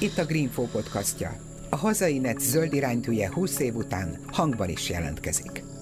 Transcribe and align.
Itt 0.00 0.18
a 0.18 0.24
Greenfo 0.24 0.62
podcastja. 0.62 1.36
A 1.70 1.76
hazai 1.76 2.18
net 2.18 2.40
zöld 2.40 2.72
iránytűje 2.72 3.32
20 3.32 3.58
év 3.58 3.74
után 3.74 4.18
hangban 4.26 4.68
is 4.68 4.90
jelentkezik. 4.90 5.73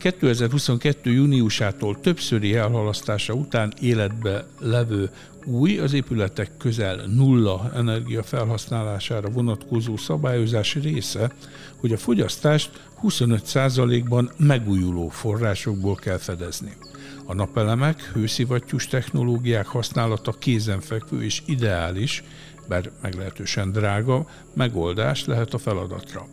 2022. 0.00 1.10
júniusától 1.10 2.00
többszöri 2.00 2.54
elhalasztása 2.54 3.32
után 3.32 3.72
életbe 3.80 4.46
levő 4.58 5.10
új, 5.44 5.78
az 5.78 5.92
épületek 5.92 6.50
közel 6.58 7.06
nulla 7.06 7.70
energia 7.74 8.22
felhasználására 8.22 9.28
vonatkozó 9.28 9.96
szabályozás 9.96 10.74
része, 10.74 11.32
hogy 11.76 11.92
a 11.92 11.96
fogyasztást 11.96 12.70
25%-ban 13.02 14.30
megújuló 14.36 15.08
forrásokból 15.08 15.94
kell 15.94 16.18
fedezni. 16.18 16.76
A 17.24 17.34
napelemek, 17.34 18.10
hőszivattyús 18.14 18.86
technológiák 18.86 19.66
használata 19.66 20.32
kézenfekvő 20.32 21.22
és 21.22 21.42
ideális, 21.46 22.24
bár 22.68 22.90
meglehetősen 23.02 23.72
drága, 23.72 24.26
megoldás 24.54 25.24
lehet 25.24 25.54
a 25.54 25.58
feladatra. 25.58 26.26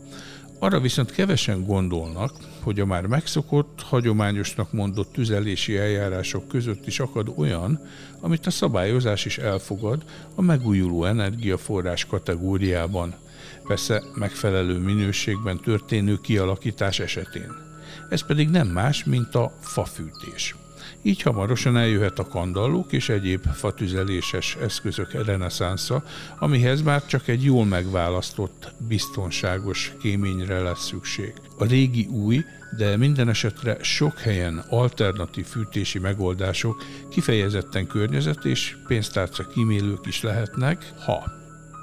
Arra 0.60 0.80
viszont 0.80 1.12
kevesen 1.12 1.66
gondolnak, 1.66 2.32
hogy 2.62 2.80
a 2.80 2.86
már 2.86 3.06
megszokott, 3.06 3.82
hagyományosnak 3.82 4.72
mondott 4.72 5.12
tüzelési 5.12 5.78
eljárások 5.78 6.48
között 6.48 6.88
is 6.88 7.00
akad 7.00 7.34
olyan, 7.36 7.82
amit 8.20 8.46
a 8.46 8.50
szabályozás 8.50 9.26
is 9.26 9.38
elfogad 9.38 10.04
a 10.36 10.42
megújuló 10.42 11.06
energiaforrás 11.06 12.06
kategóriában, 12.06 13.16
persze 13.68 14.04
megfelelő 14.14 14.78
minőségben 14.78 15.60
történő 15.60 16.18
kialakítás 16.22 17.00
esetén. 17.00 17.52
Ez 18.10 18.26
pedig 18.26 18.50
nem 18.50 18.68
más, 18.68 19.04
mint 19.04 19.36
a 19.36 19.58
fafűtés. 19.60 20.56
Így 21.02 21.22
hamarosan 21.22 21.78
eljöhet 21.78 22.20
a 22.20 22.28
kandallók 22.28 22.94
és 22.94 23.10
egyéb 23.10 23.46
fatüzeléses 23.54 24.56
eszközök 24.62 25.26
reneszánsza, 25.26 26.04
amihez 26.40 26.82
már 26.82 27.06
csak 27.06 27.28
egy 27.28 27.44
jól 27.44 27.66
megválasztott, 27.66 28.72
biztonságos 28.88 29.94
kéményre 30.02 30.60
lesz 30.60 30.86
szükség. 30.86 31.34
A 31.58 31.66
régi 31.66 32.06
új, 32.06 32.44
de 32.78 32.98
minden 32.98 33.30
esetre 33.30 33.78
sok 33.82 34.20
helyen 34.20 34.64
alternatív 34.70 35.46
fűtési 35.46 36.00
megoldások 36.00 36.84
kifejezetten 37.10 37.88
környezet 37.88 38.46
és 38.46 38.76
pénztárca 38.88 39.48
kímélők 39.48 40.06
is 40.06 40.22
lehetnek, 40.22 40.94
ha 41.06 41.37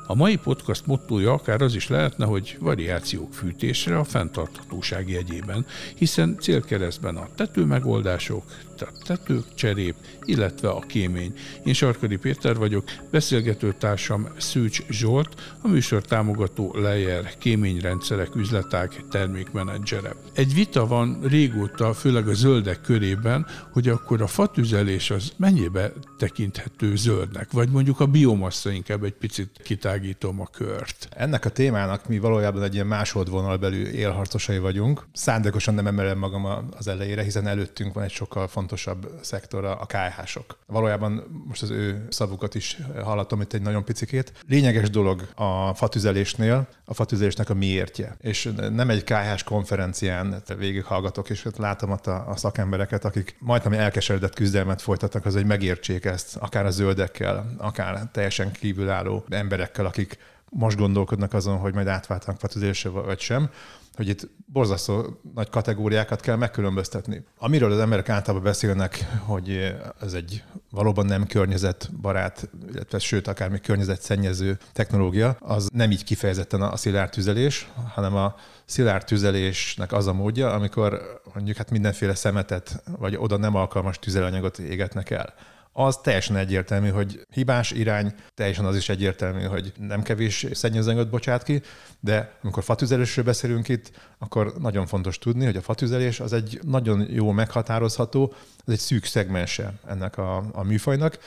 a 0.07 0.15
mai 0.15 0.37
podcast 0.37 0.87
mottoja 0.87 1.33
akár 1.33 1.63
az 1.63 1.75
is 1.75 1.89
lehetne, 1.89 2.25
hogy 2.25 2.57
variációk 2.61 3.33
fűtésre 3.33 3.99
a 3.99 4.05
fenntarthatóság 4.05 5.09
jegyében, 5.09 5.67
hiszen 5.95 6.37
célkeresztben 6.41 7.17
a 7.17 7.29
tetőmegoldások, 7.35 8.43
a 8.81 9.03
tetők, 9.07 9.55
cserép, 9.55 9.95
illetve 10.25 10.69
a 10.69 10.81
kémény. 10.81 11.33
Én 11.65 11.73
Sarkadi 11.73 12.17
Péter 12.17 12.57
vagyok, 12.57 12.85
beszélgetőtársam 13.11 14.29
Szűcs 14.37 14.83
Zsolt, 14.91 15.57
a 15.63 15.69
műsor 15.69 16.03
támogató 16.03 16.75
Lejer 16.77 17.39
kéményrendszerek 17.39 18.35
üzletág 18.35 19.05
termékmenedzsere. 19.11 20.15
Egy 20.33 20.55
vita 20.55 20.87
van 20.87 21.21
régóta, 21.23 21.95
főleg 21.95 22.29
a 22.29 22.35
zöldek 22.35 22.81
körében, 22.81 23.47
hogy 23.73 23.89
akkor 23.89 24.23
a 24.23 24.27
fatüzelés 24.27 25.11
az 25.11 25.33
mennyibe 25.37 25.93
tekinthető 26.19 26.97
zöldnek, 26.97 27.53
vagy 27.53 27.69
mondjuk 27.69 28.01
a 28.01 28.07
biomassa 28.07 28.71
inkább 28.71 29.05
egy 29.05 29.15
picit 29.15 29.51
kitágítom 29.95 30.41
a 30.41 30.47
kört. 30.47 31.09
Ennek 31.11 31.45
a 31.45 31.48
témának 31.48 32.09
mi 32.09 32.19
valójában 32.19 32.62
egy 32.62 32.75
ilyen 32.75 32.87
másodvonalbelű 32.87 33.87
élharcosai 33.87 34.59
vagyunk. 34.59 35.06
Szándékosan 35.12 35.75
nem 35.75 35.86
emelem 35.86 36.19
magam 36.19 36.69
az 36.77 36.89
elejére, 36.89 37.23
hiszen 37.23 37.47
előttünk 37.47 37.95
van 37.95 38.05
egy 38.05 38.11
sokkal 38.11 38.48
fontosabb 38.48 39.19
szektora 39.20 39.75
a 39.75 39.86
KH-sok. 39.86 40.59
Valójában 40.67 41.42
most 41.47 41.62
az 41.62 41.70
ő 41.70 42.06
szavukat 42.11 42.55
is 42.55 42.78
hallatom 43.03 43.41
itt 43.41 43.53
egy 43.53 43.62
nagyon 43.62 43.84
picikét. 43.84 44.33
Lényeges 44.48 44.91
dolog 44.91 45.28
a 45.34 45.75
fatüzelésnél, 45.75 46.69
a 46.85 46.95
fatüzelésnek 46.95 47.51
a 47.51 47.55
miértje. 47.55 48.17
És 48.20 48.52
nem 48.73 48.90
egy 48.90 49.05
KH-s 49.05 49.42
konferencián 49.42 50.42
végighallgatok, 50.58 51.30
és 51.30 51.46
látom 51.57 51.90
ott 51.90 52.07
a, 52.07 52.29
a 52.29 52.36
szakembereket, 52.36 53.05
akik 53.05 53.36
majdnem 53.39 53.73
elkeseredett 53.73 54.35
küzdelmet 54.35 54.83
folytatnak, 54.83 55.27
az, 55.27 55.35
hogy 55.35 55.46
megértsék 55.46 56.05
ezt, 56.05 56.36
akár 56.36 56.67
a 56.67 56.70
zöldekkel, 56.70 57.55
akár 57.58 58.08
teljesen 58.13 58.52
kívülálló 58.52 59.24
emberekkel, 59.29 59.83
akik 59.84 60.18
most 60.50 60.78
gondolkodnak 60.78 61.33
azon, 61.33 61.58
hogy 61.58 61.74
majd 61.74 61.86
átváltanak 61.86 62.40
fatüzelésre 62.40 62.89
vagy 62.89 63.20
sem 63.20 63.50
hogy 63.96 64.08
itt 64.08 64.28
borzasztó 64.46 65.20
nagy 65.34 65.50
kategóriákat 65.50 66.20
kell 66.20 66.36
megkülönböztetni. 66.36 67.24
Amiről 67.39 67.72
az 67.72 67.78
emberek 67.78 68.08
általában 68.08 68.45
beszélnek, 68.45 69.06
hogy 69.18 69.74
ez 70.00 70.12
egy 70.12 70.42
valóban 70.70 71.06
nem 71.06 71.27
környezetbarát, 71.27 72.48
illetve 72.72 72.98
sőt, 72.98 73.28
akár 73.28 73.48
még 73.48 73.61
környezetszennyező 73.61 74.58
technológia, 74.72 75.36
az 75.40 75.68
nem 75.72 75.90
így 75.90 76.05
kifejezetten 76.05 76.62
a 76.62 76.77
szilárd 76.77 77.11
tüzelés, 77.11 77.68
hanem 77.95 78.14
a 78.14 78.34
szilárd 78.64 79.05
tüzelésnek 79.05 79.92
az 79.92 80.06
a 80.06 80.12
módja, 80.12 80.52
amikor 80.52 81.20
mondjuk 81.34 81.56
hát 81.56 81.70
mindenféle 81.70 82.14
szemetet, 82.14 82.83
vagy 82.98 83.16
oda 83.16 83.36
nem 83.36 83.55
alkalmas 83.55 83.98
tüzelanyagot 83.98 84.58
égetnek 84.58 85.11
el 85.11 85.34
az 85.77 85.96
teljesen 85.96 86.36
egyértelmű, 86.36 86.89
hogy 86.89 87.27
hibás 87.30 87.70
irány, 87.70 88.14
teljesen 88.35 88.64
az 88.64 88.77
is 88.77 88.89
egyértelmű, 88.89 89.42
hogy 89.42 89.73
nem 89.79 90.02
kevés 90.02 90.46
szennyezőanyagot 90.52 91.11
bocsát 91.11 91.42
ki, 91.42 91.62
de 92.01 92.33
amikor 92.42 92.62
fatüzelésről 92.62 93.24
beszélünk 93.24 93.68
itt, 93.68 93.90
akkor 94.18 94.55
nagyon 94.58 94.86
fontos 94.86 95.18
tudni, 95.18 95.45
hogy 95.45 95.57
a 95.57 95.63
fatüzelés 95.63 96.20
az 96.20 96.33
egy 96.33 96.61
nagyon 96.63 97.07
jó 97.11 97.30
meghatározható, 97.30 98.33
ez 98.67 98.73
egy 98.73 98.79
szűk 98.79 99.05
szegmense 99.05 99.73
ennek 99.86 100.18
a, 100.18 100.45
a 100.52 100.63
műfajnak, 100.63 101.18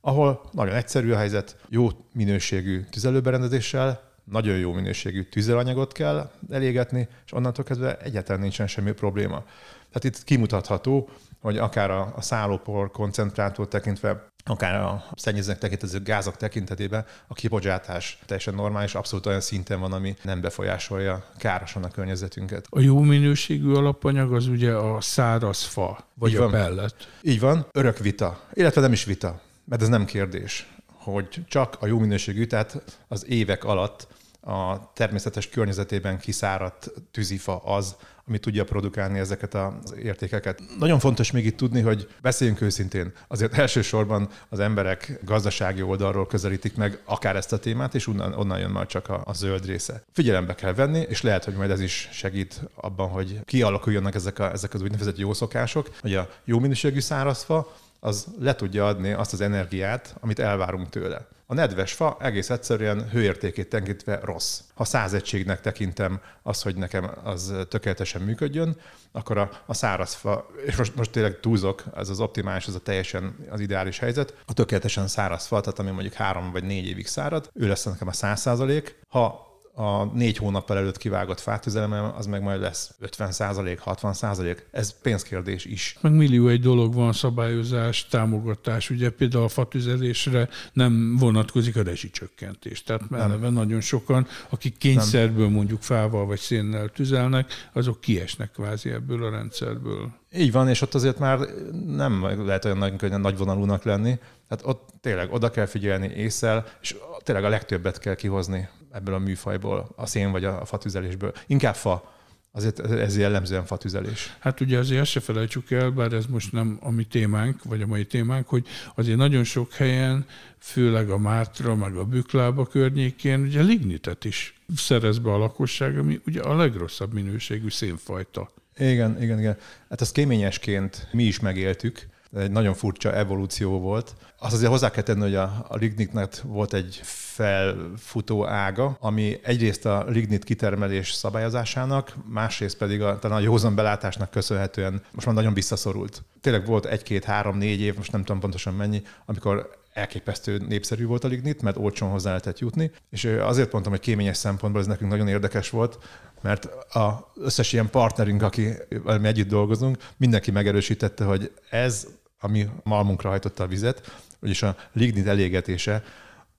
ahol 0.00 0.48
nagyon 0.52 0.74
egyszerű 0.74 1.12
a 1.12 1.16
helyzet, 1.16 1.56
jó 1.68 1.88
minőségű 2.12 2.84
tüzelőberendezéssel, 2.90 4.12
nagyon 4.24 4.56
jó 4.56 4.72
minőségű 4.72 5.22
tüzelanyagot 5.22 5.92
kell 5.92 6.30
elégetni, 6.50 7.08
és 7.24 7.32
onnantól 7.32 7.64
kezdve 7.64 7.96
egyáltalán 7.96 8.40
nincsen 8.40 8.66
semmi 8.66 8.92
probléma. 8.92 9.44
Tehát 9.92 10.04
itt 10.04 10.24
kimutatható, 10.24 11.08
hogy 11.44 11.58
akár 11.58 11.90
a, 11.90 12.12
a 12.16 12.20
szállópor 12.22 12.90
koncentrától 12.90 13.68
tekintve, 13.68 14.26
akár 14.44 14.80
a 14.80 15.04
szennyezőnek 15.14 15.60
tekintező 15.60 16.02
gázok 16.02 16.36
tekintetében 16.36 17.04
a 17.26 17.34
kibocsátás 17.34 18.18
teljesen 18.26 18.54
normális, 18.54 18.94
abszolút 18.94 19.26
olyan 19.26 19.40
szinten 19.40 19.80
van, 19.80 19.92
ami 19.92 20.16
nem 20.22 20.40
befolyásolja 20.40 21.24
károsan 21.36 21.84
a 21.84 21.88
környezetünket. 21.88 22.66
A 22.70 22.80
jó 22.80 23.00
minőségű 23.00 23.72
alapanyag 23.72 24.32
az 24.32 24.46
ugye 24.46 24.72
a 24.72 25.00
száraz 25.00 25.62
fa, 25.62 26.08
vagy 26.14 26.30
Így 26.30 26.36
a 26.36 26.40
van. 26.40 26.50
pellet. 26.50 26.94
Így 27.22 27.40
van, 27.40 27.66
örök 27.72 27.98
vita, 27.98 28.40
illetve 28.52 28.80
nem 28.80 28.92
is 28.92 29.04
vita, 29.04 29.40
mert 29.64 29.82
ez 29.82 29.88
nem 29.88 30.04
kérdés, 30.04 30.68
hogy 30.92 31.44
csak 31.48 31.76
a 31.80 31.86
jó 31.86 31.98
minőségű, 31.98 32.46
tehát 32.46 33.00
az 33.08 33.26
évek 33.28 33.64
alatt 33.64 34.06
a 34.40 34.92
természetes 34.92 35.48
környezetében 35.48 36.18
kiszáradt 36.18 36.92
tűzifa 37.10 37.56
az, 37.56 37.96
ami 38.28 38.38
tudja 38.38 38.64
produkálni 38.64 39.18
ezeket 39.18 39.54
az 39.54 39.94
értékeket. 40.02 40.62
Nagyon 40.78 40.98
fontos 40.98 41.30
még 41.30 41.46
itt 41.46 41.56
tudni, 41.56 41.80
hogy 41.80 42.08
beszéljünk 42.22 42.60
őszintén, 42.60 43.12
azért 43.28 43.58
elsősorban 43.58 44.28
az 44.48 44.60
emberek 44.60 45.18
gazdasági 45.24 45.82
oldalról 45.82 46.26
közelítik 46.26 46.76
meg 46.76 47.00
akár 47.04 47.36
ezt 47.36 47.52
a 47.52 47.58
témát, 47.58 47.94
és 47.94 48.06
onnan, 48.06 48.32
onnan 48.32 48.58
jön 48.58 48.70
már 48.70 48.86
csak 48.86 49.08
a, 49.08 49.22
a 49.24 49.32
zöld 49.32 49.66
része. 49.66 50.02
Figyelembe 50.12 50.54
kell 50.54 50.74
venni, 50.74 51.04
és 51.08 51.22
lehet, 51.22 51.44
hogy 51.44 51.54
majd 51.54 51.70
ez 51.70 51.80
is 51.80 52.08
segít 52.12 52.60
abban, 52.74 53.08
hogy 53.08 53.40
kialakuljanak 53.44 54.14
ezek, 54.14 54.38
a, 54.38 54.52
ezek 54.52 54.74
az 54.74 54.82
úgynevezett 54.82 55.18
jó 55.18 55.32
szokások, 55.32 55.90
hogy 56.00 56.14
a 56.14 56.28
jó 56.44 56.58
minőségű 56.58 57.00
szárazfa 57.00 57.72
az 58.00 58.26
le 58.40 58.54
tudja 58.54 58.86
adni 58.86 59.12
azt 59.12 59.32
az 59.32 59.40
energiát, 59.40 60.16
amit 60.20 60.38
elvárunk 60.38 60.88
tőle. 60.88 61.26
A 61.46 61.54
nedves 61.54 61.92
fa 61.92 62.16
egész 62.20 62.50
egyszerűen 62.50 63.08
hőértékét 63.10 63.68
tekintve 63.68 64.20
rossz. 64.22 64.60
Ha 64.74 64.84
száz 64.84 65.12
egységnek 65.12 65.60
tekintem 65.60 66.20
az, 66.42 66.62
hogy 66.62 66.76
nekem 66.76 67.10
az 67.22 67.54
tökéletesen 67.68 68.22
működjön, 68.22 68.76
akkor 69.12 69.38
a, 69.38 69.50
a 69.66 69.74
száraz 69.74 70.14
fa, 70.14 70.46
és 70.66 70.76
most, 70.76 70.96
most 70.96 71.10
tényleg 71.10 71.40
túlzok, 71.40 71.82
ez 71.96 72.08
az 72.08 72.20
optimális, 72.20 72.66
ez 72.66 72.74
a 72.74 72.80
teljesen 72.80 73.36
az 73.50 73.60
ideális 73.60 73.98
helyzet, 73.98 74.34
a 74.46 74.52
tökéletesen 74.52 75.08
száraz 75.08 75.46
fa, 75.46 75.60
tehát 75.60 75.78
ami 75.78 75.90
mondjuk 75.90 76.12
három 76.12 76.52
vagy 76.52 76.64
négy 76.64 76.86
évig 76.86 77.06
szárad, 77.06 77.50
ő 77.54 77.68
lesz 77.68 77.84
nekem 77.84 78.08
a 78.08 78.12
száz 78.12 78.40
százalék. 78.40 78.98
Ha 79.08 79.53
a 79.76 80.04
négy 80.04 80.36
hónappal 80.36 80.76
előtt 80.76 80.96
kivágott 80.96 81.40
fátüzelemem, 81.40 82.12
az 82.16 82.26
meg 82.26 82.42
majd 82.42 82.60
lesz 82.60 82.94
50 82.98 83.32
százalék, 83.32 83.78
60 83.78 84.12
százalék. 84.12 84.66
Ez 84.70 85.00
pénzkérdés 85.02 85.64
is. 85.64 85.96
Meg 86.00 86.12
millió 86.12 86.48
egy 86.48 86.60
dolog 86.60 86.94
van, 86.94 87.12
szabályozás, 87.12 88.06
támogatás. 88.06 88.90
Ugye 88.90 89.10
például 89.10 89.44
a 89.44 89.48
fatüzelésre 89.48 90.48
nem 90.72 91.16
vonatkozik 91.16 91.76
a 91.76 91.82
rezsicsökkentés. 91.82 92.82
Tehát 92.82 93.02
eleve 93.12 93.50
nagyon 93.50 93.80
sokan, 93.80 94.26
akik 94.48 94.78
kényszerből 94.78 95.48
mondjuk 95.48 95.82
fával 95.82 96.26
vagy 96.26 96.40
szénnel 96.40 96.88
tüzelnek, 96.88 97.52
azok 97.72 98.00
kiesnek 98.00 98.50
kvázi 98.50 98.90
ebből 98.90 99.24
a 99.24 99.30
rendszerből. 99.30 100.12
Így 100.36 100.52
van, 100.52 100.68
és 100.68 100.80
ott 100.80 100.94
azért 100.94 101.18
már 101.18 101.38
nem 101.86 102.44
lehet 102.46 102.64
olyan 102.64 102.78
nagy, 102.78 103.18
nagy 103.18 103.36
vonalúnak 103.36 103.84
lenni. 103.84 104.18
Tehát 104.48 104.66
ott 104.66 104.88
tényleg 105.00 105.32
oda 105.32 105.50
kell 105.50 105.66
figyelni 105.66 106.06
észszel, 106.06 106.66
és 106.80 106.96
tényleg 107.22 107.44
a 107.44 107.48
legtöbbet 107.48 107.98
kell 107.98 108.14
kihozni 108.14 108.68
ebből 108.94 109.14
a 109.14 109.18
műfajból, 109.18 109.88
a 109.96 110.06
szén 110.06 110.30
vagy 110.30 110.44
a 110.44 110.64
fatüzelésből. 110.64 111.32
Inkább 111.46 111.74
fa. 111.74 112.12
azért 112.56 112.80
ez 112.80 113.18
jellemzően 113.18 113.64
fatüzelés. 113.64 114.36
Hát 114.38 114.60
ugye 114.60 114.78
azért 114.78 115.00
ezt 115.00 115.10
se 115.10 115.20
felejtsük 115.20 115.70
el, 115.70 115.90
bár 115.90 116.12
ez 116.12 116.26
most 116.26 116.52
nem 116.52 116.78
a 116.80 116.90
mi 116.90 117.04
témánk, 117.04 117.62
vagy 117.64 117.82
a 117.82 117.86
mai 117.86 118.06
témánk, 118.06 118.48
hogy 118.48 118.66
azért 118.94 119.16
nagyon 119.16 119.44
sok 119.44 119.72
helyen, 119.72 120.26
főleg 120.58 121.10
a 121.10 121.18
Mátra, 121.18 121.74
meg 121.74 121.96
a 121.96 122.04
Büklába 122.04 122.66
környékén, 122.66 123.40
ugye 123.40 123.62
lignitet 123.62 124.24
is 124.24 124.60
szerez 124.76 125.18
be 125.18 125.32
a 125.32 125.38
lakosság, 125.38 125.98
ami 125.98 126.20
ugye 126.26 126.40
a 126.40 126.56
legrosszabb 126.56 127.12
minőségű 127.12 127.70
szénfajta. 127.70 128.50
Igen, 128.78 129.22
igen, 129.22 129.38
igen. 129.38 129.56
Hát 129.88 130.00
ezt 130.00 130.12
kéményesként 130.12 131.08
mi 131.12 131.22
is 131.22 131.40
megéltük, 131.40 132.06
egy 132.36 132.50
nagyon 132.50 132.74
furcsa 132.74 133.14
evolúció 133.14 133.80
volt. 133.80 134.14
Azt 134.44 134.54
azért 134.54 134.70
hozzá 134.70 134.90
kell 134.90 135.02
tenni, 135.02 135.20
hogy 135.20 135.34
a, 135.34 135.64
a 135.68 135.76
lignitnek 135.76 136.40
volt 136.42 136.72
egy 136.72 137.00
felfutó 137.04 138.46
ága, 138.46 138.96
ami 139.00 139.38
egyrészt 139.42 139.86
a 139.86 140.04
lignit 140.08 140.44
kitermelés 140.44 141.12
szabályozásának, 141.12 142.14
másrészt 142.28 142.76
pedig 142.76 143.02
a, 143.02 143.18
talán 143.18 143.38
a 143.38 143.40
józan 143.40 143.74
belátásnak 143.74 144.30
köszönhetően 144.30 145.02
most 145.12 145.26
már 145.26 145.34
nagyon 145.34 145.54
visszaszorult. 145.54 146.22
Tényleg 146.40 146.66
volt 146.66 146.86
egy-két-három-négy 146.86 147.80
év, 147.80 147.96
most 147.96 148.12
nem 148.12 148.24
tudom 148.24 148.40
pontosan 148.40 148.74
mennyi, 148.74 149.02
amikor 149.24 149.70
elképesztő 149.92 150.58
népszerű 150.68 151.06
volt 151.06 151.24
a 151.24 151.28
lignit, 151.28 151.62
mert 151.62 151.76
olcsón 151.76 152.10
hozzá 152.10 152.28
lehetett 152.28 152.58
jutni. 152.58 152.90
És 153.10 153.24
azért 153.24 153.72
mondtam, 153.72 153.92
hogy 153.92 154.02
kéményes 154.02 154.36
szempontból 154.36 154.80
ez 154.80 154.88
nekünk 154.88 155.10
nagyon 155.10 155.28
érdekes 155.28 155.70
volt, 155.70 155.98
mert 156.40 156.68
az 156.92 157.12
összes 157.34 157.72
ilyen 157.72 157.90
partnerünk, 157.90 158.42
aki 158.42 158.68
mi 159.04 159.26
együtt 159.26 159.48
dolgozunk, 159.48 159.96
mindenki 160.16 160.50
megerősítette, 160.50 161.24
hogy 161.24 161.52
ez 161.70 162.06
ami 162.44 162.68
malmunkra 162.82 163.28
hajtotta 163.28 163.62
a 163.62 163.66
vizet, 163.66 164.22
vagyis 164.44 164.62
a 164.62 164.76
lignit 164.92 165.26
elégetése, 165.26 166.02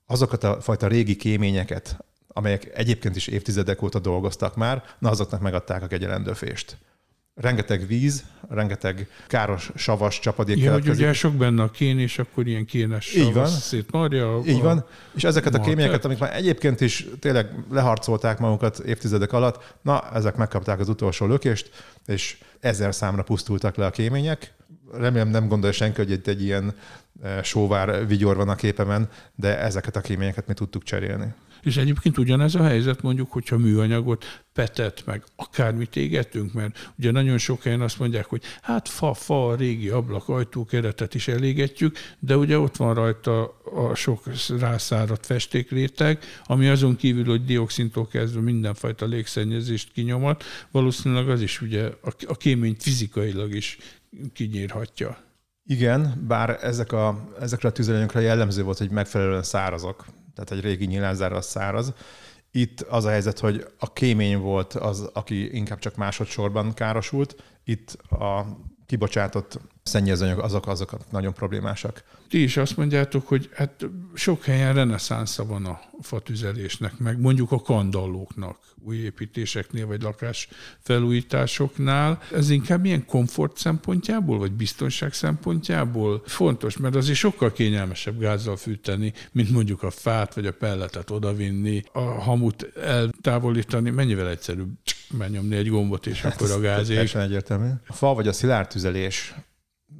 azokat 0.05 0.43
a 0.43 0.61
fajta 0.61 0.87
régi 0.87 1.15
kéményeket, 1.15 1.97
amelyek 2.27 2.71
egyébként 2.73 3.15
is 3.15 3.27
évtizedek 3.27 3.81
óta 3.81 3.99
dolgoztak 3.99 4.55
már, 4.55 4.83
na 4.99 5.09
azoknak 5.09 5.41
megadták 5.41 5.83
a 5.83 5.87
kegyelendőfést 5.87 6.77
rengeteg 7.35 7.87
víz, 7.87 8.23
rengeteg 8.49 9.07
káros, 9.27 9.71
savas 9.75 10.19
csapadék 10.19 10.57
ja, 10.57 10.71
hogy 10.71 10.89
ugye 10.89 11.13
sok 11.13 11.33
benne 11.33 11.63
a 11.63 11.69
kén, 11.69 11.99
és 11.99 12.19
akkor 12.19 12.47
ilyen 12.47 12.65
kénes 12.65 13.13
Így 13.15 13.33
van. 13.33 13.47
szétmarja. 13.47 14.41
Így 14.45 14.61
van. 14.61 14.85
És 15.15 15.23
ezeket 15.23 15.55
a 15.55 15.59
kéményeket, 15.59 16.05
amik 16.05 16.19
már 16.19 16.35
egyébként 16.35 16.81
is 16.81 17.07
tényleg 17.19 17.49
leharcolták 17.71 18.39
magukat 18.39 18.79
évtizedek 18.79 19.33
alatt, 19.33 19.75
na, 19.81 20.11
ezek 20.13 20.35
megkapták 20.35 20.79
az 20.79 20.89
utolsó 20.89 21.25
lökést, 21.25 21.69
és 22.05 22.37
ezer 22.59 22.95
számra 22.95 23.23
pusztultak 23.23 23.75
le 23.75 23.85
a 23.85 23.91
kémények. 23.91 24.53
Remélem 24.93 25.29
nem 25.29 25.47
gondolja 25.47 25.75
senki, 25.75 25.97
hogy 25.97 26.11
itt 26.11 26.27
egy 26.27 26.43
ilyen 26.43 26.75
sóvár 27.43 28.07
vigyor 28.07 28.35
van 28.35 28.49
a 28.49 28.55
képemen, 28.55 29.09
de 29.35 29.59
ezeket 29.59 29.95
a 29.95 30.01
kéményeket 30.01 30.47
mi 30.47 30.53
tudtuk 30.53 30.83
cserélni. 30.83 31.33
És 31.65 31.77
egyébként 31.77 32.17
ugyanez 32.17 32.55
a 32.55 32.63
helyzet 32.63 33.01
mondjuk, 33.01 33.31
hogyha 33.31 33.57
műanyagot, 33.57 34.43
petet, 34.53 35.03
meg 35.05 35.23
akármit 35.35 35.95
égetünk, 35.95 36.53
mert 36.53 36.91
ugye 36.99 37.11
nagyon 37.11 37.37
sok 37.37 37.63
helyen 37.63 37.81
azt 37.81 37.99
mondják, 37.99 38.25
hogy 38.25 38.43
hát 38.61 38.87
fa, 38.87 39.13
fa, 39.13 39.47
a 39.47 39.55
régi 39.55 39.89
ablak, 39.89 40.29
ajtó, 40.29 40.65
keretet 40.65 41.15
is 41.15 41.27
elégetjük, 41.27 41.97
de 42.19 42.37
ugye 42.37 42.59
ott 42.59 42.75
van 42.75 42.93
rajta 42.93 43.59
a 43.75 43.95
sok 43.95 44.23
rászáradt 44.59 45.25
festékréteg, 45.25 46.19
ami 46.43 46.67
azon 46.67 46.95
kívül, 46.95 47.25
hogy 47.25 47.45
dioxintól 47.45 48.07
kezdve 48.07 48.41
mindenfajta 48.41 49.05
légszennyezést 49.05 49.91
kinyomat, 49.91 50.43
valószínűleg 50.71 51.29
az 51.29 51.41
is 51.41 51.61
ugye 51.61 51.89
a 52.27 52.37
kéményt 52.37 52.83
fizikailag 52.83 53.55
is 53.55 53.77
kinyírhatja. 54.33 55.17
Igen, 55.67 56.23
bár 56.27 56.59
ezek 56.61 56.91
a, 56.91 57.29
ezekre 57.39 57.69
a 57.69 57.71
tüzelőanyagokra 57.71 58.19
jellemző 58.19 58.63
volt, 58.63 58.77
hogy 58.77 58.91
megfelelően 58.91 59.43
szárazok 59.43 60.05
tehát 60.35 60.51
egy 60.51 60.61
régi 60.61 60.85
nyilázár 60.85 61.33
az 61.33 61.45
száraz. 61.45 61.93
Itt 62.51 62.81
az 62.81 63.05
a 63.05 63.09
helyzet, 63.09 63.39
hogy 63.39 63.67
a 63.79 63.93
kémény 63.93 64.37
volt 64.37 64.73
az, 64.73 65.09
aki 65.13 65.55
inkább 65.55 65.79
csak 65.79 65.95
másodszorban 65.95 66.73
károsult, 66.73 67.43
itt 67.63 67.91
a 68.09 68.45
kibocsátott 68.85 69.59
szennyezőanyag 69.85 70.39
azok, 70.39 70.67
azok 70.67 71.11
nagyon 71.11 71.33
problémásak. 71.33 72.03
Ti 72.29 72.43
is 72.43 72.57
azt 72.57 72.77
mondjátok, 72.77 73.27
hogy 73.27 73.49
hát 73.53 73.85
sok 74.13 74.43
helyen 74.43 74.73
reneszánsza 74.73 75.45
van 75.45 75.65
a 75.65 75.79
fatüzelésnek, 76.01 76.97
meg 76.97 77.19
mondjuk 77.19 77.51
a 77.51 77.59
kandallóknak, 77.59 78.57
új 78.83 78.95
építéseknél, 78.95 79.87
vagy 79.87 80.01
lakás 80.01 80.47
felújításoknál. 80.79 82.21
Ez 82.33 82.49
inkább 82.49 82.81
milyen 82.81 83.05
komfort 83.05 83.57
szempontjából, 83.57 84.37
vagy 84.37 84.51
biztonság 84.51 85.13
szempontjából 85.13 86.23
fontos, 86.25 86.77
mert 86.77 86.95
azért 86.95 87.17
sokkal 87.17 87.51
kényelmesebb 87.51 88.19
gázzal 88.19 88.57
fűteni, 88.57 89.13
mint 89.31 89.49
mondjuk 89.49 89.83
a 89.83 89.89
fát, 89.89 90.33
vagy 90.33 90.45
a 90.45 90.53
pelletet 90.53 91.09
odavinni, 91.11 91.83
a 91.91 91.99
hamut 91.99 92.63
eltávolítani, 92.77 93.89
mennyivel 93.89 94.29
egyszerűbb 94.29 94.69
megnyomni 95.17 95.55
egy 95.55 95.69
gombot, 95.69 96.07
és 96.07 96.21
hát 96.21 96.33
akkor 96.33 96.51
a 96.51 96.59
gáz 96.59 96.89
ég. 96.89 97.11
egyértelmű. 97.13 97.69
A 97.87 97.93
fa 97.93 98.13
vagy 98.13 98.27
a 98.27 98.33
szilárd 98.33 98.67
tüzelés 98.67 99.33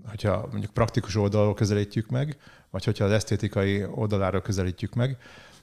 hogyha 0.05 0.47
mondjuk 0.51 0.73
praktikus 0.73 1.15
oldalról 1.15 1.53
közelítjük 1.53 2.09
meg, 2.09 2.37
vagy 2.69 2.83
hogyha 2.83 3.05
az 3.05 3.11
esztétikai 3.11 3.85
oldaláról 3.85 4.41
közelítjük 4.41 4.93
meg, 4.93 5.17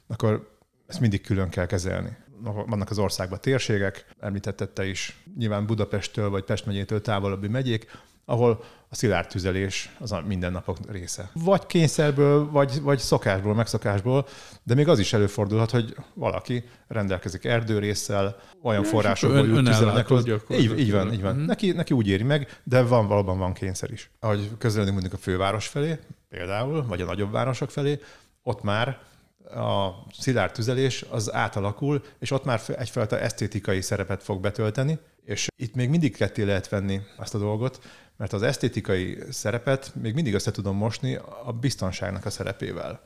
akkor 0.06 0.56
ezt 0.86 1.00
mindig 1.00 1.20
külön 1.20 1.48
kell 1.48 1.66
kezelni. 1.66 2.16
Vannak 2.42 2.90
az 2.90 2.98
országban 2.98 3.40
térségek, 3.40 4.06
említettette 4.20 4.86
is, 4.86 5.22
nyilván 5.36 5.66
Budapesttől 5.66 6.30
vagy 6.30 6.44
Pest 6.44 6.66
megyétől 6.66 7.00
távolabbi 7.00 7.48
megyék, 7.48 7.90
ahol 8.32 8.64
a 8.88 8.94
szilárd 8.94 9.28
tüzelés 9.28 9.90
az 9.98 10.12
a 10.12 10.22
mindennapok 10.26 10.78
része. 10.88 11.30
Vagy 11.32 11.66
kényszerből, 11.66 12.50
vagy, 12.50 12.82
vagy 12.82 12.98
szokásból, 12.98 13.54
megszokásból, 13.54 14.26
de 14.62 14.74
még 14.74 14.88
az 14.88 14.98
is 14.98 15.12
előfordulhat, 15.12 15.70
hogy 15.70 15.94
valaki 16.14 16.64
rendelkezik 16.88 17.44
erdőrészsel, 17.44 18.36
olyan 18.62 18.84
forrásokból 18.84 19.46
jut 19.46 19.64
tüzelnek. 19.64 20.10
Így, 20.48 20.78
így 20.78 20.92
van, 20.92 21.12
így 21.12 21.22
van. 21.22 21.32
Uh-huh. 21.32 21.46
Neki, 21.46 21.72
neki 21.72 21.94
úgy 21.94 22.08
éri 22.08 22.22
meg, 22.22 22.60
de 22.64 22.82
van 22.82 23.06
valóban 23.06 23.38
van 23.38 23.52
kényszer 23.52 23.90
is. 23.90 24.10
Ahogy 24.20 24.50
közelni 24.58 24.90
mondjuk 24.90 25.12
a 25.12 25.16
főváros 25.16 25.66
felé, 25.66 25.98
például, 26.28 26.86
vagy 26.86 27.00
a 27.00 27.04
nagyobb 27.04 27.32
városok 27.32 27.70
felé, 27.70 28.00
ott 28.42 28.62
már 28.62 28.98
a 29.44 29.90
szilárd 30.18 30.52
tüzelés 30.52 31.04
az 31.10 31.32
átalakul, 31.32 32.02
és 32.18 32.30
ott 32.30 32.44
már 32.44 32.60
egyfajta 32.76 33.18
esztétikai 33.18 33.80
szerepet 33.80 34.22
fog 34.22 34.40
betölteni, 34.40 34.98
és 35.24 35.46
itt 35.56 35.74
még 35.74 35.88
mindig 35.88 36.16
ketté 36.16 36.42
lehet 36.42 36.68
venni 36.68 37.00
azt 37.16 37.34
a 37.34 37.38
dolgot, 37.38 37.80
mert 38.16 38.32
az 38.32 38.42
esztétikai 38.42 39.18
szerepet 39.30 39.92
még 39.94 40.14
mindig 40.14 40.34
össze 40.34 40.50
tudom 40.50 40.76
mosni 40.76 41.14
a 41.44 41.52
biztonságnak 41.60 42.24
a 42.24 42.30
szerepével. 42.30 43.00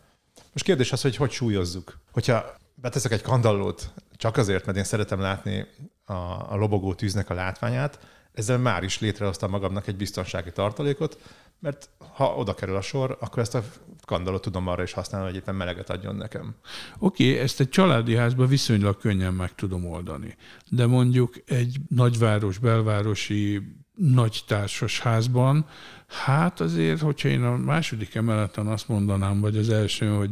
Most 0.52 0.64
kérdés 0.64 0.92
az, 0.92 1.02
hogy 1.02 1.16
hogy 1.16 1.30
súlyozzuk. 1.30 1.98
Hogyha 2.12 2.54
beteszek 2.74 3.12
egy 3.12 3.22
kandallót 3.22 3.92
csak 4.16 4.36
azért, 4.36 4.66
mert 4.66 4.78
én 4.78 4.84
szeretem 4.84 5.20
látni 5.20 5.66
a, 6.04 6.12
a 6.52 6.56
lobogó 6.56 6.94
tűznek 6.94 7.30
a 7.30 7.34
látványát, 7.34 7.98
ezzel 8.36 8.58
már 8.58 8.82
is 8.82 9.00
létrehoztam 9.00 9.50
magamnak 9.50 9.86
egy 9.86 9.96
biztonsági 9.96 10.52
tartalékot, 10.52 11.18
mert 11.58 11.88
ha 12.14 12.34
oda 12.34 12.54
kerül 12.54 12.76
a 12.76 12.80
sor, 12.80 13.16
akkor 13.20 13.38
ezt 13.38 13.54
a 13.54 13.64
kandallót 14.04 14.42
tudom 14.42 14.66
arra 14.66 14.82
is 14.82 14.92
használni, 14.92 15.26
hogy 15.26 15.36
éppen 15.36 15.54
meleget 15.54 15.90
adjon 15.90 16.16
nekem. 16.16 16.54
Oké, 16.98 17.30
okay, 17.30 17.42
ezt 17.42 17.60
egy 17.60 17.68
családi 17.68 18.16
házban 18.16 18.46
viszonylag 18.46 18.98
könnyen 18.98 19.34
meg 19.34 19.54
tudom 19.54 19.86
oldani. 19.86 20.36
De 20.70 20.86
mondjuk 20.86 21.34
egy 21.46 21.76
nagyváros, 21.88 22.58
belvárosi 22.58 23.62
nagy 23.94 24.44
társas 24.46 25.00
házban, 25.00 25.66
hát 26.06 26.60
azért, 26.60 27.00
hogyha 27.00 27.28
én 27.28 27.42
a 27.42 27.56
második 27.56 28.14
emeleten 28.14 28.66
azt 28.66 28.88
mondanám, 28.88 29.40
vagy 29.40 29.56
az 29.56 29.68
első, 29.68 30.08
hogy 30.08 30.30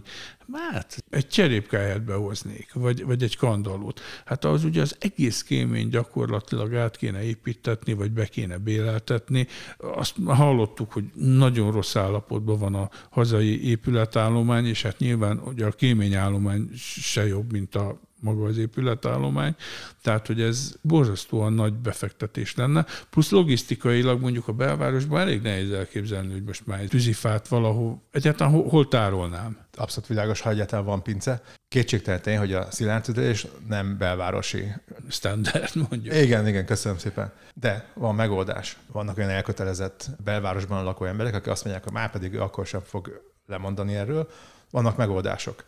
hát 0.53 1.05
egy 1.11 1.29
cserépkáját 1.29 2.03
behoznék, 2.03 2.73
vagy, 2.73 3.05
vagy 3.05 3.23
egy 3.23 3.37
kandallót. 3.37 4.01
Hát 4.25 4.45
az 4.45 4.65
ugye 4.65 4.81
az 4.81 4.97
egész 5.01 5.43
kémény 5.43 5.89
gyakorlatilag 5.89 6.75
át 6.75 6.97
kéne 6.97 7.23
építetni, 7.23 7.93
vagy 7.93 8.11
be 8.11 8.27
kéne 8.27 8.59
béleltetni. 8.59 9.47
Azt 9.79 10.15
hallottuk, 10.27 10.93
hogy 10.93 11.05
nagyon 11.15 11.73
rossz 11.73 11.97
állapotban 11.97 12.59
van 12.59 12.75
a 12.75 12.91
hazai 13.11 13.69
épületállomány, 13.69 14.67
és 14.67 14.83
hát 14.83 14.99
nyilván 14.99 15.41
ugye 15.45 15.67
a 15.67 15.71
kéményállomány 15.71 16.71
se 16.77 17.27
jobb, 17.27 17.53
mint 17.53 17.75
a 17.75 18.01
maga 18.25 18.45
az 18.45 18.59
épületállomány, 18.59 19.55
tehát 20.03 20.27
hogy 20.27 20.41
ez 20.41 20.75
borzasztóan 20.81 21.53
nagy 21.53 21.73
befektetés 21.73 22.55
lenne, 22.55 22.87
plusz 23.11 23.31
logisztikailag 23.31 24.21
mondjuk 24.21 24.49
a 24.49 24.53
belvárosban 24.53 25.21
elég 25.21 25.43
nehéz 25.43 25.64
elképzelni, 25.73 26.33
hogy 26.33 26.45
most 26.45 26.67
már 26.67 26.81
egy 26.81 26.89
tűzifát 26.89 27.49
valahol, 27.49 28.03
egyáltalán 28.11 28.53
hol, 28.53 28.69
hol 28.69 28.89
tárolnám. 28.89 29.59
Abszolút 29.77 30.09
világos, 30.09 30.41
ha 30.41 30.51
egyáltalán 30.51 30.85
van 30.85 31.03
pince. 31.03 31.43
Kétségtelen 31.69 32.23
tény, 32.23 32.39
hogy 32.39 32.53
a 32.53 32.71
szilárdtüdés 32.71 33.47
nem 33.69 33.99
belvárosi. 33.99 34.73
Standard 35.09 35.71
mondjuk. 35.89 36.15
Igen, 36.15 36.49
igen, 36.49 36.67
köszönöm 36.67 36.99
szépen. 36.99 37.33
De 37.55 37.91
van 37.95 38.15
megoldás. 38.15 38.79
Vannak 38.93 39.19
olyan 39.19 39.31
elkötelezett 39.31 40.11
belvárosban 40.25 40.85
lakó 40.85 41.05
emberek, 41.05 41.35
akik 41.35 41.53
azt 41.53 41.65
mondják, 41.65 41.85
hogy 41.85 41.93
már 41.93 42.11
pedig 42.11 42.39
akkor 42.39 42.67
sem 42.67 42.81
fog 42.81 43.33
lemondani 43.47 43.95
erről. 43.95 44.29
Vannak 44.71 44.97
megoldások. 44.97 45.65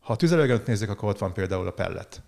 Ha 0.00 0.12
a 0.12 0.16
tüzelőanyagot 0.16 0.66
nézzük, 0.66 0.90
akkor 0.90 1.08
ott 1.08 1.18
van 1.18 1.32
például 1.32 1.66
a 1.66 1.70
pellet. 1.72 2.22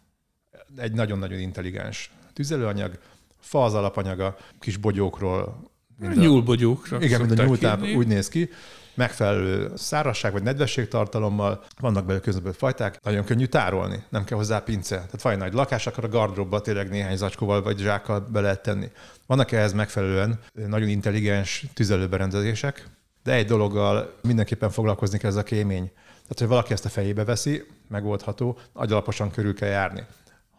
Egy 0.77 0.93
nagyon-nagyon 0.93 1.39
intelligens 1.39 2.11
tüzelőanyag, 2.33 2.99
fa 3.41 3.65
az 3.65 3.75
alapanyaga, 3.75 4.37
kis 4.59 4.77
bogyókról. 4.77 5.70
Nyúlbogyókra. 6.01 7.01
Igen, 7.01 7.21
mint 7.21 7.39
a 7.39 7.45
nyúltáp 7.45 7.83
úgy 7.83 8.07
néz 8.07 8.29
ki 8.29 8.51
megfelelő 8.95 9.71
szárazság 9.75 10.33
vagy 10.33 10.43
nedvesség 10.43 10.89
tartalommal, 10.89 11.65
vannak 11.81 12.05
belőle 12.05 12.25
közöbbő 12.25 12.53
fajták, 12.53 13.03
nagyon 13.03 13.25
könnyű 13.25 13.45
tárolni, 13.45 14.05
nem 14.09 14.25
kell 14.25 14.37
hozzá 14.37 14.59
pince. 14.59 14.95
Tehát 14.95 15.23
vagy 15.23 15.39
nagy 15.39 15.53
lakás, 15.53 15.87
akkor 15.87 16.05
a 16.05 16.09
gardróbba 16.09 16.61
tényleg 16.61 16.89
néhány 16.89 17.17
zacskóval 17.17 17.63
vagy 17.63 17.79
zsákkal 17.79 18.21
be 18.33 18.41
lehet 18.41 18.63
tenni. 18.63 18.91
Vannak 19.27 19.53
ehhez 19.53 19.73
megfelelően 19.73 20.39
nagyon 20.53 20.89
intelligens 20.89 21.65
tüzelőberendezések, 21.75 22.89
de 23.23 23.33
egy 23.33 23.47
dologgal 23.47 24.15
mindenképpen 24.23 24.71
foglalkozni 24.71 25.19
kell 25.19 25.31
ez 25.31 25.37
a 25.37 25.43
kémény. 25.43 25.91
Tehát, 26.23 26.39
hogy 26.39 26.49
valaki 26.49 26.73
ezt 26.73 26.85
a 26.85 26.89
fejébe 26.89 27.25
veszi, 27.25 27.67
megoldható, 27.89 28.59
agyalaposan 28.73 29.31
körül 29.31 29.55
kell 29.55 29.69
járni. 29.69 30.07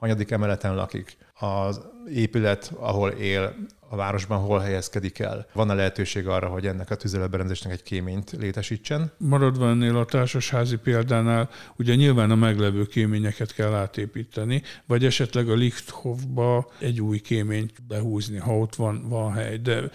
Hanyadik 0.01 0.31
emeleten 0.31 0.75
lakik, 0.75 1.17
az 1.39 1.81
épület, 2.09 2.73
ahol 2.79 3.09
él, 3.09 3.55
a 3.89 3.95
városban 3.95 4.39
hol 4.39 4.59
helyezkedik 4.59 5.19
el. 5.19 5.47
Van-e 5.53 5.73
lehetőség 5.73 6.27
arra, 6.27 6.47
hogy 6.47 6.67
ennek 6.67 6.89
a 6.89 6.95
tüzelőberendezésnek 6.95 7.73
egy 7.73 7.83
kéményt 7.83 8.31
létesítsen? 8.31 9.11
Maradva 9.17 9.69
ennél 9.69 9.97
a 9.97 10.05
társasházi 10.05 10.75
példánál, 10.75 11.49
ugye 11.75 11.95
nyilván 11.95 12.31
a 12.31 12.35
meglevő 12.35 12.85
kéményeket 12.85 13.53
kell 13.53 13.73
átépíteni, 13.73 14.61
vagy 14.85 15.05
esetleg 15.05 15.49
a 15.49 15.53
Lichthofba 15.53 16.71
egy 16.79 17.01
új 17.01 17.19
kéményt 17.19 17.85
behúzni, 17.87 18.37
ha 18.37 18.57
ott 18.57 18.75
van, 18.75 19.09
van 19.09 19.33
hely, 19.33 19.57
de 19.57 19.91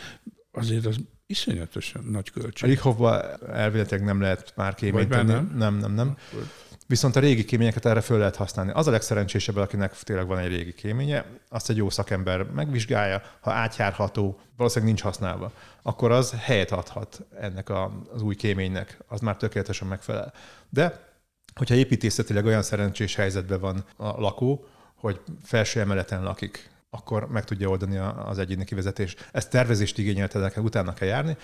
azért 0.53 0.87
az 0.87 0.97
iszonyatosan 1.27 2.05
nagy 2.11 2.31
költség. 2.31 2.69
A 2.69 2.71
Lichthofba 2.71 3.37
elvileg 3.39 4.05
nem 4.05 4.21
lehet 4.21 4.53
már 4.57 4.75
kéményt 4.75 5.09
tenni. 5.09 5.33
Nem, 5.33 5.51
nem, 5.57 5.77
nem. 5.79 5.93
nem. 5.93 6.17
Viszont 6.89 7.17
a 7.17 7.21
régi 7.21 7.45
kéményeket 7.45 7.87
erre 7.87 8.01
föl 8.01 8.19
lehet 8.19 8.37
használni. 8.37 8.71
Az 8.75 8.87
a 8.87 8.91
legszerencsésebb, 8.91 9.57
akinek 9.57 9.99
tényleg 9.99 10.27
van 10.27 10.39
egy 10.39 10.49
régi 10.49 10.73
kéménye, 10.73 11.25
azt 11.49 11.71
egy 11.71 11.77
jó 11.77 11.91
szakember 11.91 12.43
megvizsgálja, 12.43 13.23
ha 13.41 13.51
átjárható, 13.51 14.39
valószínűleg 14.57 14.95
nincs 14.95 15.05
használva, 15.05 15.53
akkor 15.83 16.11
az 16.11 16.35
helyet 16.39 16.71
adhat 16.71 17.21
ennek 17.41 17.69
a, 17.69 18.03
az 18.13 18.23
új 18.23 18.35
kéménynek, 18.35 18.99
az 19.09 19.21
már 19.21 19.37
tökéletesen 19.37 19.89
megfelel. 19.89 20.33
De 20.69 21.15
hogyha 21.55 21.75
építészetileg 21.75 22.45
olyan 22.45 22.63
szerencsés 22.63 23.15
helyzetben 23.15 23.61
van 23.61 23.85
a 23.97 24.21
lakó, 24.21 24.67
hogy 24.95 25.21
felső 25.43 25.81
emeleten 25.81 26.23
lakik, 26.23 26.71
akkor 26.91 27.29
meg 27.29 27.45
tudja 27.45 27.69
oldani 27.69 27.97
az 28.25 28.39
egyéni 28.39 28.65
kivezetés. 28.65 29.17
Ezt 29.33 29.51
tervezést 29.51 29.99
igényeltenek, 29.99 30.57
utána 30.57 30.95
kell 30.95 31.09
járni, 31.09 31.37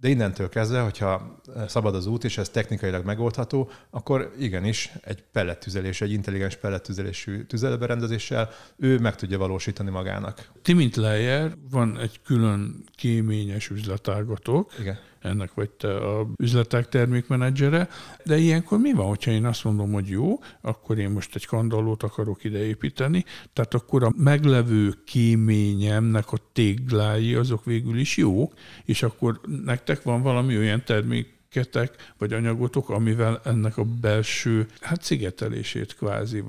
de 0.00 0.08
innentől 0.08 0.48
kezdve, 0.48 0.80
hogyha 0.80 1.40
szabad 1.66 1.94
az 1.94 2.06
út, 2.06 2.24
és 2.24 2.38
ez 2.38 2.48
technikailag 2.48 3.04
megoldható, 3.04 3.70
akkor 3.90 4.32
igenis 4.38 4.92
egy 5.02 5.22
pellettüzelés, 5.32 6.00
egy 6.00 6.12
intelligens 6.12 6.56
pellettüzelésű 6.56 7.44
tüzelőberendezéssel 7.44 8.48
ő 8.76 8.98
meg 8.98 9.14
tudja 9.14 9.38
valósítani 9.38 9.90
magának. 9.90 10.50
Ti, 10.62 10.72
mint 10.72 10.96
Lejer, 10.96 11.56
van 11.70 11.98
egy 11.98 12.20
külön 12.22 12.84
kéményes 12.96 13.70
üzletágatok. 13.70 14.72
Igen 14.80 14.98
ennek 15.24 15.54
vagy 15.54 15.70
te 15.70 15.96
a 15.96 16.26
üzletek 16.36 16.88
termékmenedzsere, 16.88 17.88
de 18.24 18.36
ilyenkor 18.36 18.78
mi 18.78 18.92
van, 18.92 19.06
hogyha 19.06 19.30
én 19.30 19.44
azt 19.44 19.64
mondom, 19.64 19.92
hogy 19.92 20.08
jó, 20.08 20.38
akkor 20.60 20.98
én 20.98 21.10
most 21.10 21.34
egy 21.34 21.46
kandallót 21.46 22.02
akarok 22.02 22.44
ide 22.44 22.64
építeni, 22.64 23.24
tehát 23.52 23.74
akkor 23.74 24.04
a 24.04 24.12
meglevő 24.16 24.94
kéményemnek 25.04 26.32
a 26.32 26.38
téglái 26.52 27.34
azok 27.34 27.64
végül 27.64 27.98
is 27.98 28.16
jók, 28.16 28.52
és 28.84 29.02
akkor 29.02 29.40
nektek 29.64 30.02
van 30.02 30.22
valami 30.22 30.56
olyan 30.56 30.82
termék 30.84 31.33
ketek, 31.54 32.12
vagy 32.18 32.32
anyagotok, 32.32 32.90
amivel 32.90 33.40
ennek 33.44 33.76
a 33.76 33.84
belső 33.84 34.66
hát 34.80 35.02
szigetelését 35.02 35.94
kvázi 35.94 36.44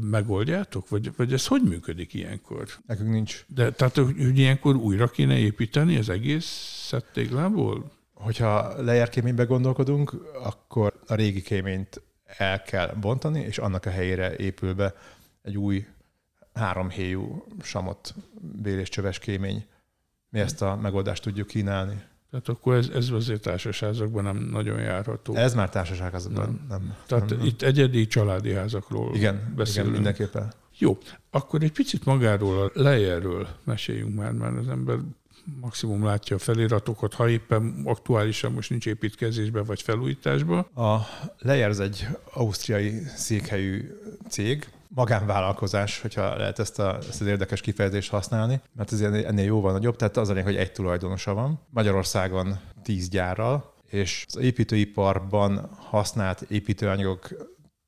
megoldjátok? 0.00 0.88
Vagy, 0.88 1.16
vagy 1.16 1.32
ez 1.32 1.46
hogy 1.46 1.62
működik 1.62 2.14
ilyenkor? 2.14 2.68
Nekünk 2.86 3.10
nincs. 3.10 3.44
De 3.48 3.70
tehát, 3.70 3.94
hogy 3.94 4.38
ilyenkor 4.38 4.76
újra 4.76 5.08
kéne 5.08 5.38
építeni 5.38 5.96
az 5.96 6.08
egész 6.08 6.92
téglából? 7.12 7.90
Hogyha 8.14 8.82
lejerkéménybe 8.82 9.44
gondolkodunk, 9.44 10.14
akkor 10.42 10.92
a 11.06 11.14
régi 11.14 11.42
kéményt 11.42 12.02
el 12.24 12.62
kell 12.62 12.94
bontani, 13.00 13.40
és 13.40 13.58
annak 13.58 13.86
a 13.86 13.90
helyére 13.90 14.36
épül 14.36 14.74
be 14.74 14.94
egy 15.42 15.56
új 15.56 15.86
három 16.52 16.90
héjú 16.90 17.44
samot 17.62 18.14
béléscsöves 18.62 19.18
kémény. 19.18 19.66
Mi 20.30 20.40
ezt 20.40 20.62
a 20.62 20.76
megoldást 20.76 21.22
tudjuk 21.22 21.46
kínálni. 21.46 22.02
Tehát 22.34 22.48
akkor 22.48 22.74
ez, 22.74 22.88
ez 22.94 23.10
azért 23.10 23.40
társasházakban 23.40 24.24
nem 24.24 24.36
nagyon 24.36 24.80
járható. 24.80 25.34
Ez 25.34 25.54
már 25.54 25.68
társasházakban 25.68 26.44
nem. 26.44 26.66
nem. 26.68 26.96
Tehát 27.06 27.28
nem, 27.28 27.38
nem. 27.38 27.46
itt 27.46 27.62
egyedi 27.62 28.06
családi 28.06 28.52
házakról 28.52 29.14
igen, 29.14 29.52
beszélünk. 29.56 29.90
Igen, 29.90 30.02
mindenképpen. 30.02 30.52
Jó, 30.78 30.98
akkor 31.30 31.62
egy 31.62 31.72
picit 31.72 32.04
magáról 32.04 32.62
a 32.62 32.70
lejerről 32.74 33.48
meséljünk 33.64 34.14
már, 34.14 34.32
mert 34.32 34.56
az 34.56 34.68
ember 34.68 34.98
maximum 35.60 36.04
látja 36.04 36.36
a 36.36 36.38
feliratokat, 36.38 37.14
ha 37.14 37.28
éppen 37.28 37.82
aktuálisan 37.84 38.52
most 38.52 38.70
nincs 38.70 38.86
építkezésben 38.86 39.64
vagy 39.64 39.82
felújításban. 39.82 40.60
A 40.60 40.98
Leyers 41.38 41.78
egy 41.78 42.06
ausztriai 42.32 43.02
székhelyű 43.16 43.90
cég, 44.28 44.68
magánvállalkozás, 44.94 46.00
hogyha 46.00 46.36
lehet 46.36 46.58
ezt, 46.58 46.78
a, 46.78 46.96
ezt 47.08 47.20
az 47.20 47.26
érdekes 47.26 47.60
kifejezést 47.60 48.10
használni, 48.10 48.60
mert 48.72 48.92
ez 48.92 49.00
ennél 49.00 49.44
jóval 49.44 49.72
nagyobb, 49.72 49.96
tehát 49.96 50.16
az 50.16 50.28
a 50.28 50.32
lényeg, 50.32 50.46
hogy 50.46 50.56
egy 50.56 50.72
tulajdonosa 50.72 51.34
van. 51.34 51.60
Magyarországon 51.70 52.58
tíz 52.82 53.08
gyárral, 53.08 53.72
és 53.86 54.24
az 54.28 54.36
építőiparban 54.36 55.68
használt 55.76 56.40
építőanyagok 56.48 57.28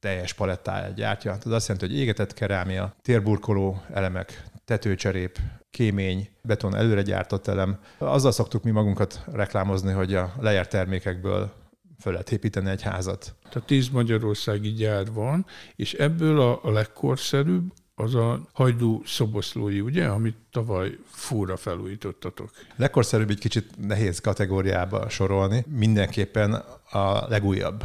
teljes 0.01 0.33
palettáját 0.33 0.95
gyártja. 0.95 1.31
Tehát 1.31 1.47
azt 1.47 1.69
jelenti, 1.69 1.89
hogy 1.89 1.99
égetett 1.99 2.35
kerámia, 2.35 2.95
térburkoló 3.03 3.83
elemek, 3.93 4.45
tetőcserép, 4.65 5.39
kémény, 5.71 6.29
beton 6.43 6.77
előre 6.77 7.03
gyártott 7.03 7.47
elem. 7.47 7.79
Azzal 7.99 8.33
szoktuk 8.33 8.63
mi 8.63 8.71
magunkat 8.71 9.25
reklámozni, 9.33 9.93
hogy 9.93 10.15
a 10.15 10.33
lejárt 10.41 10.71
termékekből 10.71 11.53
föl 12.01 12.13
lehet 12.13 12.33
építeni 12.33 12.71
egy 12.71 12.83
házat. 12.83 13.35
Tehát 13.51 13.69
tíz 13.69 13.89
magyarországi 13.89 14.73
gyár 14.73 15.13
van, 15.13 15.47
és 15.77 15.93
ebből 15.93 16.41
a, 16.41 16.61
a 16.63 16.71
legkorszerűbb 16.71 17.73
az 17.99 18.15
a 18.15 18.49
hajdú 18.53 19.03
szoboszlói, 19.05 19.81
ugye, 19.81 20.07
amit 20.07 20.37
tavaly 20.51 20.99
fúra 21.11 21.57
felújítottatok. 21.57 22.51
Legkorszerűbb 22.77 23.31
egy 23.31 23.39
kicsit 23.39 23.87
nehéz 23.87 24.21
kategóriába 24.21 25.09
sorolni. 25.09 25.65
Mindenképpen 25.69 26.53
a 26.91 27.29
legújabb. 27.29 27.83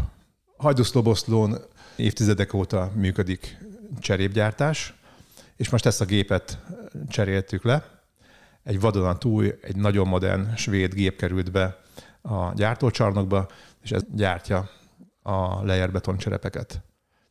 Hajdú 0.57 0.83
szoboszlón 0.83 1.57
évtizedek 1.95 2.53
óta 2.53 2.91
működik 2.95 3.57
cserépgyártás, 3.99 4.93
és 5.55 5.69
most 5.69 5.85
ezt 5.85 6.01
a 6.01 6.05
gépet 6.05 6.59
cseréltük 7.09 7.63
le. 7.63 8.01
Egy 8.63 8.79
vadonatúj, 8.79 9.53
egy 9.61 9.75
nagyon 9.75 10.07
modern 10.07 10.55
svéd 10.55 10.93
gép 10.93 11.17
került 11.17 11.51
be 11.51 11.81
a 12.21 12.53
gyártócsarnokba, 12.53 13.47
és 13.83 13.91
ez 13.91 14.03
gyártja 14.15 14.69
a 15.21 15.63
lejer 15.63 15.91
betoncserepeket. 15.91 16.81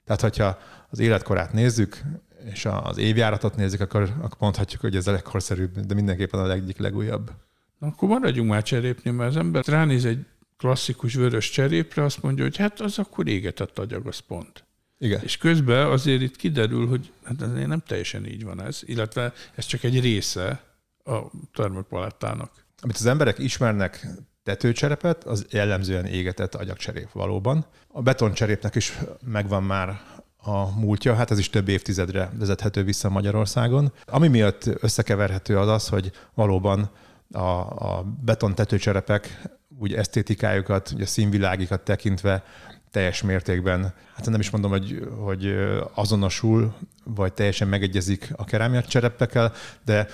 Tehát, 0.05 0.21
hogyha 0.21 0.59
az 0.91 0.99
életkorát 0.99 1.53
nézzük, 1.53 2.03
és 2.45 2.67
az 2.83 2.99
évjáratot 2.99 3.57
nézzük, 3.57 3.81
akkor, 3.81 4.03
akkor 4.03 4.37
mondhatjuk, 4.39 4.81
hogy 4.81 4.97
ez 4.97 5.07
a 5.07 5.13
legkorszerűbb, 5.13 5.79
de 5.79 5.95
mindenképpen 5.95 6.41
a 6.41 6.51
egyik 6.51 6.79
legújabb. 6.79 7.31
Na, 7.79 7.87
akkor 7.87 8.09
maradjunk 8.09 8.51
már 8.51 8.63
cserépnél, 8.63 9.13
mert 9.13 9.31
az 9.31 9.37
ember 9.37 9.65
ránéz 9.67 10.05
egy 10.05 10.27
klasszikus 10.57 11.15
vörös 11.15 11.51
cserépre, 11.51 12.05
azt 12.05 12.23
mondja, 12.23 12.45
hogy 12.45 12.57
hát 12.57 12.81
az 12.81 12.99
akkor 12.99 13.29
égetett 13.29 13.79
agyag, 13.79 14.07
az 14.07 14.19
pont. 14.19 14.65
Igen. 14.99 15.21
És 15.23 15.37
közben 15.37 15.87
azért 15.87 16.23
itt 16.23 16.37
kiderül, 16.37 16.89
hogy 16.89 17.13
hát 17.25 17.43
azért 17.43 17.67
nem 17.67 17.83
teljesen 17.87 18.27
így 18.27 18.45
van 18.45 18.63
ez, 18.63 18.81
illetve 18.85 19.33
ez 19.55 19.65
csak 19.65 19.83
egy 19.83 20.01
része 20.01 20.65
a 21.05 21.19
termékpalettának. 21.53 22.65
Amit 22.81 22.97
az 22.97 23.07
emberek 23.07 23.39
ismernek 23.39 24.07
tetőcserepet, 24.43 25.25
az 25.25 25.47
jellemzően 25.51 26.05
égetett 26.07 26.55
agyagcserép 26.55 27.13
valóban. 27.13 27.67
A 27.89 28.03
betoncserépnek 28.03 28.75
is 28.75 28.99
megvan 29.27 29.63
már 29.63 30.01
a 30.37 30.79
múltja, 30.81 31.15
hát 31.15 31.31
ez 31.31 31.39
is 31.39 31.51
több 31.51 31.69
évtizedre 31.69 32.31
vezethető 32.39 32.85
vissza 32.85 33.09
Magyarországon. 33.09 33.93
Ami 34.07 34.29
miatt 34.29 34.65
összekeverhető 34.81 35.59
az 35.59 35.69
az, 35.69 35.89
hogy 35.89 36.11
valóban 36.35 36.91
a, 37.33 37.41
a 37.41 38.05
beton 38.25 38.55
tetőcserepek 38.55 39.43
úgy 39.79 39.95
esztétikájukat, 39.95 40.91
ugye 40.95 41.03
a 41.03 41.07
színvilágikat 41.07 41.81
tekintve 41.81 42.45
teljes 42.91 43.23
mértékben, 43.23 43.95
hát 44.15 44.31
nem 44.31 44.41
is 44.41 44.51
mondom, 44.51 44.71
hogy, 44.71 45.09
hogy 45.19 45.55
azonosul, 45.95 46.75
vagy 47.05 47.33
teljesen 47.33 47.69
megegyezik 47.69 48.31
a 48.37 48.45
kerámia 48.45 48.83
cserepekkel, 48.83 49.53
de 49.85 50.09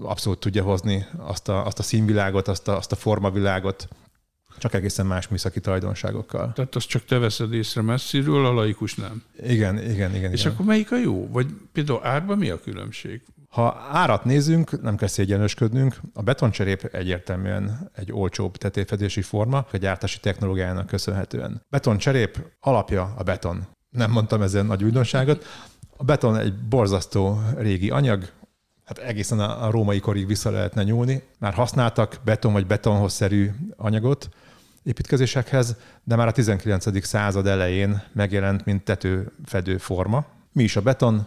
abszolút 0.00 0.40
tudja 0.40 0.62
hozni 0.62 1.06
azt 1.16 1.48
a, 1.48 1.66
azt 1.66 1.78
a 1.78 1.82
színvilágot, 1.82 2.48
azt 2.48 2.68
a, 2.68 2.76
azt 2.76 2.92
a 2.92 2.96
formavilágot, 2.96 3.88
csak 4.58 4.74
egészen 4.74 5.06
más 5.06 5.28
műszaki 5.28 5.60
tulajdonságokkal. 5.60 6.52
Tehát 6.52 6.74
azt 6.76 6.88
csak 6.88 7.04
te 7.04 7.18
veszed 7.18 7.52
észre 7.52 7.82
messziről, 7.82 8.46
a 8.46 8.52
laikus 8.52 8.94
nem. 8.94 9.22
Igen, 9.42 9.90
igen, 9.90 10.14
igen. 10.14 10.32
És 10.32 10.40
igen. 10.40 10.52
akkor 10.52 10.66
melyik 10.66 10.92
a 10.92 10.98
jó? 10.98 11.28
Vagy 11.28 11.46
például 11.72 12.00
árban 12.02 12.38
mi 12.38 12.50
a 12.50 12.60
különbség? 12.60 13.22
Ha 13.56 13.86
árat 13.90 14.24
nézünk, 14.24 14.82
nem 14.82 14.96
kell 14.96 15.08
szégyenösködnünk. 15.08 16.00
A 16.14 16.22
betoncserép 16.22 16.88
egyértelműen 16.92 17.90
egy 17.94 18.12
olcsóbb 18.12 18.56
tetőfedési 18.56 19.22
forma, 19.22 19.66
a 19.72 19.76
gyártási 19.76 20.20
technológiának 20.20 20.86
köszönhetően. 20.86 21.62
Betoncserép 21.70 22.38
alapja 22.60 23.14
a 23.16 23.22
beton. 23.22 23.66
Nem 23.90 24.10
mondtam 24.10 24.42
ezen 24.42 24.66
nagy 24.66 24.84
újdonságot. 24.84 25.44
A 25.96 26.04
beton 26.04 26.36
egy 26.36 26.54
borzasztó 26.68 27.40
régi 27.56 27.90
anyag, 27.90 28.28
Hát 28.84 28.98
egészen 28.98 29.40
a 29.40 29.70
római 29.70 30.00
korig 30.00 30.26
vissza 30.26 30.50
lehetne 30.50 30.82
nyúlni. 30.82 31.22
Már 31.38 31.54
használtak 31.54 32.20
beton 32.24 32.52
vagy 32.52 32.66
betonhoz 32.66 33.12
szerű 33.12 33.50
anyagot 33.76 34.28
építkezésekhez, 34.82 35.76
de 36.04 36.16
már 36.16 36.26
a 36.26 36.32
19. 36.32 37.04
század 37.04 37.46
elején 37.46 38.02
megjelent, 38.12 38.64
mint 38.64 38.84
tetőfedő 38.84 39.78
forma. 39.78 40.24
Mi 40.52 40.62
is 40.62 40.76
a 40.76 40.80
beton? 40.82 41.26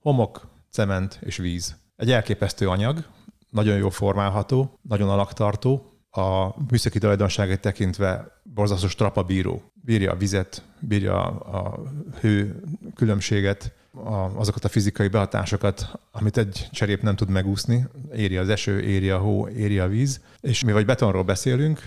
Homok, 0.00 0.50
cement 0.72 1.18
és 1.20 1.36
víz. 1.36 1.76
Egy 1.96 2.10
elképesztő 2.10 2.68
anyag, 2.68 3.04
nagyon 3.50 3.76
jó 3.76 3.88
formálható, 3.88 4.78
nagyon 4.82 5.08
alaktartó, 5.08 5.92
a 6.10 6.54
műszaki 6.70 6.98
tulajdonságait 6.98 7.60
tekintve 7.60 8.40
borzasztó 8.42 8.88
strapabíró. 8.88 9.62
Bírja 9.74 10.12
a 10.12 10.16
vizet, 10.16 10.62
bírja 10.80 11.24
a 11.40 11.82
hő 12.20 12.62
különbséget, 12.94 13.72
a, 13.90 14.14
azokat 14.14 14.64
a 14.64 14.68
fizikai 14.68 15.08
behatásokat, 15.08 15.98
amit 16.10 16.36
egy 16.36 16.68
cserép 16.70 17.02
nem 17.02 17.16
tud 17.16 17.28
megúszni. 17.28 17.86
Éri 18.14 18.36
az 18.36 18.48
eső, 18.48 18.80
éri 18.80 19.10
a 19.10 19.18
hó, 19.18 19.48
éri 19.48 19.78
a 19.78 19.88
víz. 19.88 20.20
És 20.40 20.64
mi 20.64 20.72
vagy 20.72 20.86
betonról 20.86 21.22
beszélünk, 21.22 21.82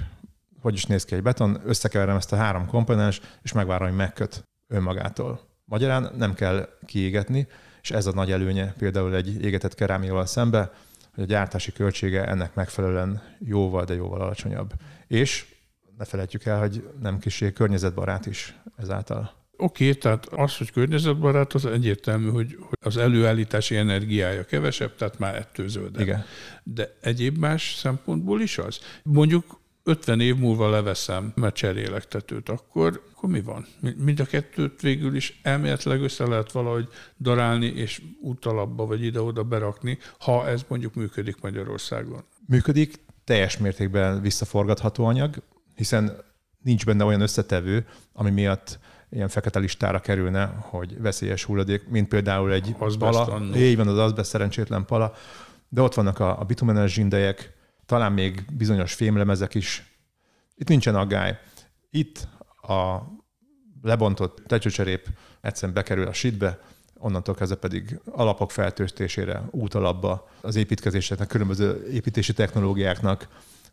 hogy 0.61 0.73
is 0.73 0.85
néz 0.85 1.05
ki 1.05 1.15
egy 1.15 1.23
beton, 1.23 1.61
összekeverem 1.65 2.15
ezt 2.15 2.33
a 2.33 2.35
három 2.35 2.67
komponens, 2.67 3.21
és 3.43 3.51
megvárom, 3.51 3.87
hogy 3.87 3.97
megköt 3.97 4.43
önmagától. 4.67 5.39
Magyarán 5.65 6.11
nem 6.17 6.33
kell 6.33 6.69
kiégetni, 6.85 7.47
és 7.85 7.91
ez 7.91 8.05
a 8.05 8.13
nagy 8.13 8.31
előnye 8.31 8.73
például 8.77 9.15
egy 9.15 9.43
égetett 9.43 9.75
kerámiával 9.75 10.25
szembe, 10.25 10.71
hogy 11.13 11.23
a 11.23 11.27
gyártási 11.27 11.71
költsége 11.71 12.25
ennek 12.25 12.55
megfelelően 12.55 13.21
jóval, 13.39 13.83
de 13.83 13.93
jóval 13.93 14.21
alacsonyabb. 14.21 14.73
És 15.07 15.45
ne 15.97 16.05
felejtjük 16.05 16.45
el, 16.45 16.59
hogy 16.59 16.89
nem 17.01 17.19
kicsi 17.19 17.53
környezetbarát 17.53 18.25
is 18.25 18.55
ezáltal. 18.77 19.31
Oké, 19.57 19.87
okay, 19.87 19.99
tehát 19.99 20.25
az, 20.25 20.57
hogy 20.57 20.71
környezetbarát, 20.71 21.53
az 21.53 21.65
egyértelmű, 21.65 22.29
hogy 22.29 22.57
az 22.79 22.97
előállítási 22.97 23.75
energiája 23.75 24.45
kevesebb, 24.45 24.95
tehát 24.95 25.19
már 25.19 25.35
ettől 25.35 25.67
zöldebb. 25.67 26.01
Igen. 26.01 26.25
De 26.63 26.95
egyéb 27.01 27.37
más 27.37 27.75
szempontból 27.75 28.41
is 28.41 28.57
az. 28.57 28.79
Mondjuk 29.03 29.59
50 29.87 30.19
év 30.19 30.35
múlva 30.35 30.69
leveszem, 30.69 31.31
mert 31.35 31.55
cserélek 31.55 32.07
tetőt, 32.07 32.49
akkor, 32.49 33.01
akkor 33.15 33.29
mi 33.29 33.41
van? 33.41 33.65
Mind 33.97 34.19
a 34.19 34.25
kettőt 34.25 34.81
végül 34.81 35.15
is 35.15 35.39
elméletileg 35.43 36.01
össze 36.01 36.27
lehet 36.27 36.51
valahogy 36.51 36.87
darálni, 37.19 37.65
és 37.65 38.01
útalapba 38.21 38.85
vagy 38.85 39.03
ide-oda 39.03 39.43
berakni, 39.43 39.97
ha 40.19 40.47
ez 40.47 40.65
mondjuk 40.67 40.93
működik 40.93 41.41
Magyarországon. 41.41 42.23
Működik, 42.47 42.99
teljes 43.23 43.57
mértékben 43.57 44.21
visszaforgatható 44.21 45.05
anyag, 45.05 45.35
hiszen 45.75 46.23
nincs 46.63 46.85
benne 46.85 47.03
olyan 47.03 47.21
összetevő, 47.21 47.85
ami 48.13 48.29
miatt 48.29 48.79
ilyen 49.09 49.27
fekete 49.29 49.59
listára 49.59 49.99
kerülne, 49.99 50.45
hogy 50.59 51.01
veszélyes 51.01 51.43
hulladék, 51.43 51.87
mint 51.87 52.07
például 52.07 52.53
egy 52.53 52.75
azbest 52.77 53.17
pala. 53.25 53.55
Így 53.55 53.77
van, 53.77 53.87
az 53.87 53.97
azbest 53.97 54.29
szerencsétlen 54.29 54.85
pala. 54.85 55.13
De 55.69 55.81
ott 55.81 55.93
vannak 55.93 56.19
a, 56.19 56.39
a 56.39 56.43
bitumenes 56.43 56.93
zsindelyek, 56.93 57.54
talán 57.85 58.11
még 58.11 58.45
bizonyos 58.51 58.93
fémlemezek 58.93 59.53
is. 59.53 59.97
Itt 60.55 60.67
nincsen 60.67 60.95
aggály. 60.95 61.39
Itt 61.89 62.27
a 62.61 62.97
lebontott 63.81 64.43
tecsőcserép 64.47 65.07
egyszerűen 65.41 65.73
bekerül 65.73 66.07
a 66.07 66.13
sitbe, 66.13 66.59
onnantól 66.97 67.35
kezdve 67.35 67.57
pedig 67.57 67.99
alapok 68.05 68.51
feltőztésére, 68.51 69.41
útalapba, 69.51 70.29
az 70.41 70.55
építkezéseknek, 70.55 71.27
különböző 71.27 71.87
építési 71.91 72.33
technológiáknak 72.33 73.27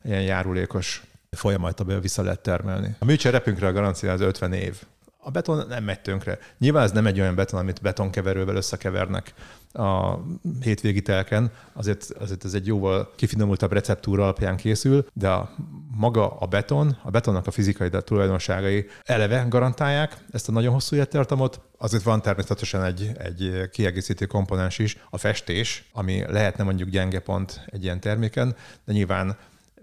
ilyen 0.05 0.23
járulékos 0.23 1.03
folyamatba 1.31 2.01
vissza 2.01 2.23
lehet 2.23 2.41
termelni. 2.41 2.95
A 2.99 3.05
műcserepünkre 3.05 3.67
a 3.67 3.73
garancia 3.73 4.13
az 4.13 4.21
50 4.21 4.53
év 4.53 4.83
a 5.25 5.31
beton 5.31 5.67
nem 5.69 5.85
megy 5.85 6.01
tönkre. 6.01 6.39
Nyilván 6.59 6.85
ez 6.85 6.93
nem 6.93 7.07
egy 7.07 7.21
olyan 7.21 7.35
beton, 7.35 7.61
amit 7.61 7.83
betonkeverővel 7.83 8.57
összekevernek 8.57 9.35
a 9.73 10.19
hétvégi 10.61 11.03
telken, 11.03 11.51
azért, 11.73 12.11
azért 12.19 12.45
ez 12.45 12.55
egy 12.55 12.67
jóval 12.67 13.13
kifinomultabb 13.17 13.73
receptúra 13.73 14.23
alapján 14.23 14.57
készül, 14.57 15.07
de 15.13 15.29
a, 15.29 15.55
maga 15.97 16.37
a 16.39 16.47
beton, 16.47 16.99
a 17.03 17.11
betonnak 17.11 17.47
a 17.47 17.51
fizikai 17.51 17.91
tulajdonságai 17.91 18.87
eleve 19.03 19.47
garantálják 19.49 20.17
ezt 20.31 20.49
a 20.49 20.53
nagyon 20.53 20.73
hosszú 20.73 20.97
élettartamot, 20.97 21.61
azért 21.79 22.03
van 22.03 22.23
természetesen 22.23 22.85
egy, 22.85 23.11
egy 23.19 23.69
kiegészítő 23.71 24.27
komponens 24.27 24.79
is, 24.79 24.99
a 25.11 25.19
festés, 25.19 25.89
ami 25.93 26.25
lehetne 26.29 26.65
mondjuk 26.65 26.89
gyenge 26.89 27.21
pont 27.21 27.65
egy 27.67 27.83
ilyen 27.83 28.01
terméken, 28.01 28.57
de 28.85 28.93
nyilván 28.93 29.37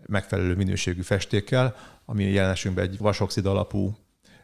megfelelő 0.05 0.55
minőségű 0.55 1.01
festékkel, 1.01 1.75
ami 2.05 2.23
jelen 2.23 2.55
egy 2.75 2.97
vasoxid 2.97 3.45
alapú 3.45 3.97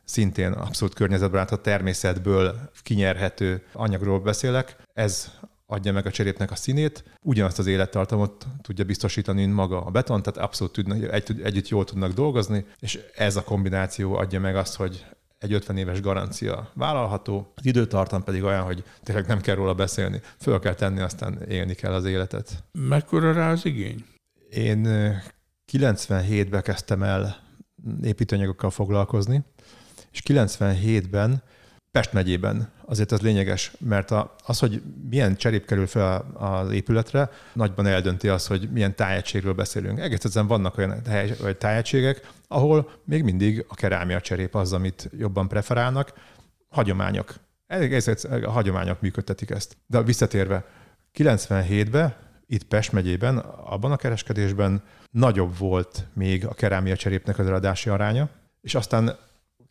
szintén 0.05 0.51
abszolút 0.51 0.93
környezetbarát, 0.93 1.51
a 1.51 1.61
természetből 1.61 2.69
kinyerhető 2.83 3.63
anyagról 3.73 4.19
beszélek. 4.19 4.75
Ez 4.93 5.31
adja 5.67 5.93
meg 5.93 6.05
a 6.05 6.11
cserépnek 6.11 6.51
a 6.51 6.55
színét, 6.55 7.03
ugyanazt 7.21 7.59
az 7.59 7.67
élettartamot 7.67 8.47
tudja 8.61 8.85
biztosítani, 8.85 9.41
mint 9.41 9.55
maga 9.55 9.81
a 9.81 9.91
beton, 9.91 10.21
tehát 10.23 10.39
abszolút 10.39 10.73
tudnak, 10.73 11.13
egy, 11.13 11.41
együtt 11.43 11.67
jól 11.67 11.83
tudnak 11.83 12.11
dolgozni, 12.11 12.65
és 12.79 12.99
ez 13.15 13.35
a 13.35 13.43
kombináció 13.43 14.15
adja 14.15 14.39
meg 14.39 14.55
azt, 14.55 14.75
hogy 14.75 15.05
egy 15.39 15.53
50 15.53 15.77
éves 15.77 16.01
garancia 16.01 16.71
vállalható, 16.73 17.51
az 17.55 17.65
időtartam 17.65 18.23
pedig 18.23 18.43
olyan, 18.43 18.63
hogy 18.63 18.83
tényleg 19.03 19.27
nem 19.27 19.41
kell 19.41 19.55
róla 19.55 19.73
beszélni. 19.73 20.21
Föl 20.39 20.59
kell 20.59 20.73
tenni, 20.73 20.99
aztán 20.99 21.41
élni 21.49 21.73
kell 21.73 21.93
az 21.93 22.05
életet. 22.05 22.63
Mekkora 22.71 23.33
rá 23.33 23.51
az 23.51 23.65
igény? 23.65 24.05
Én 24.49 24.87
97-ben 25.71 26.61
kezdtem 26.61 27.03
el 27.03 27.43
építőanyagokkal 28.03 28.69
foglalkozni, 28.69 29.43
és 30.15 30.21
97-ben 30.25 31.43
Pest 31.91 32.13
megyében 32.13 32.71
azért 32.85 33.11
az 33.11 33.21
lényeges, 33.21 33.71
mert 33.79 34.11
az, 34.45 34.59
hogy 34.59 34.81
milyen 35.09 35.35
cserép 35.35 35.65
kerül 35.65 35.87
fel 35.87 36.31
az 36.33 36.71
épületre, 36.71 37.29
nagyban 37.53 37.85
eldönti 37.85 38.27
az, 38.27 38.47
hogy 38.47 38.69
milyen 38.71 38.95
tájegységről 38.95 39.53
beszélünk. 39.53 39.99
Egész 39.99 40.33
vannak 40.33 40.77
olyan 40.77 41.01
tájegységek, 41.57 42.31
ahol 42.47 42.91
még 43.03 43.23
mindig 43.23 43.65
a 43.67 43.75
kerámia 43.75 44.21
cserép 44.21 44.55
az, 44.55 44.73
amit 44.73 45.09
jobban 45.17 45.47
preferálnak. 45.47 46.13
Hagyományok. 46.69 47.35
Egész 47.67 48.23
a 48.23 48.51
hagyományok 48.51 49.01
működtetik 49.01 49.49
ezt. 49.49 49.77
De 49.87 50.01
visszatérve, 50.01 50.65
97-ben 51.13 52.15
itt 52.47 52.63
Pest 52.63 52.91
megyében, 52.91 53.37
abban 53.37 53.91
a 53.91 53.97
kereskedésben 53.97 54.83
nagyobb 55.11 55.57
volt 55.57 56.07
még 56.13 56.45
a 56.45 56.53
kerámia 56.53 56.95
cserépnek 56.95 57.39
az 57.39 57.47
eladási 57.47 57.89
aránya, 57.89 58.29
és 58.61 58.75
aztán 58.75 59.17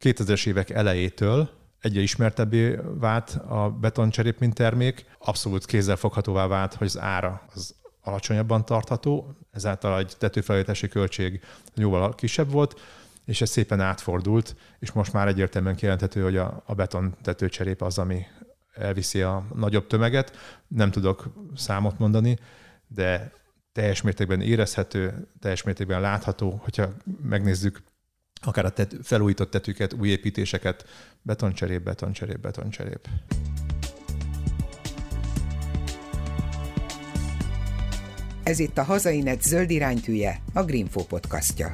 2000-es 0.01 0.47
évek 0.47 0.71
elejétől 0.71 1.51
egyre 1.81 2.01
ismertebbé 2.01 2.79
vált 2.99 3.31
a 3.49 3.71
betoncserép, 3.81 4.39
mint 4.39 4.55
termék, 4.55 5.05
abszolút 5.19 5.67
kézzelfoghatóvá 5.67 6.47
vált, 6.47 6.75
hogy 6.75 6.87
az 6.87 6.99
ára 6.99 7.43
az 7.55 7.75
alacsonyabban 8.01 8.65
tartható, 8.65 9.37
ezáltal 9.51 9.99
egy 9.99 10.13
tetőfelújítási 10.19 10.89
költség 10.89 11.41
jóval 11.75 12.15
kisebb 12.15 12.51
volt, 12.51 12.81
és 13.25 13.41
ez 13.41 13.51
szépen 13.51 13.81
átfordult, 13.81 14.57
és 14.79 14.93
most 14.93 15.13
már 15.13 15.29
egyértelműen 15.29 15.77
kijelenthető, 15.77 16.23
hogy 16.23 16.37
a, 16.37 16.63
a 16.67 16.75
beton 16.75 17.17
tetőcserép 17.23 17.83
az, 17.83 17.99
ami 17.99 18.27
elviszi 18.75 19.23
a 19.23 19.47
nagyobb 19.55 19.87
tömeget. 19.87 20.37
Nem 20.69 20.91
tudok 20.91 21.33
számot 21.55 21.99
mondani, 21.99 22.39
de 22.87 23.33
teljes 23.73 24.03
mértékben 24.03 24.41
érezhető, 24.41 25.29
teljes 25.41 25.63
mértékben 25.63 26.01
látható, 26.01 26.61
hogyha 26.63 26.89
megnézzük 27.23 27.83
akár 28.47 28.65
a 28.65 28.71
tet, 28.71 28.97
felújított 29.03 29.51
tetőket, 29.51 29.93
új 29.93 30.09
építéseket, 30.09 30.87
betoncserép, 31.23 31.83
betoncserép, 31.83 32.39
betoncserép. 32.39 33.09
Ez 38.43 38.59
itt 38.59 38.79
a 38.79 38.83
Hazainet 38.83 39.43
zöld 39.43 39.71
iránytűje, 39.71 40.43
a 40.53 40.63
Greenfo 40.63 41.05
podcastja. 41.05 41.73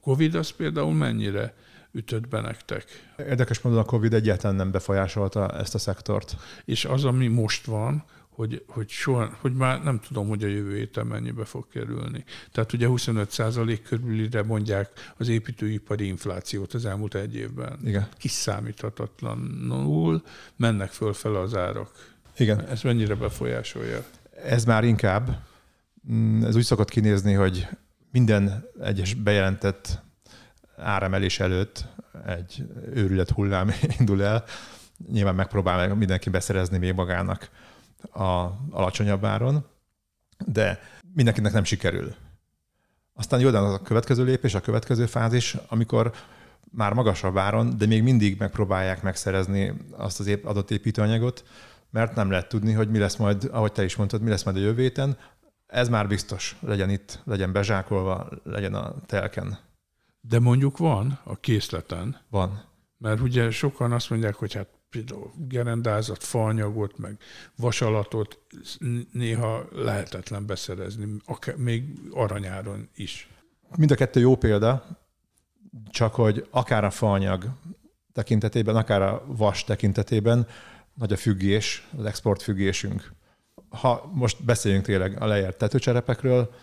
Covid 0.00 0.34
az 0.34 0.50
például 0.50 0.92
mennyire 0.92 1.54
ütött 1.92 2.28
be 2.28 2.40
nektek? 2.40 2.84
Érdekes 3.18 3.60
módon 3.60 3.78
a 3.78 3.84
Covid 3.84 4.14
egyáltalán 4.14 4.56
nem 4.56 4.70
befolyásolta 4.70 5.48
ezt 5.48 5.74
a 5.74 5.78
szektort. 5.78 6.36
És 6.64 6.84
az, 6.84 7.04
ami 7.04 7.26
most 7.26 7.66
van, 7.66 8.04
hogy, 8.38 8.64
hogy, 8.66 8.88
soha, 8.88 9.36
hogy 9.40 9.54
már 9.54 9.82
nem 9.82 10.00
tudom, 10.00 10.28
hogy 10.28 10.44
a 10.44 10.46
jövő 10.46 10.76
héten 10.76 11.06
mennyibe 11.06 11.44
fog 11.44 11.68
kerülni. 11.68 12.24
Tehát 12.52 12.72
ugye 12.72 12.86
25% 12.90 13.78
körülire 13.88 14.42
mondják 14.42 14.90
az 15.16 15.28
építőipari 15.28 16.06
inflációt 16.06 16.74
az 16.74 16.84
elmúlt 16.84 17.14
egy 17.14 17.36
évben. 17.36 17.78
Igen. 17.84 18.08
Kiszámíthatatlanul 18.18 20.22
mennek 20.56 20.90
fölfele 20.90 21.38
az 21.38 21.54
árak. 21.54 22.16
Igen. 22.36 22.66
Ez 22.66 22.82
mennyire 22.82 23.14
befolyásolja? 23.14 24.04
Ez 24.44 24.64
már 24.64 24.84
inkább, 24.84 25.38
mm, 26.12 26.44
ez 26.44 26.56
úgy 26.56 26.64
szokott 26.64 26.90
kinézni, 26.90 27.32
hogy 27.32 27.66
minden 28.12 28.64
egyes 28.80 29.14
bejelentett 29.14 30.02
áremelés 30.76 31.40
előtt 31.40 31.84
egy 32.26 32.64
őrület 32.94 33.30
hullám 33.30 33.70
indul 33.98 34.22
el. 34.22 34.44
Nyilván 35.10 35.34
megpróbál 35.34 35.94
mindenki 35.94 36.30
beszerezni 36.30 36.78
még 36.78 36.92
magának 36.92 37.50
a 38.12 38.50
alacsonyabb 38.70 39.24
áron, 39.24 39.66
de 40.46 40.80
mindenkinek 41.14 41.52
nem 41.52 41.64
sikerül. 41.64 42.14
Aztán 43.14 43.40
jön 43.40 43.54
a 43.54 43.82
következő 43.82 44.24
lépés, 44.24 44.54
a 44.54 44.60
következő 44.60 45.06
fázis, 45.06 45.56
amikor 45.68 46.12
már 46.70 46.92
magasabb 46.92 47.36
áron, 47.36 47.78
de 47.78 47.86
még 47.86 48.02
mindig 48.02 48.38
megpróbálják 48.38 49.02
megszerezni 49.02 49.72
azt 49.90 50.20
az 50.20 50.26
épp 50.26 50.44
adott 50.44 50.70
építőanyagot, 50.70 51.44
mert 51.90 52.14
nem 52.14 52.30
lehet 52.30 52.48
tudni, 52.48 52.72
hogy 52.72 52.90
mi 52.90 52.98
lesz 52.98 53.16
majd, 53.16 53.48
ahogy 53.52 53.72
te 53.72 53.84
is 53.84 53.96
mondtad, 53.96 54.22
mi 54.22 54.30
lesz 54.30 54.42
majd 54.42 54.56
a 54.56 54.60
jövő. 54.60 54.92
Ez 55.66 55.88
már 55.88 56.08
biztos, 56.08 56.56
legyen 56.60 56.90
itt, 56.90 57.20
legyen 57.24 57.52
bezsákolva, 57.52 58.28
legyen 58.44 58.74
a 58.74 58.94
telken. 59.06 59.58
De 60.20 60.40
mondjuk 60.40 60.78
van 60.78 61.20
a 61.24 61.36
készleten. 61.36 62.20
Van. 62.30 62.64
Mert 62.98 63.20
ugye 63.20 63.50
sokan 63.50 63.92
azt 63.92 64.10
mondják, 64.10 64.34
hogy 64.34 64.52
hát 64.54 64.68
például 64.90 65.32
gerendázat, 65.36 66.24
faanyagot, 66.24 66.98
meg 66.98 67.18
vasalatot 67.56 68.38
néha 69.12 69.68
lehetetlen 69.72 70.46
beszerezni, 70.46 71.06
akár, 71.24 71.56
még 71.56 71.84
aranyáron 72.10 72.88
is. 72.94 73.28
Mind 73.76 73.90
a 73.90 73.94
kettő 73.94 74.20
jó 74.20 74.36
példa, 74.36 74.98
csak 75.90 76.14
hogy 76.14 76.46
akár 76.50 76.84
a 76.84 76.90
faanyag 76.90 77.48
tekintetében, 78.12 78.76
akár 78.76 79.02
a 79.02 79.24
vas 79.26 79.64
tekintetében 79.64 80.46
nagy 80.94 81.12
a 81.12 81.16
függés, 81.16 81.88
az 81.96 82.04
export 82.04 82.42
függésünk. 82.42 83.12
Ha 83.68 84.10
most 84.12 84.44
beszéljünk 84.44 84.84
tényleg 84.84 85.22
a 85.22 85.26
lejárt 85.26 85.58
tetőcserepekről, 85.58 86.54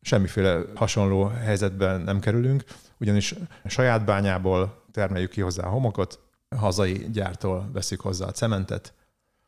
semmiféle 0.00 0.62
hasonló 0.74 1.24
helyzetben 1.24 2.00
nem 2.00 2.20
kerülünk, 2.20 2.64
ugyanis 2.98 3.34
saját 3.66 4.04
bányából 4.04 4.84
termeljük 4.92 5.30
ki 5.30 5.40
hozzá 5.40 5.66
a 5.66 5.70
homokot, 5.70 6.23
hazai 6.56 7.06
gyártól 7.12 7.70
veszik 7.72 8.00
hozzá 8.00 8.26
a 8.26 8.32
cementet, 8.32 8.94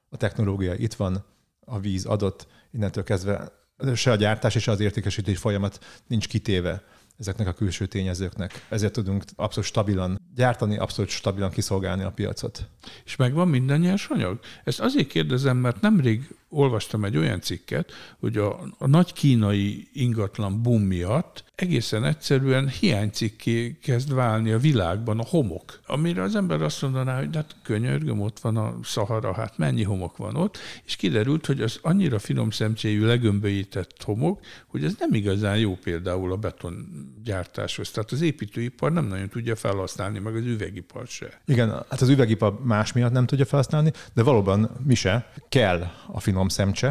a 0.08 0.16
technológia 0.16 0.74
itt 0.74 0.94
van, 0.94 1.24
a 1.60 1.78
víz 1.78 2.04
adott, 2.04 2.46
innentől 2.70 3.04
kezdve 3.04 3.52
se 3.94 4.10
a 4.10 4.14
gyártás 4.16 4.54
és 4.54 4.68
az 4.68 4.80
értékesítés 4.80 5.38
folyamat 5.38 5.84
nincs 6.06 6.28
kitéve 6.28 6.82
ezeknek 7.18 7.46
a 7.46 7.52
külső 7.52 7.86
tényezőknek. 7.86 8.66
Ezért 8.68 8.92
tudunk 8.92 9.24
abszolút 9.36 9.68
stabilan 9.68 10.20
gyártani, 10.34 10.78
abszolút 10.78 11.10
stabilan 11.10 11.50
kiszolgálni 11.50 12.02
a 12.02 12.10
piacot. 12.10 12.68
És 13.04 13.16
megvan 13.16 13.48
minden 13.48 13.80
nyersanyag? 13.80 14.38
Ezt 14.64 14.80
azért 14.80 15.08
kérdezem, 15.08 15.56
mert 15.56 15.80
nemrég 15.80 16.34
olvastam 16.56 17.04
egy 17.04 17.16
olyan 17.16 17.40
cikket, 17.40 17.92
hogy 18.20 18.36
a, 18.36 18.60
a 18.78 18.86
nagy 18.86 19.12
kínai 19.12 19.88
ingatlan 19.92 20.62
boom 20.62 20.82
miatt 20.82 21.44
egészen 21.56 22.04
egyszerűen 22.04 22.68
hiánycikké 22.68 23.78
kezd 23.82 24.14
válni 24.14 24.50
a 24.50 24.58
világban 24.58 25.18
a 25.18 25.24
homok, 25.24 25.80
amire 25.86 26.22
az 26.22 26.36
ember 26.36 26.62
azt 26.62 26.82
mondaná, 26.82 27.18
hogy 27.18 27.34
hát 27.34 27.56
könyörgöm, 27.62 28.20
ott 28.20 28.38
van 28.38 28.56
a 28.56 28.74
Szahara, 28.82 29.34
hát 29.34 29.58
mennyi 29.58 29.82
homok 29.82 30.16
van 30.16 30.36
ott, 30.36 30.58
és 30.84 30.96
kiderült, 30.96 31.46
hogy 31.46 31.60
az 31.60 31.78
annyira 31.82 32.18
finom 32.18 32.50
szemcséjű 32.50 33.04
legömbölyített 33.04 34.02
homok, 34.02 34.40
hogy 34.66 34.84
ez 34.84 34.94
nem 34.98 35.14
igazán 35.14 35.58
jó 35.58 35.74
például 35.74 36.32
a 36.32 36.36
betongyártáshoz. 36.36 37.90
Tehát 37.90 38.10
az 38.10 38.20
építőipar 38.20 38.92
nem 38.92 39.06
nagyon 39.06 39.28
tudja 39.28 39.56
felhasználni, 39.56 40.18
meg 40.18 40.36
az 40.36 40.44
üvegipar 40.44 41.06
se. 41.06 41.40
Igen, 41.46 41.68
hát 41.68 42.00
az 42.00 42.08
üvegipar 42.08 42.64
más 42.64 42.92
miatt 42.92 43.12
nem 43.12 43.26
tudja 43.26 43.44
felhasználni, 43.44 43.92
de 44.14 44.22
valóban 44.22 44.70
mi 44.84 44.94
se 44.94 45.32
kell 45.48 45.86
a 46.06 46.20
finom 46.20 46.45
szemcse, 46.48 46.86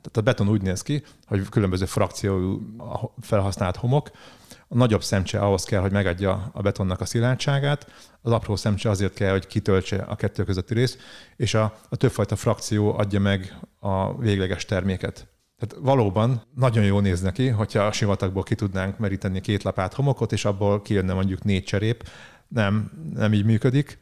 tehát 0.00 0.16
a 0.16 0.20
beton 0.20 0.48
úgy 0.48 0.62
néz 0.62 0.82
ki, 0.82 1.02
hogy 1.26 1.48
különböző 1.48 1.84
frakciójú 1.84 2.60
felhasznált 3.20 3.76
homok, 3.76 4.10
a 4.68 4.76
nagyobb 4.76 5.02
szemcse 5.02 5.40
ahhoz 5.40 5.64
kell, 5.64 5.80
hogy 5.80 5.92
megadja 5.92 6.50
a 6.52 6.62
betonnak 6.62 7.00
a 7.00 7.04
szilárdságát, 7.04 7.90
az 8.22 8.32
apró 8.32 8.56
szemcse 8.56 8.90
azért 8.90 9.14
kell, 9.14 9.30
hogy 9.30 9.46
kitöltse 9.46 9.96
a 9.96 10.14
kettő 10.14 10.44
közötti 10.44 10.74
részt, 10.74 10.98
és 11.36 11.54
a, 11.54 11.78
a 11.88 11.96
többfajta 11.96 12.36
frakció 12.36 12.98
adja 12.98 13.20
meg 13.20 13.58
a 13.78 14.18
végleges 14.18 14.64
terméket. 14.64 15.28
Tehát 15.58 15.84
valóban 15.84 16.42
nagyon 16.54 16.84
jó 16.84 17.00
néz 17.00 17.20
neki, 17.20 17.48
hogyha 17.48 17.82
a 17.82 17.92
sivatagból 17.92 18.42
ki 18.42 18.54
tudnánk 18.54 18.98
meríteni 18.98 19.40
két 19.40 19.62
lapát 19.62 19.94
homokot, 19.94 20.32
és 20.32 20.44
abból 20.44 20.82
kijönne 20.82 21.12
mondjuk 21.12 21.44
négy 21.44 21.64
cserép. 21.64 22.08
Nem, 22.48 22.90
nem 23.14 23.32
így 23.32 23.44
működik. 23.44 23.98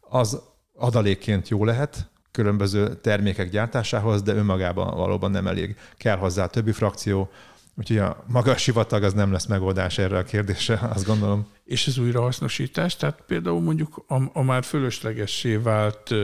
Az 0.00 0.42
adalékként 0.72 1.48
jó 1.48 1.64
lehet, 1.64 2.10
különböző 2.30 2.94
termékek 2.94 3.50
gyártásához, 3.50 4.22
de 4.22 4.34
önmagában 4.34 4.96
valóban 4.96 5.30
nem 5.30 5.46
elég. 5.46 5.76
Kell 5.96 6.16
hozzá 6.16 6.46
többi 6.46 6.72
frakció, 6.72 7.30
úgyhogy 7.74 7.98
a 7.98 8.24
maga 8.26 8.50
a 8.50 8.56
sivatag 8.56 9.02
az 9.02 9.12
nem 9.12 9.32
lesz 9.32 9.46
megoldás 9.46 9.98
erre 9.98 10.18
a 10.18 10.22
kérdésre, 10.22 10.78
azt 10.94 11.06
gondolom. 11.06 11.46
És 11.64 11.86
az 11.86 11.98
újrahasznosítás, 11.98 12.96
tehát 12.96 13.22
például 13.26 13.60
mondjuk 13.60 14.04
a, 14.08 14.38
a 14.38 14.42
már 14.42 14.64
fölöslegessé 14.64 15.56
vált 15.56 16.14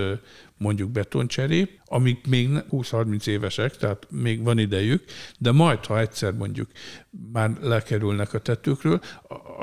mondjuk 0.58 0.90
betoncserép, 0.90 1.80
amik 1.84 2.26
még 2.26 2.48
20-30 2.70 3.26
évesek, 3.26 3.76
tehát 3.76 4.06
még 4.10 4.42
van 4.42 4.58
idejük, 4.58 5.04
de 5.38 5.52
majd, 5.52 5.84
ha 5.84 5.98
egyszer 5.98 6.32
mondjuk 6.32 6.70
már 7.32 7.50
lekerülnek 7.60 8.34
a 8.34 8.38
tetőkről, 8.38 9.00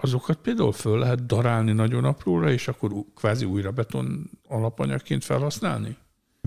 azokat 0.01 0.37
például 0.37 0.71
föl 0.71 0.99
lehet 0.99 1.25
darálni 1.25 1.71
nagyon 1.71 2.05
apróra, 2.05 2.51
és 2.51 2.67
akkor 2.67 2.91
kvázi 3.15 3.45
újra 3.45 3.71
beton 3.71 4.29
alapanyagként 4.47 5.23
felhasználni? 5.23 5.97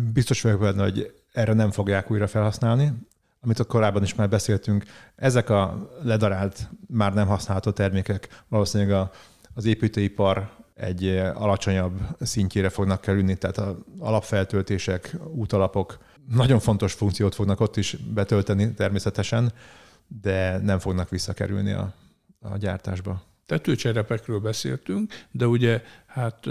Biztos 0.02 0.40
vagyok 0.40 0.60
benne, 0.60 0.82
hogy 0.82 1.14
erre 1.32 1.52
nem 1.52 1.70
fogják 1.70 2.10
újra 2.10 2.26
felhasználni. 2.26 2.92
Amit 3.40 3.58
a 3.58 3.64
korábban 3.64 4.02
is 4.02 4.14
már 4.14 4.28
beszéltünk, 4.28 4.84
ezek 5.16 5.50
a 5.50 5.90
ledarált, 6.02 6.68
már 6.88 7.14
nem 7.14 7.26
használható 7.26 7.70
termékek 7.70 8.44
valószínűleg 8.48 8.94
a, 8.94 9.10
az 9.54 9.64
építőipar 9.64 10.50
egy 10.74 11.06
alacsonyabb 11.34 12.00
szintjére 12.20 12.68
fognak 12.68 13.00
kerülni, 13.00 13.36
tehát 13.36 13.58
a 13.58 13.78
alapfeltöltések, 13.98 15.16
útalapok 15.34 15.98
nagyon 16.28 16.58
fontos 16.58 16.92
funkciót 16.92 17.34
fognak 17.34 17.60
ott 17.60 17.76
is 17.76 17.96
betölteni 17.96 18.74
természetesen, 18.74 19.52
de 20.20 20.58
nem 20.58 20.78
fognak 20.78 21.08
visszakerülni 21.08 21.72
a, 21.72 21.94
a 22.40 22.56
gyártásba. 22.56 23.22
Tetőcserepekről 23.46 24.38
beszéltünk, 24.38 25.12
de 25.30 25.46
ugye 25.46 25.82
hát 26.06 26.46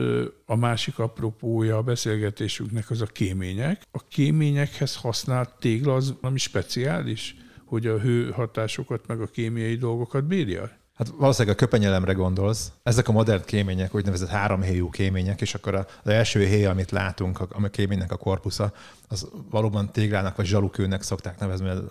a 0.45 0.55
másik 0.55 0.99
apropója 0.99 1.77
a 1.77 1.81
beszélgetésünknek 1.81 2.89
az 2.89 3.01
a 3.01 3.05
kémények. 3.05 3.81
A 3.91 4.03
kéményekhez 4.07 4.95
használt 4.95 5.49
tégla 5.59 5.95
az 5.95 6.13
valami 6.21 6.39
speciális, 6.39 7.35
hogy 7.65 7.87
a 7.87 7.99
hőhatásokat 7.99 9.07
meg 9.07 9.21
a 9.21 9.27
kémiai 9.27 9.75
dolgokat 9.75 10.23
bírja? 10.23 10.71
Hát 10.95 11.07
valószínűleg 11.07 11.55
a 11.55 11.59
köpenyelemre 11.59 12.13
gondolsz. 12.13 12.71
Ezek 12.83 13.07
a 13.07 13.11
modern 13.11 13.45
kémények, 13.45 13.95
úgynevezett 13.95 14.29
háromhéjú 14.29 14.89
kémények, 14.89 15.41
és 15.41 15.53
akkor 15.53 15.75
az 15.75 15.85
első 16.03 16.45
héj, 16.45 16.65
amit 16.65 16.91
látunk, 16.91 17.39
a 17.39 17.67
kéménynek 17.69 18.11
a 18.11 18.17
korpusza, 18.17 18.73
az 19.07 19.29
valóban 19.49 19.91
téglának 19.91 20.35
vagy 20.35 20.45
zsalukőnek 20.45 21.01
szokták 21.01 21.39
nevezni, 21.39 21.65
mert 21.65 21.81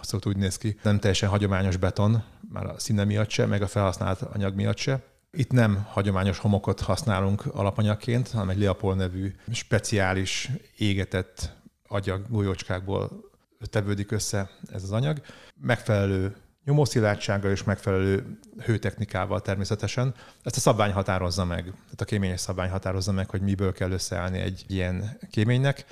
azt 0.00 0.26
úgy 0.26 0.36
néz 0.36 0.58
ki. 0.58 0.76
Nem 0.82 0.98
teljesen 0.98 1.28
hagyományos 1.28 1.76
beton, 1.76 2.22
már 2.52 2.66
a 2.66 2.78
színe 2.78 3.04
miatt 3.04 3.30
se, 3.30 3.46
meg 3.46 3.62
a 3.62 3.66
felhasznált 3.66 4.22
anyag 4.22 4.54
miatt 4.54 4.76
se. 4.76 5.02
Itt 5.30 5.50
nem 5.50 5.86
hagyományos 5.88 6.38
homokot 6.38 6.80
használunk 6.80 7.46
alapanyagként, 7.46 8.30
hanem 8.30 8.48
egy 8.48 8.58
Leopold 8.58 8.96
nevű 8.96 9.32
speciális 9.52 10.50
égetett 10.76 11.52
agyag 11.88 12.26
golyócskákból 12.28 13.30
tevődik 13.70 14.10
össze 14.10 14.50
ez 14.72 14.82
az 14.82 14.92
anyag. 14.92 15.20
Megfelelő 15.60 16.36
nyomószilárdsággal 16.64 17.50
és 17.50 17.64
megfelelő 17.64 18.38
hőtechnikával 18.64 19.40
természetesen. 19.40 20.14
Ezt 20.42 20.56
a 20.56 20.60
szabvány 20.60 20.92
határozza 20.92 21.44
meg, 21.44 21.62
tehát 21.62 22.00
a 22.00 22.04
kéményes 22.04 22.40
szabvány 22.40 22.70
határozza 22.70 23.12
meg, 23.12 23.30
hogy 23.30 23.40
miből 23.40 23.72
kell 23.72 23.90
összeállni 23.90 24.38
egy 24.38 24.64
ilyen 24.66 25.18
kéménynek, 25.30 25.84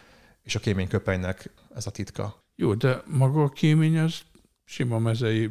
és 0.43 0.55
a 0.55 0.61
kéményköpenynek 0.61 1.51
ez 1.75 1.87
a 1.87 1.91
titka. 1.91 2.43
Jó, 2.55 2.75
de 2.75 3.03
maga 3.07 3.43
a 3.43 3.49
kémény 3.49 3.99
az 3.99 4.21
sima 4.65 4.99
mezei 4.99 5.51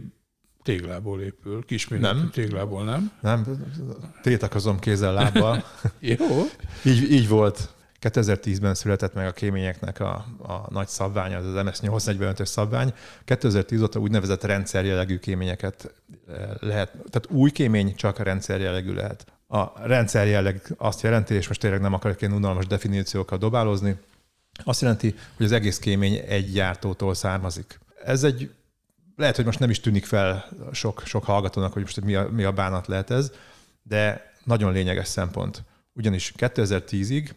téglából 0.67 1.21
épül, 1.21 1.65
kisméretű 1.65 2.17
nem. 2.17 2.30
téglából, 2.30 2.84
nem? 2.84 3.12
Nem, 3.21 3.45
tétakozom 4.21 4.80
kézzel, 4.80 5.13
lábbal. 5.13 5.63
Jó. 5.99 6.15
így, 6.84 7.12
így 7.12 7.27
volt. 7.27 7.73
2010-ben 8.01 8.73
született 8.73 9.13
meg 9.13 9.27
a 9.27 9.32
kéményeknek 9.32 9.99
a, 9.99 10.25
a 10.38 10.65
nagy 10.69 10.88
szabvány, 10.88 11.34
az 11.34 11.45
az 11.45 11.53
MS845-ös 11.65 12.45
szabvány. 12.45 12.93
2010 13.25 13.82
óta 13.82 13.99
úgynevezett 13.99 14.43
rendszerjellegű 14.43 15.17
kéményeket 15.17 15.93
eh, 16.27 16.36
lehet, 16.60 16.91
tehát 16.91 17.27
új 17.30 17.51
kémény 17.51 17.95
csak 17.95 18.19
a 18.19 18.23
rendszerjellegű 18.23 18.93
lehet. 18.93 19.25
A 19.47 19.88
rendszerjelleg 19.88 20.62
azt 20.77 21.01
jelenti, 21.01 21.34
és 21.34 21.47
most 21.47 21.60
tényleg 21.60 21.82
nem 21.82 21.93
akarok 21.93 22.21
ilyen 22.21 22.34
unalmas 22.34 22.67
definíciókkal 22.67 23.38
dobálozni, 23.38 23.95
azt 24.63 24.82
jelenti, 24.82 25.15
hogy 25.38 25.45
az 25.45 25.51
egész 25.51 25.80
kémény 25.80 26.23
egy 26.27 26.51
gyártótól 26.51 27.13
származik. 27.13 27.80
Ez 28.03 28.23
egy, 28.23 28.51
lehet, 29.17 29.36
hogy 29.36 29.45
most 29.45 29.60
nem 29.60 29.69
is 29.69 29.80
tűnik 29.80 30.06
fel 30.06 30.45
sok, 30.71 31.01
sok 31.06 31.23
hallgatónak, 31.23 31.73
hogy 31.73 31.82
most 31.82 32.01
mi 32.01 32.15
a, 32.15 32.30
mi 32.30 32.43
a 32.43 32.51
bánat 32.51 32.88
lehet 32.88 33.10
ez, 33.10 33.32
de 33.84 34.32
nagyon 34.43 34.73
lényeges 34.73 35.08
szempont. 35.08 35.63
Ugyanis 35.93 36.34
2010-ig 36.38 37.30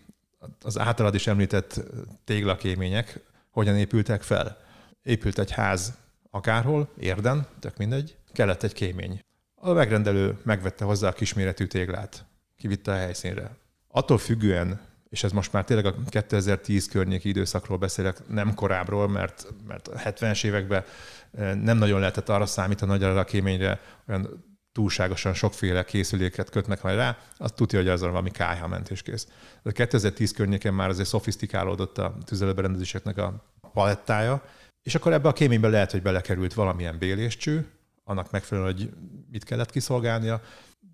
az 0.63 0.79
általad 0.79 1.15
is 1.15 1.27
említett 1.27 1.81
téglakémények 2.25 3.21
hogyan 3.51 3.77
épültek 3.77 4.23
fel. 4.23 4.59
Épült 5.03 5.39
egy 5.39 5.51
ház 5.51 5.95
akárhol, 6.31 6.89
érden, 6.99 7.47
tök 7.59 7.77
mindegy, 7.77 8.17
kellett 8.33 8.63
egy 8.63 8.73
kémény. 8.73 9.25
A 9.55 9.73
megrendelő 9.73 10.39
megvette 10.43 10.85
hozzá 10.85 11.09
a 11.09 11.13
kisméretű 11.13 11.67
téglát, 11.67 12.25
kivitte 12.57 12.93
a 12.93 12.97
helyszínre. 12.97 13.57
Attól 13.89 14.19
függően, 14.19 14.81
és 15.11 15.25
ez 15.25 15.33
most 15.33 15.53
már 15.53 15.65
tényleg 15.65 15.87
a 15.87 15.95
2010 16.09 16.89
környéki 16.89 17.29
időszakról 17.29 17.79
beszélek, 17.79 18.29
nem 18.29 18.55
korábbról, 18.55 19.09
mert, 19.09 19.47
mert 19.67 19.89
a 19.89 19.99
70-es 19.99 20.45
években 20.45 20.85
eh, 21.33 21.55
nem 21.55 21.79
nagyon 21.79 22.01
lehetett 22.01 22.29
arra 22.29 22.47
számítani, 22.47 22.91
hogy 22.91 23.03
arra 23.03 23.21
a 23.21 23.25
kéményre 23.25 23.81
olyan 24.09 24.49
túlságosan 24.73 25.35
sokféle 25.35 25.85
készüléket 25.85 26.51
kötnek 26.51 26.83
majd 26.83 26.97
rá, 26.97 27.19
az 27.37 27.53
tudja, 27.53 27.79
hogy 27.79 27.89
azon 27.89 28.11
valami 28.11 28.31
kályhamentés 28.31 29.03
kész. 29.03 29.27
De 29.63 29.73
2010 29.73 30.33
környékén 30.33 30.73
már 30.73 30.89
azért 30.89 31.09
szofisztikálódott 31.09 31.99
a 31.99 32.17
tüzelőberendezéseknek 32.25 33.19
a 33.19 33.45
palettája, 33.73 34.43
és 34.83 34.95
akkor 34.95 35.13
ebbe 35.13 35.29
a 35.29 35.33
kéménybe 35.33 35.69
lehet, 35.69 35.91
hogy 35.91 36.03
belekerült 36.03 36.55
valamilyen 36.55 36.99
béléscső, 36.99 37.69
annak 38.05 38.31
megfelelően, 38.31 38.75
hogy 38.75 38.91
mit 39.31 39.45
kellett 39.45 39.71
kiszolgálnia, 39.71 40.41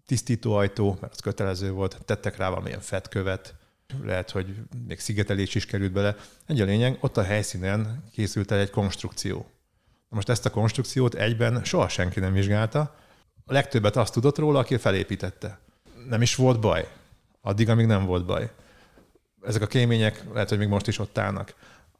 tisztítóajtó, 0.06 0.98
mert 1.00 1.12
az 1.12 1.20
kötelező 1.20 1.70
volt, 1.70 2.04
tettek 2.04 2.36
rá 2.36 2.48
valamilyen 2.48 2.80
fetkövet, 2.80 3.54
lehet, 4.02 4.30
hogy 4.30 4.54
még 4.86 4.98
szigetelés 4.98 5.54
is 5.54 5.66
került 5.66 5.92
bele. 5.92 6.16
Egy 6.46 6.60
a 6.60 6.64
lényeg, 6.64 6.98
ott 7.00 7.16
a 7.16 7.22
helyszínen 7.22 8.04
készült 8.12 8.50
el 8.50 8.58
egy 8.58 8.70
konstrukció. 8.70 9.46
Most 10.08 10.28
ezt 10.28 10.46
a 10.46 10.50
konstrukciót 10.50 11.14
egyben 11.14 11.64
soha 11.64 11.88
senki 11.88 12.20
nem 12.20 12.32
vizsgálta, 12.32 12.94
a 13.48 13.52
legtöbbet 13.52 13.96
azt 13.96 14.12
tudott 14.12 14.38
róla, 14.38 14.58
aki 14.58 14.76
felépítette. 14.76 15.58
Nem 16.08 16.22
is 16.22 16.34
volt 16.34 16.60
baj. 16.60 16.88
Addig, 17.40 17.68
amíg 17.68 17.86
nem 17.86 18.04
volt 18.04 18.26
baj. 18.26 18.50
Ezek 19.42 19.62
a 19.62 19.66
kémények 19.66 20.24
lehet, 20.32 20.48
hogy 20.48 20.58
még 20.58 20.68
most 20.68 20.86
is 20.86 20.98
ott 20.98 21.18
állnak. 21.18 21.54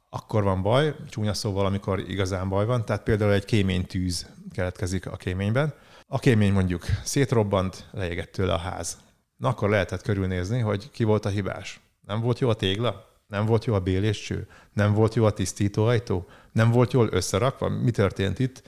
Akkor 0.09 0.43
van 0.43 0.61
baj, 0.61 0.95
csúnya 1.09 1.33
szóval, 1.33 1.65
amikor 1.65 1.99
igazán 1.99 2.49
baj 2.49 2.65
van. 2.65 2.85
Tehát 2.85 3.03
például 3.03 3.31
egy 3.31 3.45
kéménytűz 3.45 4.29
keletkezik 4.51 5.05
a 5.05 5.15
kéményben. 5.15 5.73
A 6.07 6.19
kémény 6.19 6.53
mondjuk 6.53 6.85
szétrobbant, 7.03 7.87
leégett 7.91 8.31
tőle 8.31 8.53
a 8.53 8.57
ház. 8.57 8.97
Na 9.37 9.47
akkor 9.47 9.69
lehetett 9.69 10.01
körülnézni, 10.01 10.59
hogy 10.59 10.91
ki 10.91 11.03
volt 11.03 11.25
a 11.25 11.29
hibás. 11.29 11.79
Nem 12.01 12.21
volt 12.21 12.39
jó 12.39 12.49
a 12.49 12.53
tégla? 12.53 13.15
Nem 13.27 13.45
volt 13.45 13.65
jó 13.65 13.73
a 13.73 13.79
béléscső? 13.79 14.47
Nem 14.73 14.93
volt 14.93 15.15
jó 15.15 15.25
a 15.25 15.33
tisztítóajtó? 15.33 16.27
Nem 16.51 16.71
volt 16.71 16.93
jól 16.93 17.07
összerakva? 17.11 17.69
Mi 17.69 17.91
történt 17.91 18.39
itt? 18.39 18.63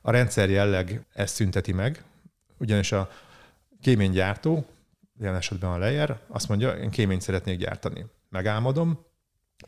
A 0.00 0.10
rendszer 0.10 0.50
jelleg 0.50 1.06
ezt 1.12 1.34
szünteti 1.34 1.72
meg, 1.72 2.04
ugyanis 2.58 2.92
a 2.92 3.10
kéménygyártó, 3.80 4.66
ilyen 5.20 5.34
esetben 5.34 5.70
a 5.70 5.78
Lejer, 5.78 6.20
azt 6.28 6.48
mondja, 6.48 6.76
én 6.76 6.90
kéményt 6.90 7.20
szeretnék 7.20 7.58
gyártani. 7.58 8.06
Megálmodom, 8.28 9.04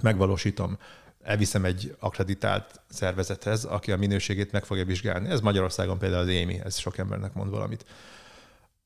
megvalósítom, 0.03 0.79
elviszem 1.23 1.65
egy 1.65 1.97
akreditált 1.99 2.81
szervezethez, 2.89 3.65
aki 3.65 3.93
a 3.93 3.97
minőségét 3.97 4.53
meg 4.53 4.65
fogja 4.65 4.85
vizsgálni. 4.85 5.29
Ez 5.29 5.41
Magyarországon 5.41 5.99
például 5.99 6.23
az 6.23 6.29
émi, 6.29 6.61
ez 6.65 6.77
sok 6.77 6.99
embernek 6.99 7.33
mond 7.33 7.51
valamit. 7.51 7.85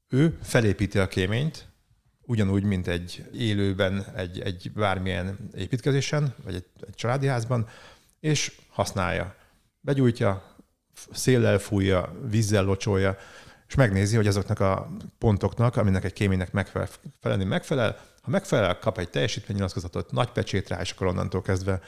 Ő 0.09 0.38
felépíti 0.42 0.99
a 0.99 1.09
kéményt, 1.09 1.66
ugyanúgy, 2.23 2.62
mint 2.62 2.87
egy 2.87 3.25
élőben, 3.35 4.05
egy, 4.16 4.40
egy 4.40 4.73
bármilyen 4.75 5.51
építkezésen, 5.57 6.35
vagy 6.44 6.55
egy, 6.55 6.64
egy 6.87 6.94
családi 6.94 7.27
házban, 7.27 7.68
és 8.21 8.53
használja. 8.71 9.35
Begyújtja, 9.81 10.57
széllel 11.12 11.59
fújja, 11.59 12.14
vízzel 12.31 12.64
locsolja, 12.64 13.16
és 13.68 13.75
megnézi, 13.75 14.16
hogy 14.16 14.27
azoknak 14.27 14.61
a 14.61 14.90
pontoknak, 15.18 15.77
aminek 15.77 16.05
egy 16.05 16.12
kéménynek 16.12 16.53
megfelelni 16.53 17.44
megfelel, 17.44 18.01
ha 18.23 18.31
megfelel, 18.31 18.79
kap 18.79 18.99
egy 18.99 19.11
teljesítménynyilatkozatot, 19.11 20.12
nagy 20.12 20.31
pecsét 20.31 20.68
rá, 20.68 20.81
és 20.81 20.90
akkor 20.90 21.07
onnantól 21.07 21.42
kezdve 21.42 21.81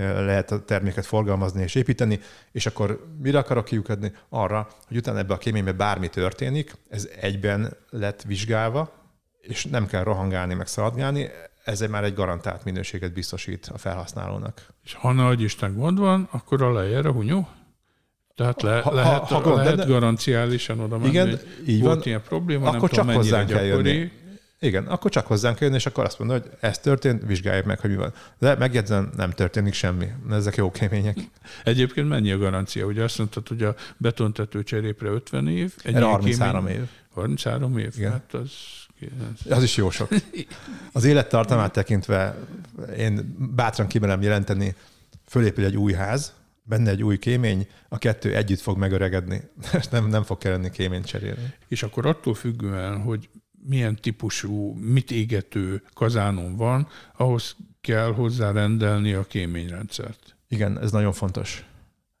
lehet 0.00 0.50
a 0.50 0.64
terméket 0.64 1.06
forgalmazni 1.06 1.62
és 1.62 1.74
építeni, 1.74 2.20
és 2.52 2.66
akkor 2.66 3.06
mire 3.18 3.38
akarok 3.38 3.64
kiukadni? 3.64 4.12
Arra, 4.28 4.68
hogy 4.88 4.96
utána 4.96 5.18
ebbe 5.18 5.34
a 5.34 5.38
kéménybe 5.38 5.72
bármi 5.72 6.08
történik, 6.08 6.72
ez 6.88 7.08
egyben 7.20 7.76
lett 7.90 8.22
vizsgálva, 8.22 8.92
és 9.40 9.64
nem 9.64 9.86
kell 9.86 10.02
rohangálni, 10.02 10.54
meg 10.54 10.66
szaladgálni, 10.66 11.30
ez 11.64 11.80
már 11.80 12.04
egy 12.04 12.14
garantált 12.14 12.64
minőséget 12.64 13.12
biztosít 13.12 13.70
a 13.74 13.78
felhasználónak. 13.78 14.66
És 14.84 14.94
ha 14.94 15.12
nagy 15.12 15.40
Isten 15.40 15.74
gond 15.74 15.98
van, 15.98 16.28
akkor 16.30 16.62
a 16.62 16.72
lejer 16.72 17.06
a 17.06 17.12
hunyó? 17.12 17.48
Tehát 18.34 18.62
le, 18.62 18.80
ha, 18.80 18.94
lehet, 18.94 19.22
ha, 19.22 19.40
ha 19.40 19.54
lehet 19.54 19.76
de, 19.76 19.84
garanciálisan 19.84 20.80
oda 20.80 20.98
menni, 20.98 21.10
igen, 21.10 21.40
így 21.66 21.82
van, 21.82 22.00
ilyen 22.04 22.22
probléma, 22.22 22.66
akkor 22.66 22.80
nem 22.80 22.88
csak 22.88 23.04
tudom, 23.04 23.14
hozzánk 23.14 23.48
kell 23.48 23.64
jönni. 23.64 24.10
Igen, 24.62 24.86
akkor 24.86 25.10
csak 25.10 25.26
hozzánk 25.26 25.60
jönni, 25.60 25.74
és 25.74 25.86
akkor 25.86 26.04
azt 26.04 26.18
mondod, 26.18 26.42
hogy 26.42 26.50
ez 26.60 26.78
történt, 26.78 27.22
vizsgáljuk 27.26 27.64
meg, 27.66 27.80
hogy 27.80 27.90
mi 27.90 27.96
van. 27.96 28.12
De 28.38 28.56
megjegyzem, 28.56 29.12
nem 29.16 29.30
történik 29.30 29.72
semmi. 29.72 30.08
Ezek 30.30 30.56
jó 30.56 30.70
kémények. 30.70 31.16
Egyébként 31.64 32.08
mennyi 32.08 32.32
a 32.32 32.38
garancia? 32.38 32.86
Ugye 32.86 33.02
azt 33.02 33.18
mondtad, 33.18 33.48
hogy 33.48 33.62
a 33.62 33.74
betontető 33.96 34.62
cserépre 34.62 35.08
50 35.08 35.48
év. 35.48 35.74
Egy 35.82 35.94
33 35.94 36.64
kémény, 36.64 36.80
év. 36.80 36.88
33 37.14 37.78
év? 37.78 37.92
Igen. 37.96 38.10
Hát 38.10 38.34
az 38.34 38.50
az 39.48 39.62
is 39.62 39.76
jó 39.76 39.90
sok. 39.90 40.08
Az 40.92 41.04
élettartamát 41.04 41.72
tekintve 41.72 42.36
én 42.98 43.36
bátran 43.54 43.86
kimerem 43.86 44.22
jelenteni, 44.22 44.74
fölépül 45.26 45.64
egy 45.64 45.76
új 45.76 45.92
ház, 45.92 46.32
benne 46.62 46.90
egy 46.90 47.02
új 47.02 47.18
kémény, 47.18 47.66
a 47.88 47.98
kettő 47.98 48.34
együtt 48.34 48.60
fog 48.60 48.78
megöregedni, 48.78 49.42
és 49.78 49.86
nem, 49.90 50.08
nem 50.08 50.22
fog 50.22 50.38
kelleni 50.38 50.70
kéményt 50.70 51.06
cserélni. 51.06 51.54
És 51.68 51.82
akkor 51.82 52.06
attól 52.06 52.34
függően, 52.34 53.00
hogy 53.00 53.28
milyen 53.66 53.96
típusú, 53.96 54.72
mit 54.74 55.10
égető 55.10 55.82
kazánon 55.92 56.56
van, 56.56 56.88
ahhoz 57.16 57.56
kell 57.80 58.12
hozzá 58.12 58.52
rendelni 58.52 59.12
a 59.12 59.26
kéményrendszert. 59.26 60.36
Igen, 60.48 60.80
ez 60.80 60.90
nagyon 60.90 61.12
fontos. 61.12 61.64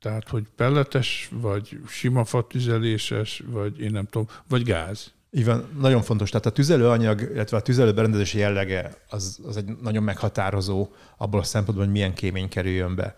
Tehát, 0.00 0.28
hogy 0.28 0.46
pelletes, 0.56 1.28
vagy 1.32 1.78
sima 1.88 2.24
fatüzeléses, 2.24 3.42
vagy 3.46 3.80
én 3.80 3.90
nem 3.90 4.06
tudom, 4.06 4.28
vagy 4.48 4.62
gáz. 4.62 5.12
Így 5.30 5.44
van, 5.44 5.68
nagyon 5.78 6.02
fontos. 6.02 6.30
Tehát 6.30 6.46
a 6.46 6.50
tüzelőanyag, 6.52 7.20
illetve 7.20 7.56
a 7.56 7.62
tüzelőberendezési 7.62 8.38
jellege 8.38 8.94
az, 9.08 9.40
az 9.46 9.56
egy 9.56 9.76
nagyon 9.82 10.02
meghatározó 10.02 10.88
abból 11.16 11.40
a 11.40 11.42
szempontból, 11.42 11.84
hogy 11.84 11.94
milyen 11.94 12.14
kémény 12.14 12.48
kerüljön 12.48 12.94
be. 12.94 13.16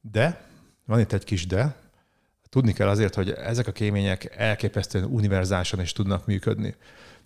De 0.00 0.46
van 0.84 1.00
itt 1.00 1.12
egy 1.12 1.24
kis 1.24 1.46
de. 1.46 1.76
Tudni 2.48 2.72
kell 2.72 2.88
azért, 2.88 3.14
hogy 3.14 3.30
ezek 3.30 3.66
a 3.66 3.72
kémények 3.72 4.34
elképesztően 4.36 5.04
univerzálisan 5.04 5.80
is 5.80 5.92
tudnak 5.92 6.26
működni. 6.26 6.74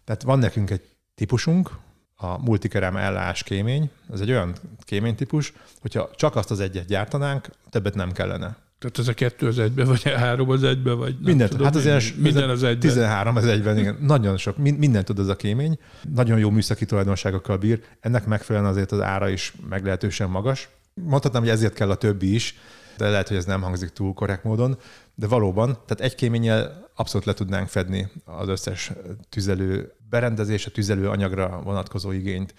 Tehát 0.06 0.22
van 0.22 0.38
nekünk 0.38 0.70
egy 0.70 0.82
típusunk, 1.14 1.70
a 2.16 2.42
multikerem 2.42 2.96
ellás 2.96 3.42
kémény, 3.42 3.90
ez 4.12 4.20
egy 4.20 4.30
olyan 4.30 4.54
kéménytípus, 4.80 5.52
hogyha 5.80 6.10
csak 6.14 6.36
azt 6.36 6.50
az 6.50 6.60
egyet 6.60 6.86
gyártanánk, 6.86 7.48
többet 7.70 7.94
nem 7.94 8.12
kellene. 8.12 8.56
Tehát 8.78 8.98
ez 8.98 9.08
a 9.08 9.14
kettő 9.14 9.46
az 9.46 9.58
egybe, 9.58 9.84
vagy 9.84 10.02
a 10.04 10.18
három 10.18 10.50
az 10.50 10.62
egybe, 10.62 10.92
vagy 10.92 11.16
Mindent, 11.20 11.50
tudom, 11.50 11.66
hát 11.66 11.76
az 11.76 11.84
minden, 11.84 12.02
minden 12.16 12.50
az 12.50 12.62
egyben. 12.62 12.80
13 12.80 13.36
az 13.36 13.46
egyben, 13.46 13.78
igen. 13.78 13.98
Nagyon 14.14 14.36
sok, 14.36 14.56
minden 14.56 15.04
tud 15.04 15.18
ez 15.18 15.28
a 15.28 15.36
kémény. 15.36 15.78
Nagyon 16.14 16.38
jó 16.38 16.50
műszaki 16.50 16.84
tulajdonságokkal 16.84 17.56
bír. 17.56 17.82
Ennek 18.00 18.26
megfelelően 18.26 18.70
azért 18.70 18.92
az 18.92 19.00
ára 19.00 19.28
is 19.28 19.54
meglehetősen 19.68 20.30
magas. 20.30 20.68
Mondhatnám, 20.94 21.42
hogy 21.42 21.50
ezért 21.50 21.74
kell 21.74 21.90
a 21.90 21.94
többi 21.94 22.34
is, 22.34 22.58
de 22.96 23.08
lehet, 23.08 23.28
hogy 23.28 23.36
ez 23.36 23.44
nem 23.44 23.62
hangzik 23.62 23.88
túl 23.88 24.14
korrekt 24.14 24.44
módon, 24.44 24.78
de 25.14 25.26
valóban, 25.26 25.72
tehát 25.86 26.00
egy 26.00 26.14
kéménnyel 26.14 26.88
abszolút 26.94 27.26
le 27.26 27.32
tudnánk 27.32 27.68
fedni 27.68 28.08
az 28.24 28.48
összes 28.48 28.92
tüzelő 29.28 29.95
berendezés, 30.08 30.66
a 30.66 30.70
tüzelő 30.70 31.08
anyagra 31.08 31.60
vonatkozó 31.62 32.10
igényt. 32.10 32.54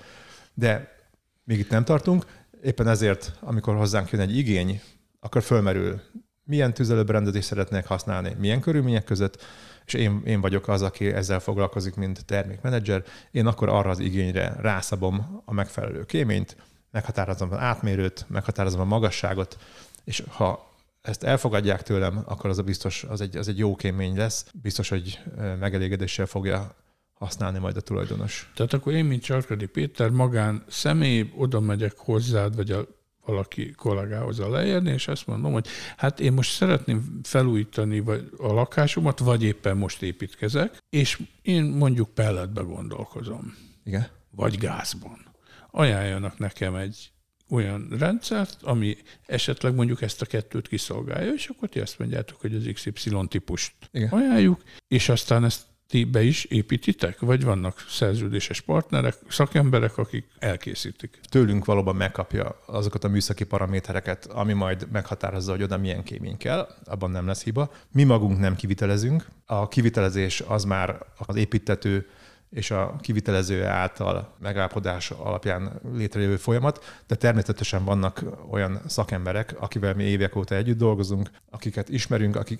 De 0.53 0.95
még 1.43 1.59
itt 1.59 1.69
nem 1.69 1.83
tartunk, 1.83 2.25
éppen 2.63 2.87
ezért, 2.87 3.33
amikor 3.39 3.75
hozzánk 3.75 4.09
jön 4.09 4.21
egy 4.21 4.37
igény, 4.37 4.81
akkor 5.19 5.41
fölmerül, 5.41 6.01
milyen 6.43 6.73
tüzelőberendezést 6.73 7.47
szeretnék 7.47 7.85
használni, 7.85 8.35
milyen 8.39 8.59
körülmények 8.59 9.03
között, 9.03 9.43
és 9.85 9.93
én, 9.93 10.21
én 10.25 10.41
vagyok 10.41 10.67
az, 10.67 10.81
aki 10.81 11.07
ezzel 11.07 11.39
foglalkozik, 11.39 11.95
mint 11.95 12.25
termékmenedzser, 12.25 13.03
én 13.31 13.45
akkor 13.45 13.69
arra 13.69 13.89
az 13.89 13.99
igényre 13.99 14.55
rászabom 14.59 15.41
a 15.45 15.53
megfelelő 15.53 16.05
kéményt, 16.05 16.55
meghatározom 16.91 17.51
az 17.51 17.57
átmérőt, 17.57 18.25
meghatározom 18.29 18.79
a 18.79 18.85
magasságot, 18.85 19.57
és 20.03 20.23
ha 20.29 20.71
ezt 21.01 21.23
elfogadják 21.23 21.83
tőlem, 21.83 22.23
akkor 22.25 22.49
az 22.49 22.57
a 22.57 22.63
biztos, 22.63 23.03
az 23.03 23.21
egy, 23.21 23.37
az 23.37 23.47
egy 23.47 23.57
jó 23.57 23.75
kémény 23.75 24.17
lesz. 24.17 24.45
Biztos, 24.61 24.89
hogy 24.89 25.19
megelégedéssel 25.59 26.25
fogja 26.25 26.75
használni 27.17 27.59
majd 27.59 27.77
a 27.77 27.81
tulajdonos. 27.81 28.51
Tehát 28.55 28.73
akkor 28.73 28.93
én, 28.93 29.05
mint 29.05 29.23
Csarkadi 29.23 29.65
Péter, 29.65 30.09
magán 30.09 30.63
személy, 30.67 31.31
oda 31.35 31.59
megyek 31.59 31.97
hozzád, 31.97 32.55
vagy 32.55 32.71
a 32.71 32.87
valaki 33.27 33.71
kollégához 33.71 34.39
a 34.39 34.49
leérni, 34.49 34.91
és 34.91 35.07
azt 35.07 35.27
mondom, 35.27 35.51
hogy 35.51 35.67
hát 35.97 36.19
én 36.19 36.33
most 36.33 36.51
szeretném 36.51 37.19
felújítani 37.23 37.99
vagy 37.99 38.29
a 38.37 38.53
lakásomat, 38.53 39.19
vagy 39.19 39.43
éppen 39.43 39.77
most 39.77 40.01
építkezek, 40.01 40.77
és 40.89 41.21
én 41.41 41.63
mondjuk 41.63 42.09
pelletbe 42.09 42.61
gondolkozom. 42.61 43.55
Igen. 43.83 44.07
Vagy 44.31 44.57
gázban. 44.57 45.25
Ajánljanak 45.71 46.37
nekem 46.37 46.75
egy 46.75 47.11
olyan 47.49 47.87
rendszert, 47.99 48.57
ami 48.61 48.97
esetleg 49.25 49.75
mondjuk 49.75 50.01
ezt 50.01 50.21
a 50.21 50.25
kettőt 50.25 50.67
kiszolgálja, 50.67 51.33
és 51.33 51.47
akkor 51.47 51.69
ti 51.69 51.79
azt 51.79 51.99
mondjátok, 51.99 52.41
hogy 52.41 52.55
az 52.55 52.69
XY 52.73 53.27
típust 53.27 53.73
Igen. 53.91 54.09
ajánljuk, 54.09 54.63
és 54.87 55.09
aztán 55.09 55.43
ezt 55.43 55.65
ti 55.87 56.03
be 56.03 56.21
is 56.21 56.43
építitek, 56.43 57.19
vagy 57.19 57.43
vannak 57.43 57.85
szerződéses 57.89 58.61
partnerek, 58.61 59.15
szakemberek, 59.29 59.97
akik 59.97 60.25
elkészítik? 60.39 61.19
Tőlünk 61.29 61.65
valóban 61.65 61.95
megkapja 61.95 62.61
azokat 62.65 63.03
a 63.03 63.07
műszaki 63.07 63.43
paramétereket, 63.43 64.25
ami 64.25 64.53
majd 64.53 64.87
meghatározza, 64.91 65.51
hogy 65.51 65.63
oda 65.63 65.77
milyen 65.77 66.03
kémény 66.03 66.37
kell, 66.37 66.67
abban 66.85 67.11
nem 67.11 67.27
lesz 67.27 67.43
hiba. 67.43 67.71
Mi 67.91 68.03
magunk 68.03 68.39
nem 68.39 68.55
kivitelezünk. 68.55 69.25
A 69.45 69.67
kivitelezés 69.67 70.43
az 70.47 70.63
már 70.63 71.05
az 71.17 71.35
építető 71.35 72.07
és 72.49 72.71
a 72.71 72.95
kivitelező 73.01 73.63
által 73.65 74.35
megállapodás 74.39 75.11
alapján 75.11 75.81
létrejövő 75.93 76.35
folyamat, 76.35 77.03
de 77.07 77.15
természetesen 77.15 77.83
vannak 77.83 78.23
olyan 78.49 78.81
szakemberek, 78.87 79.55
akivel 79.59 79.93
mi 79.93 80.03
évek 80.03 80.35
óta 80.35 80.55
együtt 80.55 80.77
dolgozunk, 80.77 81.29
akiket 81.49 81.89
ismerünk, 81.89 82.35
akik 82.35 82.59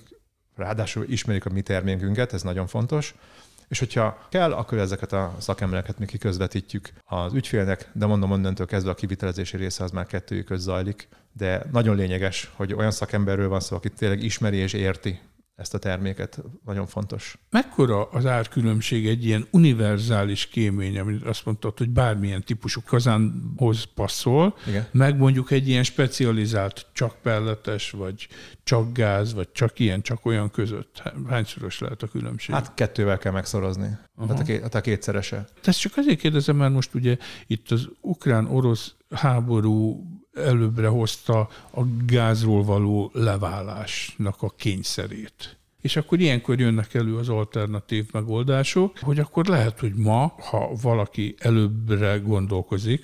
ráadásul 0.58 1.06
ismerik 1.10 1.46
a 1.46 1.50
mi 1.50 1.62
termékünket, 1.62 2.34
ez 2.34 2.42
nagyon 2.42 2.68
fontos, 2.68 3.16
és 3.68 3.80
hogyha 3.80 4.28
kell, 4.30 4.54
akkor 4.54 4.78
ezeket 4.78 5.14
a 5.14 5.36
szakembereket 5.38 6.00
mi 6.00 6.06
kiközvetítjük 6.06 6.90
az 7.06 7.34
ügyfélnek, 7.34 7.90
de 7.94 8.06
mondom, 8.06 8.32
onnantól 8.32 8.66
kezdve 8.66 8.92
a 8.92 8.96
kivitelezési 8.96 9.58
része 9.58 9.84
az 9.84 9.92
már 9.92 10.06
kettőjük 10.06 10.56
zajlik. 10.56 11.08
De 11.34 11.66
nagyon 11.72 11.96
lényeges, 11.96 12.52
hogy 12.56 12.74
olyan 12.74 12.92
szakemberről 12.92 13.50
van 13.50 13.60
szó, 13.60 13.76
aki 13.76 13.90
tényleg 13.90 14.24
ismeri 14.24 14.58
és 14.58 14.74
érti 14.74 15.20
ezt 15.58 15.74
a 15.74 15.78
terméket. 15.78 16.44
Nagyon 16.66 16.86
fontos. 16.88 17.38
Mekkora 17.50 18.10
az 18.10 18.26
árkülönbség 18.26 19.08
egy 19.08 19.26
ilyen 19.26 19.48
univerzális 19.52 20.48
kémény, 20.48 21.00
amit 21.00 21.24
azt 21.24 21.46
mondtad, 21.46 21.78
hogy 21.78 21.90
bármilyen 21.90 22.44
típusú 22.44 22.82
kazánhoz 22.86 23.84
passzol, 23.84 24.56
Igen. 24.68 24.88
meg 24.92 25.18
mondjuk 25.18 25.52
egy 25.52 25.68
ilyen 25.68 25.84
specializált, 25.84 26.86
csak 26.94 27.16
pelletes, 27.22 27.92
vagy 27.92 28.28
csak 28.64 28.94
gáz, 28.94 29.34
vagy 29.34 29.52
csak 29.52 29.80
ilyen, 29.80 30.02
csak 30.02 30.26
olyan 30.26 30.52
között. 30.52 31.04
Hányszoros 31.28 31.80
lehet 31.80 32.04
a 32.04 32.08
különbség? 32.08 32.56
Hát 32.56 32.74
kettővel 32.74 33.18
kell 33.18 33.32
megszorozni. 33.32 33.98
Tehát 34.18 34.40
a, 34.40 34.44
két, 34.44 34.76
a 34.76 34.82
kétszerese. 34.82 35.48
Ezt 35.64 35.80
csak 35.80 35.98
azért 35.98 36.20
kérdezem, 36.20 36.56
mert 36.56 36.74
most 36.74 36.94
ugye 36.94 37.18
itt 37.48 37.72
az 37.72 37.90
ukrán-orosz 38.02 38.96
háború 39.10 40.04
előbbre 40.38 40.88
hozta 40.88 41.50
a 41.72 41.82
gázról 42.06 42.64
való 42.64 43.12
leválásnak 43.14 44.42
a 44.42 44.50
kényszerét. 44.50 45.58
És 45.82 45.96
akkor 45.96 46.20
ilyenkor 46.20 46.60
jönnek 46.60 46.94
elő 46.94 47.18
az 47.18 47.30
alternatív 47.30 48.06
megoldások, 48.12 48.98
hogy 49.00 49.20
akkor 49.20 49.46
lehet, 49.46 49.80
hogy 49.80 49.94
ma, 49.96 50.36
ha 50.50 50.72
valaki 50.82 51.36
előbbre 51.38 52.18
gondolkozik, 52.18 53.04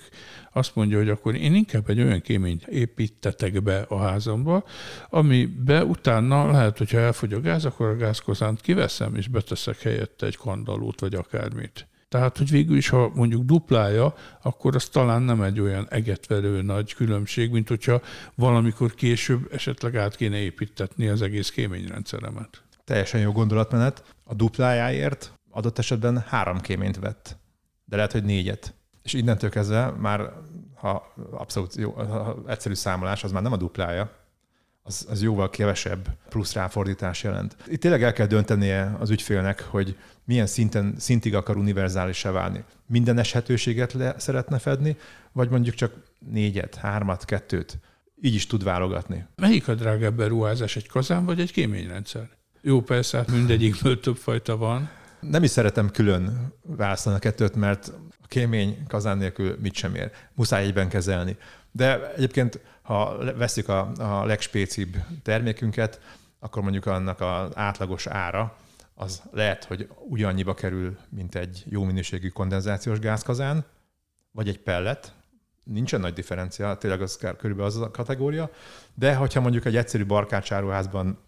azt 0.53 0.75
mondja, 0.75 0.97
hogy 0.97 1.09
akkor 1.09 1.35
én 1.35 1.53
inkább 1.53 1.89
egy 1.89 2.01
olyan 2.01 2.21
kéményt 2.21 2.67
építetek 2.67 3.63
be 3.63 3.79
a 3.81 3.97
házamba, 3.97 4.63
amibe 5.09 5.85
utána 5.85 6.51
lehet, 6.51 6.77
hogyha 6.77 6.97
elfogy 6.97 7.33
a 7.33 7.41
gáz, 7.41 7.65
akkor 7.65 7.87
a 7.87 7.95
gázkozánt 7.95 8.61
kiveszem, 8.61 9.15
és 9.15 9.27
beteszek 9.27 9.81
helyette 9.81 10.25
egy 10.25 10.37
kandalót, 10.37 10.99
vagy 10.99 11.15
akármit. 11.15 11.87
Tehát, 12.13 12.37
hogy 12.37 12.49
végül 12.49 12.77
is, 12.77 12.89
ha 12.89 13.11
mondjuk 13.13 13.43
duplája, 13.43 14.13
akkor 14.41 14.75
az 14.75 14.85
talán 14.85 15.21
nem 15.21 15.41
egy 15.41 15.59
olyan 15.59 15.87
egetverő 15.89 16.61
nagy 16.61 16.93
különbség, 16.93 17.51
mint 17.51 17.67
hogyha 17.67 18.01
valamikor 18.35 18.93
később 18.93 19.47
esetleg 19.51 19.95
át 19.95 20.15
kéne 20.15 20.37
építetni 20.37 21.07
az 21.07 21.21
egész 21.21 21.49
kéményrendszeremet. 21.49 22.63
Teljesen 22.83 23.21
jó 23.21 23.31
gondolatmenet. 23.31 24.15
A 24.23 24.33
duplájáért 24.33 25.33
adott 25.51 25.77
esetben 25.77 26.23
három 26.27 26.59
kéményt 26.59 26.99
vett, 26.99 27.37
de 27.85 27.95
lehet, 27.95 28.11
hogy 28.11 28.23
négyet. 28.23 28.73
És 29.03 29.13
innentől 29.13 29.49
kezdve 29.49 29.89
már, 29.89 30.33
ha 30.75 31.13
abszolút 31.31 31.75
jó, 31.75 31.91
ha 31.91 32.43
egyszerű 32.47 32.73
számolás, 32.73 33.23
az 33.23 33.31
már 33.31 33.41
nem 33.41 33.53
a 33.53 33.57
duplája, 33.57 34.11
az, 34.83 35.05
az 35.09 35.21
jóval 35.21 35.49
kevesebb 35.49 36.07
plusz 36.29 36.53
ráfordítás 36.53 37.23
jelent. 37.23 37.55
Itt 37.67 37.79
tényleg 37.79 38.03
el 38.03 38.13
kell 38.13 38.27
döntenie 38.27 38.95
az 38.99 39.09
ügyfélnek, 39.09 39.61
hogy 39.61 39.97
milyen 40.25 40.47
szinten, 40.47 40.95
szintig 40.97 41.35
akar 41.35 41.57
univerzálisá 41.57 42.31
válni. 42.31 42.63
Minden 42.87 43.17
eshetőséget 43.17 43.93
le 43.93 44.15
szeretne 44.17 44.59
fedni, 44.59 44.97
vagy 45.31 45.49
mondjuk 45.49 45.75
csak 45.75 45.93
négyet, 46.19 46.75
hármat, 46.75 47.25
kettőt. 47.25 47.79
Így 48.21 48.33
is 48.33 48.47
tud 48.47 48.63
válogatni. 48.63 49.25
Melyik 49.35 49.67
a 49.67 49.75
drágább 49.75 50.15
beruházás, 50.15 50.75
egy 50.75 50.87
kazán 50.87 51.25
vagy 51.25 51.39
egy 51.39 51.51
kéményrendszer? 51.51 52.29
Jó, 52.61 52.81
persze, 52.81 53.17
hát 53.17 53.31
mindegyikből 53.31 53.99
több 53.99 54.17
fajta 54.17 54.57
van. 54.57 54.89
Nem 55.19 55.43
is 55.43 55.49
szeretem 55.49 55.89
külön 55.89 56.53
választani 56.61 57.15
a 57.15 57.19
kettőt, 57.19 57.55
mert 57.55 57.91
a 58.21 58.27
kémény 58.27 58.83
kazán 58.87 59.17
nélkül 59.17 59.57
mit 59.61 59.73
sem 59.73 59.95
ér. 59.95 60.11
Muszáj 60.33 60.63
egyben 60.63 60.89
kezelni. 60.89 61.37
De 61.71 62.13
egyébként, 62.13 62.59
ha 62.83 63.17
veszik 63.35 63.67
a, 63.67 63.91
a 63.97 64.25
legspécibb 64.25 64.95
termékünket, 65.23 65.99
akkor 66.39 66.61
mondjuk 66.61 66.85
annak 66.85 67.21
az 67.21 67.57
átlagos 67.57 68.07
ára 68.07 68.57
az 68.95 69.21
lehet, 69.31 69.63
hogy 69.63 69.87
ugyannyiba 70.09 70.53
kerül, 70.53 70.97
mint 71.09 71.35
egy 71.35 71.63
jó 71.67 71.83
minőségű 71.83 72.27
kondenzációs 72.27 72.99
gázkazán, 72.99 73.65
vagy 74.31 74.47
egy 74.47 74.59
pellet, 74.59 75.13
nincsen 75.63 75.99
nagy 75.99 76.13
differencia, 76.13 76.75
tényleg 76.75 77.01
az 77.01 77.15
körülbelül 77.15 77.63
az 77.63 77.77
a 77.77 77.91
kategória, 77.91 78.49
de 78.93 79.15
hogyha 79.15 79.41
mondjuk 79.41 79.65
egy 79.65 79.75
egyszerű 79.75 80.05
barkácsáruházban 80.05 81.19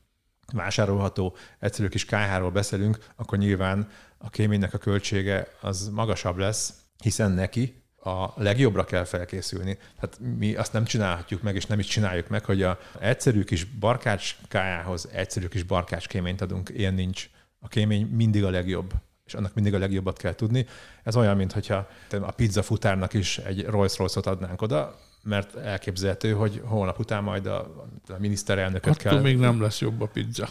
vásárolható 0.53 1.35
egyszerű 1.59 1.87
kis 1.87 2.05
KH-ról 2.05 2.51
beszélünk, 2.51 2.97
akkor 3.15 3.37
nyilván 3.37 3.87
a 4.17 4.29
kéménynek 4.29 4.73
a 4.73 4.77
költsége 4.77 5.47
az 5.61 5.89
magasabb 5.89 6.37
lesz, 6.37 6.73
hiszen 7.03 7.31
neki 7.31 7.84
a 8.05 8.33
legjobbra 8.35 8.83
kell 8.83 9.03
felkészülni. 9.03 9.77
Tehát 9.99 10.19
mi 10.37 10.55
azt 10.55 10.73
nem 10.73 10.85
csinálhatjuk 10.85 11.41
meg, 11.41 11.55
és 11.55 11.65
nem 11.65 11.79
is 11.79 11.87
csináljuk 11.87 12.27
meg, 12.27 12.45
hogy 12.45 12.63
a 12.63 12.79
egyszerű 12.99 13.43
kis 13.43 13.63
barkács 13.63 14.35
kájához 14.47 15.09
egyszerű 15.11 15.47
kis 15.47 15.63
barkács 15.63 16.07
kéményt 16.07 16.41
adunk. 16.41 16.69
Ilyen 16.73 16.93
nincs 16.93 17.29
a 17.59 17.67
kémény 17.67 18.05
mindig 18.05 18.43
a 18.43 18.49
legjobb, 18.49 18.93
és 19.25 19.33
annak 19.33 19.53
mindig 19.53 19.73
a 19.73 19.77
legjobbat 19.77 20.17
kell 20.17 20.33
tudni. 20.35 20.65
Ez 21.03 21.15
olyan, 21.15 21.35
mintha 21.35 21.87
a 22.21 22.31
pizza 22.31 22.61
futárnak 22.61 23.13
is 23.13 23.37
egy 23.37 23.65
Rolls 23.65 23.97
Royce-ot 23.97 24.25
adnánk 24.25 24.61
oda, 24.61 24.99
mert 25.23 25.55
elképzelhető, 25.55 26.31
hogy 26.31 26.61
holnap 26.65 26.99
után 26.99 27.23
majd 27.23 27.45
a, 27.45 27.59
a 28.07 28.15
miniszterelnököt 28.17 28.95
Attól 28.95 29.11
kell... 29.11 29.21
még 29.21 29.37
nem 29.37 29.61
lesz 29.61 29.79
jobb 29.79 30.01
a 30.01 30.07
pizza. 30.07 30.47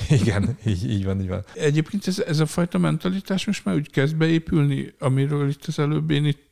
Igen, 0.20 0.58
így, 0.66 0.90
így 0.90 1.04
van, 1.04 1.20
így 1.20 1.28
van. 1.28 1.44
Egyébként 1.54 2.06
ez, 2.06 2.18
ez 2.18 2.40
a 2.40 2.46
fajta 2.46 2.78
mentalitás 2.78 3.46
most 3.46 3.64
már 3.64 3.74
úgy 3.74 3.90
kezd 3.90 4.16
beépülni, 4.16 4.94
amiről 4.98 5.48
itt 5.48 5.64
az 5.64 5.78
előbb 5.78 6.10
én 6.10 6.24
itt 6.24 6.48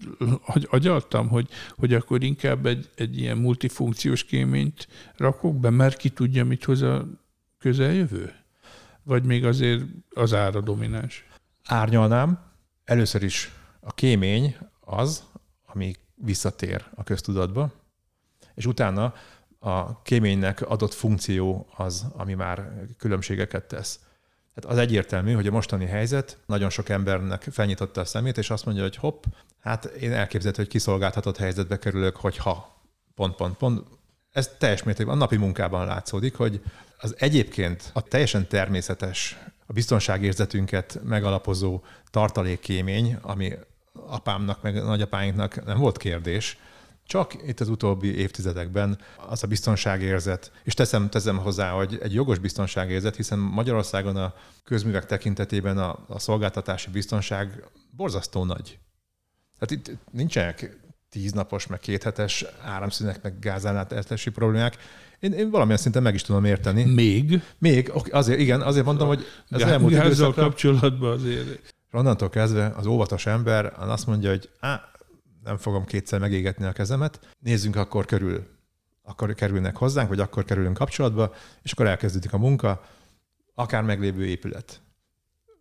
agyaltam, 0.67 1.29
hogy, 1.29 1.49
hogy 1.77 1.95
akkor 1.95 2.23
inkább 2.23 2.67
egy, 2.67 2.91
egy 2.95 3.19
ilyen 3.19 3.37
multifunkciós 3.37 4.25
kéményt 4.25 4.89
rakok 5.17 5.61
be, 5.61 5.71
mert 5.71 5.97
ki 5.97 6.09
tudja, 6.09 6.45
mit 6.45 6.65
hoz 6.65 6.83
a 6.83 7.07
közeljövő? 7.59 8.33
Vagy 9.03 9.25
még 9.25 9.45
azért 9.45 9.83
az 10.11 10.35
ára 10.35 10.61
domináns? 10.61 11.25
Árnyalnám. 11.65 12.39
Először 12.85 13.23
is 13.23 13.53
a 13.81 13.93
kémény 13.93 14.57
az, 14.81 15.25
ami 15.67 15.95
visszatér 16.15 16.85
a 16.95 17.03
köztudatba, 17.03 17.73
és 18.55 18.67
utána 18.67 19.15
a 19.65 20.01
kéménynek 20.03 20.61
adott 20.71 20.95
funkció 20.95 21.67
az, 21.77 22.07
ami 22.17 22.35
már 22.35 22.73
különbségeket 22.99 23.65
tesz. 23.65 24.01
Tehát 24.55 24.71
az 24.71 24.79
egyértelmű, 24.79 25.33
hogy 25.33 25.47
a 25.47 25.51
mostani 25.51 25.87
helyzet 25.87 26.39
nagyon 26.47 26.71
sok 26.71 26.89
embernek 26.89 27.47
felnyitotta 27.51 28.01
a 28.01 28.05
szemét, 28.05 28.39
és 28.39 28.51
azt 28.51 28.65
mondja, 28.65 28.83
hogy 28.83 28.97
hopp, 28.97 29.25
hát 29.61 29.85
én 29.85 30.13
elképzelhető, 30.13 30.63
hogy 30.63 30.71
kiszolgáltatott 30.71 31.37
helyzetbe 31.37 31.79
kerülök, 31.79 32.17
hogyha 32.17 32.83
pont, 33.15 33.35
pont, 33.35 33.57
pont. 33.57 33.87
Ez 34.33 34.51
teljes 34.59 34.83
mértékben 34.83 35.15
a 35.15 35.19
napi 35.19 35.37
munkában 35.37 35.87
látszódik, 35.87 36.37
hogy 36.37 36.63
az 36.99 37.15
egyébként 37.19 37.91
a 37.93 38.03
teljesen 38.03 38.49
természetes, 38.49 39.39
a 39.67 39.73
biztonságérzetünket 39.73 41.01
megalapozó 41.05 41.83
tartalékkémény, 42.11 43.19
ami 43.23 43.53
apámnak, 43.93 44.63
meg 44.63 44.75
nagyapáinknak 44.75 45.65
nem 45.65 45.79
volt 45.79 45.97
kérdés, 45.99 46.59
csak 47.07 47.35
itt 47.47 47.61
az 47.61 47.69
utóbbi 47.69 48.17
évtizedekben 48.17 48.99
az 49.29 49.43
a 49.43 49.47
biztonságérzet, 49.47 50.53
és 50.65 50.75
teszem, 50.75 51.09
teszem 51.11 51.39
hozzá, 51.39 51.71
hogy 51.71 51.99
egy 52.03 52.15
jogos 52.15 52.39
biztonságérzet, 52.39 53.17
hiszen 53.17 53.39
Magyarországon 53.39 54.17
a 54.17 54.35
közművek 54.65 55.07
tekintetében 55.07 55.79
a, 55.79 56.05
a 56.09 56.19
szolgáltatási 56.19 56.91
biztonság 56.91 57.65
borzasztó 57.91 58.45
nagy. 58.45 58.79
Tehát 59.59 59.87
itt 59.87 59.97
nincsenek 60.11 60.79
tíznapos, 61.11 61.67
meg 61.67 61.79
kéthetes 61.79 62.45
áramszünek, 62.63 63.23
meg 63.23 63.39
gázállátási 63.39 64.31
problémák. 64.31 64.77
Én, 65.21 65.33
én 65.33 65.51
valamilyen 65.51 65.79
szinten 65.79 66.03
meg 66.03 66.15
is 66.15 66.23
tudom 66.23 66.45
érteni. 66.45 66.85
Még? 66.85 67.43
Még, 67.59 67.93
azért, 68.11 68.41
igen, 68.41 68.61
azért 68.61 68.85
mondom, 68.85 69.09
hogy 69.09 69.25
ez 69.49 69.61
Gá- 69.61 69.71
elmúlt 69.71 69.93
időszakra... 69.93 70.43
kapcsolatban 70.43 71.13
azért. 71.13 71.75
Onnantól 71.93 72.29
kezdve 72.29 72.73
az 72.77 72.87
óvatos 72.87 73.27
ember 73.27 73.73
azt 73.77 74.07
mondja, 74.07 74.31
hogy 74.31 74.51
á, 74.61 74.91
nem 75.45 75.57
fogom 75.57 75.85
kétszer 75.85 76.21
megégetni 76.21 76.65
a 76.65 76.73
kezemet, 76.73 77.35
nézzünk 77.39 77.77
akkor 77.77 78.07
körül. 78.07 78.47
Akkor 79.03 79.35
kerülnek 79.35 79.77
hozzánk, 79.77 80.09
vagy 80.09 80.21
akkor 80.21 80.45
kerülünk 80.45 80.79
kapcsolatba, 80.79 81.35
és 81.63 81.73
akkor 81.73 81.87
elkezdődik 81.87 82.33
a 82.33 82.39
munka, 82.39 82.85
akár 83.55 83.83
meglévő 83.83 84.27
épület, 84.27 84.81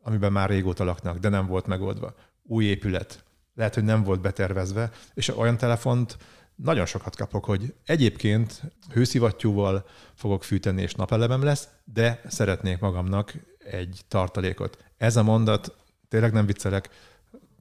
amiben 0.01 0.31
már 0.31 0.49
régóta 0.49 0.83
laknak, 0.83 1.17
de 1.17 1.29
nem 1.29 1.45
volt 1.45 1.65
megoldva. 1.65 2.15
Új 2.43 2.65
épület, 2.65 3.23
lehet, 3.55 3.73
hogy 3.73 3.83
nem 3.83 4.03
volt 4.03 4.21
betervezve, 4.21 4.91
és 5.13 5.37
olyan 5.37 5.57
telefont 5.57 6.17
nagyon 6.55 6.85
sokat 6.85 7.15
kapok, 7.15 7.45
hogy 7.45 7.73
egyébként 7.85 8.61
hőszivattyúval 8.91 9.85
fogok 10.13 10.43
fűteni, 10.43 10.81
és 10.81 10.95
napelevem 10.95 11.43
lesz, 11.43 11.67
de 11.85 12.21
szeretnék 12.27 12.79
magamnak 12.79 13.33
egy 13.57 14.01
tartalékot. 14.07 14.83
Ez 14.97 15.15
a 15.15 15.23
mondat, 15.23 15.75
tényleg 16.07 16.31
nem 16.31 16.45
viccelek, 16.45 16.89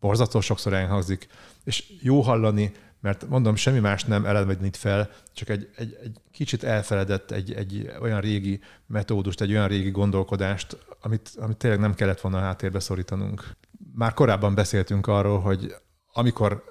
borzasztó 0.02 0.40
sokszor 0.40 0.72
elhangzik, 0.72 1.26
és 1.64 1.92
jó 2.00 2.20
hallani, 2.20 2.72
mert 3.00 3.28
mondom, 3.28 3.54
semmi 3.56 3.78
más 3.78 4.04
nem 4.04 4.26
elevenít 4.26 4.76
fel, 4.76 5.10
csak 5.32 5.48
egy, 5.48 5.68
egy, 5.76 5.98
egy 6.02 6.20
kicsit 6.32 6.64
elfeledett 6.64 7.30
egy, 7.30 7.52
egy 7.52 7.92
olyan 8.00 8.20
régi 8.20 8.60
metódust, 8.86 9.40
egy 9.40 9.50
olyan 9.50 9.68
régi 9.68 9.90
gondolkodást, 9.90 10.76
amit, 11.00 11.30
amit 11.36 11.56
tényleg 11.56 11.80
nem 11.80 11.94
kellett 11.94 12.20
volna 12.20 12.38
a 12.38 12.40
háttérbe 12.40 12.80
szorítanunk. 12.80 13.56
Már 13.94 14.14
korábban 14.14 14.54
beszéltünk 14.54 15.06
arról, 15.06 15.40
hogy 15.40 15.74
amikor 16.12 16.64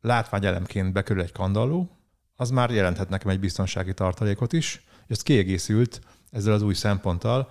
látványelemként 0.00 0.92
bekerül 0.92 1.22
egy 1.22 1.32
kandalló, 1.32 1.98
az 2.36 2.50
már 2.50 2.70
jelenthet 2.70 3.08
nekem 3.08 3.30
egy 3.30 3.40
biztonsági 3.40 3.94
tartalékot 3.94 4.52
is, 4.52 4.84
és 5.06 5.16
ez 5.16 5.22
kiegészült 5.22 6.00
ezzel 6.30 6.52
az 6.52 6.62
új 6.62 6.74
szemponttal, 6.74 7.50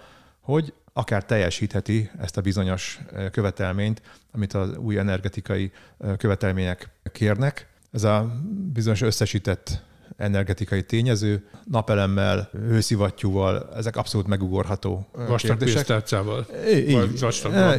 hogy 0.49 0.73
akár 0.93 1.25
teljesítheti 1.25 2.11
ezt 2.19 2.37
a 2.37 2.41
bizonyos 2.41 2.99
követelményt, 3.31 4.01
amit 4.31 4.53
az 4.53 4.77
új 4.77 4.97
energetikai 4.97 5.71
követelmények 6.17 6.89
kérnek. 7.11 7.67
Ez 7.91 8.03
a 8.03 8.41
bizonyos 8.73 9.01
összesített 9.01 9.81
energetikai 10.17 10.83
tényező, 10.83 11.49
napelemmel, 11.63 12.49
hőszivattyúval, 12.51 13.69
ezek 13.75 13.95
abszolút 13.95 14.27
megugorható 14.27 15.07
Vastag 15.27 15.57
pénztárcával. 15.57 16.45
Így, 16.69 16.89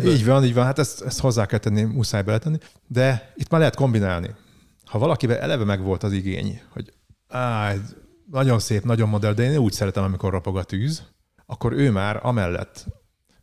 így 0.06 0.24
van, 0.24 0.44
így 0.44 0.54
van. 0.54 0.64
Hát 0.64 0.78
ezt, 0.78 1.02
ezt 1.02 1.20
hozzá 1.20 1.46
kell 1.46 1.58
tenni, 1.58 1.82
muszáj 1.82 2.22
beletenni. 2.22 2.58
De 2.86 3.32
itt 3.36 3.50
már 3.50 3.60
lehet 3.60 3.76
kombinálni. 3.76 4.34
Ha 4.84 4.98
valakivel 4.98 5.38
eleve 5.38 5.64
megvolt 5.64 6.02
az 6.02 6.12
igény, 6.12 6.60
hogy 6.68 6.92
á, 7.28 7.74
nagyon 8.30 8.58
szép, 8.58 8.84
nagyon 8.84 9.08
modern, 9.08 9.34
de 9.34 9.42
én 9.42 9.56
úgy 9.56 9.72
szeretem, 9.72 10.04
amikor 10.04 10.32
ropog 10.32 10.56
a 10.56 10.64
tűz, 10.64 11.02
akkor 11.50 11.72
ő 11.72 11.90
már 11.90 12.20
amellett, 12.22 12.86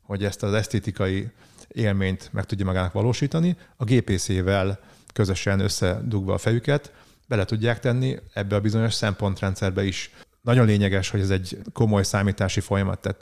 hogy 0.02 0.24
ezt 0.24 0.44
az 0.44 0.54
esztétikai 0.54 1.32
élményt 1.68 2.30
meg 2.34 2.46
tudja 2.46 2.66
magának 2.66 2.94
valósítani, 2.94 3.58
a 3.76 3.84
GPC-vel 3.84 4.80
közösen 5.14 5.60
összedugva 5.60 6.34
a 6.34 6.38
fejüket, 6.38 6.94
bele 7.28 7.46
tudják 7.46 7.80
tenni 7.80 8.18
ebbe 8.34 8.56
a 8.56 8.62
bizonyos 8.62 8.94
szempontrendszerbe 8.94 9.84
is. 9.84 10.12
Nagyon 10.42 10.66
lényeges, 10.66 11.10
hogy 11.10 11.20
ez 11.20 11.30
egy 11.30 11.58
komoly 11.74 12.04
számítási 12.04 12.60
folyamat, 12.60 13.00
tehát 13.00 13.20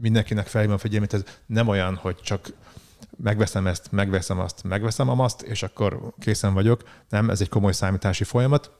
mindenkinek 0.00 0.46
felhívom 0.46 0.76
a 0.76 0.78
figyelmét, 0.78 1.14
ez 1.14 1.24
nem 1.46 1.68
olyan, 1.68 1.94
hogy 1.94 2.16
csak 2.16 2.52
megveszem 3.16 3.66
ezt, 3.66 3.92
megveszem 3.92 4.38
azt, 4.38 4.64
megveszem 4.64 5.20
azt, 5.20 5.42
és 5.42 5.62
akkor 5.62 6.12
készen 6.18 6.54
vagyok. 6.54 6.82
Nem, 7.08 7.30
ez 7.30 7.40
egy 7.40 7.48
komoly 7.48 7.72
számítási 7.72 8.24
folyamat. 8.24 8.70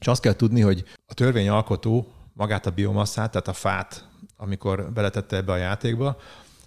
És 0.00 0.06
azt 0.06 0.22
kell 0.22 0.34
tudni, 0.34 0.60
hogy 0.60 0.84
a 1.06 1.14
törvényalkotó 1.14 2.12
magát 2.32 2.66
a 2.66 2.70
biomasszát, 2.70 3.30
tehát 3.30 3.48
a 3.48 3.52
fát, 3.52 4.08
amikor 4.36 4.92
beletette 4.92 5.36
ebbe 5.36 5.52
a 5.52 5.56
játékba, 5.56 6.20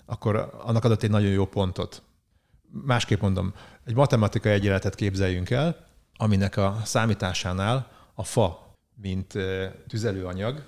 akkor 0.05 0.59
annak 0.61 0.84
adott 0.84 1.03
egy 1.03 1.09
nagyon 1.09 1.32
jó 1.32 1.45
pontot. 1.45 2.01
Másképp 2.72 3.22
mondom, 3.22 3.53
egy 3.86 3.95
matematikai 3.95 4.51
egyenletet 4.51 4.95
képzeljünk 4.95 5.49
el, 5.49 5.88
aminek 6.15 6.57
a 6.57 6.80
számításánál 6.84 7.91
a 8.13 8.24
fa, 8.24 8.78
mint 9.01 9.34
tüzelőanyag, 9.88 10.63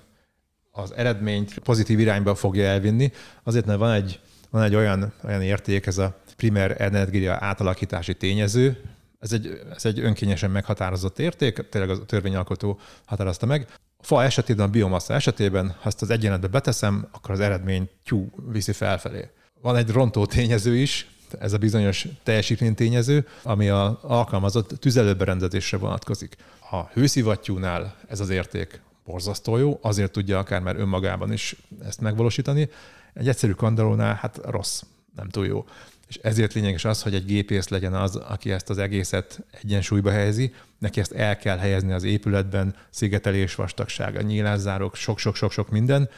az 0.70 0.92
eredményt 0.92 1.58
pozitív 1.58 1.98
irányba 1.98 2.34
fogja 2.34 2.64
elvinni, 2.64 3.12
azért 3.42 3.66
mert 3.66 3.78
van 3.78 3.92
egy, 3.92 4.20
van 4.50 4.62
egy 4.62 4.74
olyan, 4.74 5.12
olyan 5.24 5.42
érték, 5.42 5.86
ez 5.86 5.98
a 5.98 6.20
primer 6.36 6.80
energia 6.80 7.36
átalakítási 7.40 8.14
tényező, 8.14 8.80
ez 9.22 9.32
egy, 9.32 9.60
ez 9.74 9.84
egy 9.84 10.00
önkényesen 10.00 10.50
meghatározott 10.50 11.18
érték, 11.18 11.68
tényleg 11.68 11.90
a 11.90 12.04
törvényalkotó 12.04 12.78
határozta 13.04 13.46
meg. 13.46 13.66
A 13.96 14.04
fa 14.04 14.22
esetében, 14.22 14.66
a 14.66 14.70
biomassa 14.70 15.14
esetében, 15.14 15.74
ha 15.80 15.86
ezt 15.86 16.02
az 16.02 16.10
egyenletbe 16.10 16.46
beteszem, 16.46 17.08
akkor 17.12 17.30
az 17.30 17.40
eredmény 17.40 17.88
tyú 18.04 18.30
viszi 18.50 18.72
felfelé. 18.72 19.28
Van 19.60 19.76
egy 19.76 19.90
rontó 19.90 20.26
tényező 20.26 20.76
is, 20.76 21.10
ez 21.38 21.52
a 21.52 21.58
bizonyos 21.58 22.06
teljesítménytényező, 22.22 23.26
ami 23.42 23.68
a 23.68 23.98
alkalmazott 24.02 24.68
tüzelőberendezésre 24.68 25.76
vonatkozik. 25.76 26.36
A 26.70 26.84
hőszivattyúnál 26.84 27.96
ez 28.08 28.20
az 28.20 28.28
érték 28.28 28.80
borzasztó 29.04 29.56
jó, 29.56 29.78
azért 29.82 30.12
tudja 30.12 30.38
akár 30.38 30.60
már 30.60 30.76
önmagában 30.76 31.32
is 31.32 31.56
ezt 31.84 32.00
megvalósítani. 32.00 32.68
Egy 33.14 33.28
egyszerű 33.28 33.52
kandalónál 33.52 34.14
hát 34.14 34.40
rossz, 34.44 34.82
nem 35.16 35.28
túl 35.28 35.46
jó. 35.46 35.64
És 36.12 36.18
ezért 36.22 36.52
lényeges 36.52 36.84
az, 36.84 37.02
hogy 37.02 37.14
egy 37.14 37.24
gépész 37.24 37.68
legyen 37.68 37.94
az, 37.94 38.16
aki 38.16 38.50
ezt 38.50 38.70
az 38.70 38.78
egészet 38.78 39.40
egyensúlyba 39.50 40.10
helyezi, 40.10 40.54
neki 40.78 41.00
ezt 41.00 41.12
el 41.12 41.36
kell 41.36 41.56
helyezni 41.56 41.92
az 41.92 42.02
épületben, 42.02 42.76
szigetelés, 42.90 43.54
vastagsága, 43.54 44.20
nyílászárok, 44.20 44.94
sok-sok-sok-sok 44.96 45.70
minden, 45.70 46.08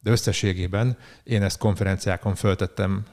de 0.00 0.10
összességében 0.10 0.98
én 1.22 1.42
ezt 1.42 1.58
konferenciákon 1.58 2.34
föltettem 2.34 3.04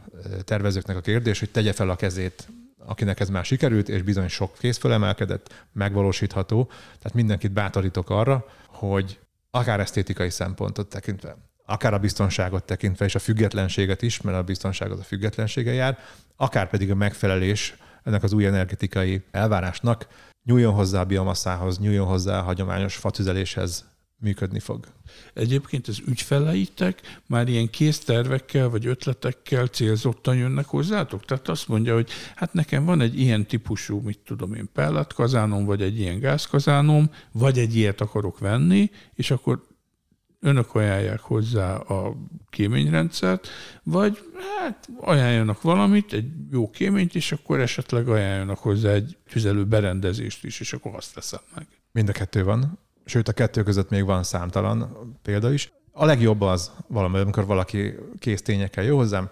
tervezőknek 0.43 0.97
a 0.97 1.01
kérdés, 1.01 1.39
hogy 1.39 1.49
tegye 1.49 1.73
fel 1.73 1.89
a 1.89 1.95
kezét, 1.95 2.47
akinek 2.85 3.19
ez 3.19 3.29
már 3.29 3.45
sikerült, 3.45 3.89
és 3.89 4.01
bizony 4.01 4.27
sok 4.27 4.57
kész 4.59 4.77
fölemelkedett, 4.77 5.65
megvalósítható. 5.71 6.65
Tehát 6.69 7.13
mindenkit 7.13 7.51
bátorítok 7.51 8.09
arra, 8.09 8.45
hogy 8.67 9.19
akár 9.51 9.79
esztétikai 9.79 10.29
szempontot 10.29 10.89
tekintve, 10.89 11.37
akár 11.65 11.93
a 11.93 11.99
biztonságot 11.99 12.63
tekintve, 12.63 13.05
és 13.05 13.15
a 13.15 13.19
függetlenséget 13.19 14.01
is, 14.01 14.21
mert 14.21 14.37
a 14.37 14.43
biztonság 14.43 14.91
az 14.91 14.99
a 14.99 15.03
függetlensége 15.03 15.73
jár, 15.73 15.97
akár 16.35 16.69
pedig 16.69 16.91
a 16.91 16.95
megfelelés 16.95 17.75
ennek 18.03 18.23
az 18.23 18.33
új 18.33 18.45
energetikai 18.45 19.21
elvárásnak, 19.31 20.07
nyúljon 20.43 20.73
hozzá 20.73 21.01
a 21.01 21.05
biomasszához, 21.05 21.79
nyúljon 21.79 22.07
hozzá 22.07 22.39
a 22.39 22.43
hagyományos 22.43 22.95
fatüzeléshez, 22.95 23.91
működni 24.23 24.59
fog. 24.59 24.87
Egyébként 25.33 25.87
az 25.87 26.01
ügyfeleitek 26.07 27.19
már 27.27 27.47
ilyen 27.47 27.69
kész 27.69 27.99
tervekkel 27.99 28.69
vagy 28.69 28.85
ötletekkel 28.85 29.65
célzottan 29.65 30.35
jönnek 30.35 30.65
hozzátok? 30.65 31.25
Tehát 31.25 31.47
azt 31.47 31.67
mondja, 31.67 31.93
hogy 31.93 32.09
hát 32.35 32.53
nekem 32.53 32.85
van 32.85 33.01
egy 33.01 33.19
ilyen 33.19 33.45
típusú, 33.45 33.99
mit 33.99 34.19
tudom 34.25 34.53
én, 34.53 34.69
pelletkazánom, 34.73 35.65
vagy 35.65 35.81
egy 35.81 35.99
ilyen 35.99 36.19
gázkazánom, 36.19 37.09
vagy 37.31 37.59
egy 37.59 37.75
ilyet 37.75 38.01
akarok 38.01 38.39
venni, 38.39 38.91
és 39.13 39.31
akkor 39.31 39.63
önök 40.43 40.75
ajánlják 40.75 41.19
hozzá 41.19 41.75
a 41.75 42.15
kéményrendszert, 42.49 43.47
vagy 43.83 44.17
hát 44.59 44.89
ajánljanak 44.99 45.61
valamit, 45.61 46.13
egy 46.13 46.25
jó 46.51 46.69
kéményt, 46.69 47.15
és 47.15 47.31
akkor 47.31 47.59
esetleg 47.59 48.07
ajánljanak 48.07 48.57
hozzá 48.57 48.91
egy 48.91 49.17
tüzelő 49.29 49.65
berendezést 49.65 50.43
is, 50.43 50.59
és 50.59 50.73
akkor 50.73 50.95
azt 50.95 51.13
teszem 51.13 51.41
meg. 51.55 51.67
Mind 51.91 52.09
a 52.09 52.11
kettő 52.11 52.43
van 52.43 52.81
sőt 53.05 53.27
a 53.27 53.33
kettő 53.33 53.63
között 53.63 53.89
még 53.89 54.05
van 54.05 54.23
számtalan 54.23 54.97
példa 55.21 55.53
is. 55.53 55.71
A 55.91 56.05
legjobb 56.05 56.41
az 56.41 56.71
valami, 56.87 57.17
amikor 57.17 57.45
valaki 57.45 57.95
kész 58.19 58.41
tényekkel 58.41 58.83
jó 58.83 58.97
hozzám, 58.97 59.29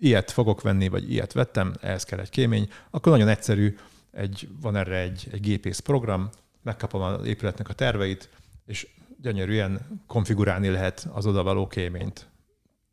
ilyet 0.00 0.30
fogok 0.30 0.62
venni, 0.62 0.88
vagy 0.88 1.12
ilyet 1.12 1.32
vettem, 1.32 1.74
ehhez 1.80 2.04
kell 2.04 2.18
egy 2.18 2.30
kémény, 2.30 2.68
akkor 2.90 3.12
nagyon 3.12 3.28
egyszerű, 3.28 3.76
egy, 4.10 4.48
van 4.60 4.76
erre 4.76 4.98
egy, 4.98 5.28
egy 5.32 5.40
gépész 5.40 5.78
program, 5.78 6.30
megkapom 6.62 7.02
az 7.02 7.26
épületnek 7.26 7.68
a 7.68 7.72
terveit, 7.72 8.28
és 8.66 8.86
gyönyörűen 9.22 10.02
konfigurálni 10.06 10.68
lehet 10.68 11.08
az 11.12 11.26
odavaló 11.26 11.66
kéményt. 11.66 12.26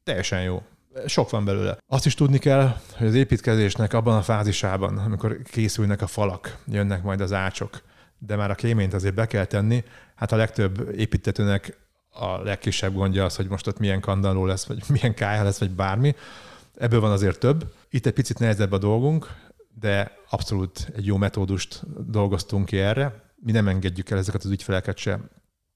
Teljesen 0.03 0.41
jó. 0.41 0.63
Sok 1.05 1.29
van 1.29 1.45
belőle. 1.45 1.77
Azt 1.87 2.05
is 2.05 2.13
tudni 2.13 2.37
kell, 2.37 2.75
hogy 2.97 3.07
az 3.07 3.15
építkezésnek 3.15 3.93
abban 3.93 4.17
a 4.17 4.21
fázisában, 4.21 4.97
amikor 4.97 5.41
készülnek 5.43 6.01
a 6.01 6.07
falak, 6.07 6.57
jönnek 6.67 7.03
majd 7.03 7.21
az 7.21 7.33
ácsok, 7.33 7.81
de 8.17 8.35
már 8.35 8.51
a 8.51 8.55
kéményt 8.55 8.93
azért 8.93 9.13
be 9.13 9.25
kell 9.25 9.45
tenni. 9.45 9.83
Hát 10.15 10.31
a 10.31 10.35
legtöbb 10.35 10.93
építetőnek 10.97 11.77
a 12.09 12.41
legkisebb 12.41 12.93
gondja 12.93 13.25
az, 13.25 13.35
hogy 13.35 13.47
most 13.47 13.67
ott 13.67 13.79
milyen 13.79 13.99
kandalló 13.99 14.45
lesz, 14.45 14.65
vagy 14.65 14.83
milyen 14.95 15.13
kája 15.13 15.43
lesz, 15.43 15.59
vagy 15.59 15.71
bármi. 15.71 16.15
Ebből 16.75 16.99
van 16.99 17.11
azért 17.11 17.39
több. 17.39 17.73
Itt 17.89 18.05
egy 18.05 18.13
picit 18.13 18.39
nehezebb 18.39 18.71
a 18.71 18.77
dolgunk, 18.77 19.27
de 19.79 20.11
abszolút 20.29 20.91
egy 20.95 21.05
jó 21.05 21.17
metódust 21.17 21.83
dolgoztunk 22.11 22.65
ki 22.65 22.77
erre. 22.77 23.23
Mi 23.35 23.51
nem 23.51 23.67
engedjük 23.67 24.09
el 24.09 24.17
ezeket 24.17 24.43
az 24.43 24.49
ügyfeleket 24.49 24.97
se, 24.97 25.19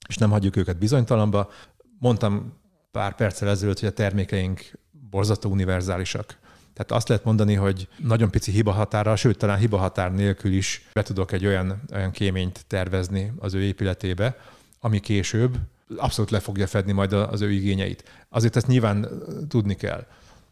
és 0.08 0.18
nem 0.18 0.30
hagyjuk 0.30 0.56
őket 0.56 0.78
bizonytalanba. 0.78 1.52
Mondtam 2.00 2.54
pár 2.92 3.16
perccel 3.16 3.50
ezelőtt, 3.50 3.80
hogy 3.80 3.90
a 3.90 3.94
termékeink 3.94 4.72
borzató 5.10 5.50
univerzálisak. 5.50 6.38
Tehát 6.74 6.92
azt 6.92 7.08
lehet 7.08 7.24
mondani, 7.24 7.54
hogy 7.54 7.88
nagyon 7.98 8.30
pici 8.30 8.52
hibahatára, 8.52 9.16
sőt, 9.16 9.38
talán 9.38 9.58
hibahatár 9.58 10.14
nélkül 10.14 10.52
is 10.52 10.90
be 10.94 11.04
tudok 11.04 11.32
egy 11.32 11.46
olyan, 11.46 11.82
olyan 11.94 12.12
kéményt 12.12 12.66
tervezni 12.68 13.34
az 13.38 13.54
ő 13.54 13.62
épületébe, 13.62 14.38
ami 14.80 15.00
később 15.00 15.58
abszolút 15.98 16.32
le 16.32 16.40
fogja 16.40 16.68
fedni 16.68 16.92
majd 16.92 17.14
az 17.14 17.42
ő 17.42 17.52
igényeit. 17.52 18.04
Azért 18.30 18.56
ezt 18.56 18.68
nyilván 18.68 19.08
tudni 19.48 19.76
kell. 19.76 20.06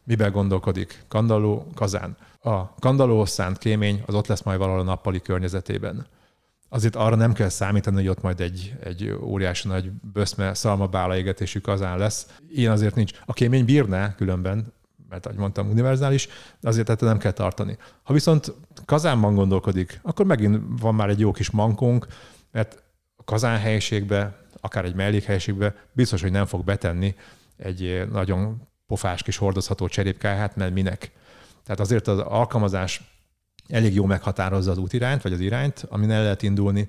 Miben 0.04 0.32
gondolkodik? 0.32 1.04
Kandalló, 1.08 1.66
kazán. 1.74 2.16
A 2.40 2.74
kandalló 2.74 3.24
szánt 3.24 3.58
kémény 3.58 4.02
az 4.06 4.14
ott 4.14 4.26
lesz 4.26 4.42
majd 4.42 4.58
valahol 4.58 4.80
a 4.80 4.84
nappali 4.84 5.20
környezetében. 5.20 6.06
Azért 6.72 6.96
arra 6.96 7.16
nem 7.16 7.32
kell 7.32 7.48
számítani, 7.48 7.96
hogy 7.96 8.08
ott 8.08 8.22
majd 8.22 8.40
egy, 8.40 8.74
egy 8.84 9.10
óriási 9.20 9.68
nagy 9.68 9.90
böszme 9.90 10.54
szalmabála 10.54 11.16
égetésű 11.16 11.58
kazán 11.58 11.98
lesz. 11.98 12.26
Ilyen 12.48 12.72
azért 12.72 12.94
nincs. 12.94 13.12
A 13.24 13.32
kémény 13.32 13.64
bírná 13.64 14.14
különben, 14.14 14.72
mert 15.08 15.26
ahogy 15.26 15.38
mondtam, 15.38 15.70
univerzális, 15.70 16.28
azért 16.62 16.86
tehát 16.86 17.00
nem 17.00 17.18
kell 17.18 17.32
tartani. 17.32 17.76
Ha 18.02 18.12
viszont 18.12 18.54
kazánban 18.84 19.34
gondolkodik, 19.34 20.00
akkor 20.02 20.26
megint 20.26 20.60
van 20.80 20.94
már 20.94 21.08
egy 21.08 21.20
jó 21.20 21.32
kis 21.32 21.50
mankónk, 21.50 22.06
mert 22.52 22.82
a 23.16 23.24
kazán 23.24 23.58
helyiségbe, 23.58 24.36
akár 24.60 24.84
egy 24.84 24.94
mellékhelyiségbe 24.94 25.74
biztos, 25.92 26.22
hogy 26.22 26.30
nem 26.30 26.46
fog 26.46 26.64
betenni 26.64 27.14
egy 27.56 28.08
nagyon 28.12 28.68
pofás 28.86 29.22
kis 29.22 29.36
hordozható 29.36 29.88
cserépkáját, 29.88 30.56
mert 30.56 30.74
minek. 30.74 31.12
Tehát 31.64 31.80
azért 31.80 32.08
az 32.08 32.18
alkalmazás 32.18 33.11
elég 33.68 33.94
jó 33.94 34.04
meghatározza 34.04 34.70
az 34.70 34.78
útirányt, 34.78 35.22
vagy 35.22 35.32
az 35.32 35.40
irányt, 35.40 35.86
amin 35.88 36.10
el 36.10 36.22
lehet 36.22 36.42
indulni, 36.42 36.88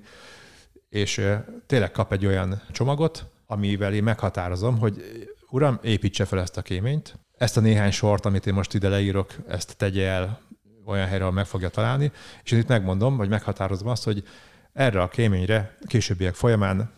és 0.88 1.26
tényleg 1.66 1.90
kap 1.90 2.12
egy 2.12 2.26
olyan 2.26 2.62
csomagot, 2.70 3.26
amivel 3.46 3.94
én 3.94 4.02
meghatározom, 4.02 4.78
hogy 4.78 5.02
uram, 5.50 5.78
építse 5.82 6.24
fel 6.24 6.40
ezt 6.40 6.56
a 6.56 6.62
kéményt, 6.62 7.18
ezt 7.38 7.56
a 7.56 7.60
néhány 7.60 7.90
sort, 7.90 8.26
amit 8.26 8.46
én 8.46 8.54
most 8.54 8.74
ide 8.74 8.88
leírok, 8.88 9.34
ezt 9.48 9.76
tegye 9.76 10.08
el 10.08 10.40
olyan 10.84 11.06
helyre, 11.06 11.22
ahol 11.22 11.34
meg 11.34 11.46
fogja 11.46 11.68
találni, 11.68 12.12
és 12.44 12.50
én 12.50 12.58
itt 12.58 12.68
megmondom, 12.68 13.16
vagy 13.16 13.28
meghatározom 13.28 13.88
azt, 13.88 14.04
hogy 14.04 14.24
erre 14.72 15.02
a 15.02 15.08
kéményre 15.08 15.76
későbbiek 15.86 16.34
folyamán, 16.34 16.92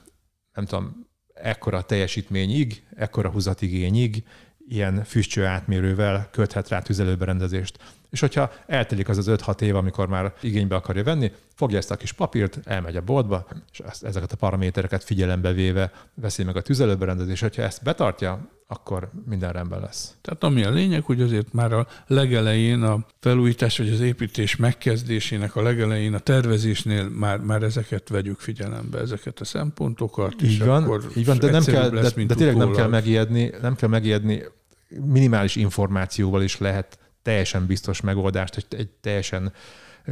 nem 0.53 0.65
tudom, 0.65 1.07
ekkora 1.35 1.83
teljesítményig, 1.83 2.87
ekkora 2.97 3.31
húzatigényig, 3.31 4.25
ilyen 4.69 5.05
füstcső 5.05 5.45
átmérővel 5.45 6.29
köthet 6.31 6.69
rá 6.69 6.81
tüzelőberendezést. 6.81 7.79
És 8.17 8.23
hogyha 8.23 8.51
eltelik 8.67 9.09
az 9.09 9.19
az 9.19 9.27
5-6 9.31 9.61
év, 9.61 9.77
amikor 9.77 10.09
már 10.09 10.33
igénybe 10.41 10.75
akarja 10.75 11.05
venni, 11.05 11.33
fogja 11.55 11.79
ezt 11.79 11.91
a 11.91 11.97
kis 11.97 12.13
papírt, 12.13 12.61
elmegy 12.65 12.97
a 12.97 13.01
boltba, 13.01 13.47
és 13.73 13.79
ezt, 13.79 14.05
ezeket 14.05 14.33
a 14.33 14.37
paramétereket 14.37 15.05
figyelembe 15.05 15.53
véve 15.53 15.93
veszi 16.15 16.45
meg 16.45 16.57
a 16.57 16.61
tüzelőberendezést. 16.61 17.43
Hogyha 17.43 17.63
ezt 17.63 17.83
betartja, 17.83 18.49
akkor 18.67 19.11
minden 19.27 19.53
rendben 19.53 19.81
lesz. 19.81 20.15
Tehát 20.21 20.45
ami 20.45 20.65
a 20.65 20.71
lényeg, 20.71 21.03
hogy 21.03 21.21
azért 21.21 21.53
már 21.53 21.73
a 21.73 21.87
legelején 22.07 22.83
a 22.83 23.07
felújítás 23.21 23.79
vagy 23.79 23.89
az 23.89 24.01
építés 24.01 24.57
megkezdésének 24.57 25.57
a 25.57 25.63
legelején 25.63 26.15
a 26.15 26.19
tervezésnél 26.19 27.09
már, 27.09 27.39
már 27.39 27.63
ezeket 27.63 28.09
vegyük 28.09 28.39
figyelembe, 28.39 28.99
ezeket 28.99 29.41
a 29.41 29.45
szempontokat. 29.45 30.43
Így 30.43 30.51
és 30.51 30.59
van, 30.59 30.83
akkor 30.83 31.05
így 31.17 31.27
van 31.27 31.39
de, 31.39 31.51
nem 31.51 31.65
kell, 31.65 31.93
lesz, 31.93 32.15
de, 32.15 32.25
de 32.25 32.35
tényleg 32.35 32.57
nem 32.57 32.73
kell 32.73 32.89
megijedni, 32.89 33.53
nem 33.63 33.75
kell 33.75 33.89
megijedni, 33.89 34.43
minimális 34.89 35.57
információval 35.57 36.43
is 36.43 36.59
lehet 36.59 36.99
teljesen 37.27 37.67
biztos 37.67 38.01
megoldást, 38.01 38.57
egy, 38.57 38.67
egy 38.69 38.89
teljesen 38.89 39.53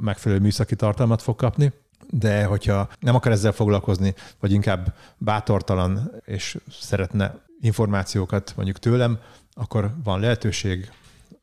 megfelelő 0.00 0.40
műszaki 0.40 0.76
tartalmat 0.76 1.22
fog 1.22 1.36
kapni, 1.36 1.72
de 2.10 2.44
hogyha 2.44 2.88
nem 3.00 3.14
akar 3.14 3.32
ezzel 3.32 3.52
foglalkozni, 3.52 4.14
vagy 4.40 4.52
inkább 4.52 4.94
bátortalan 5.18 6.10
és 6.24 6.56
szeretne 6.70 7.44
információkat 7.60 8.52
mondjuk 8.56 8.78
tőlem, 8.78 9.18
akkor 9.52 9.94
van 10.04 10.20
lehetőség, 10.20 10.90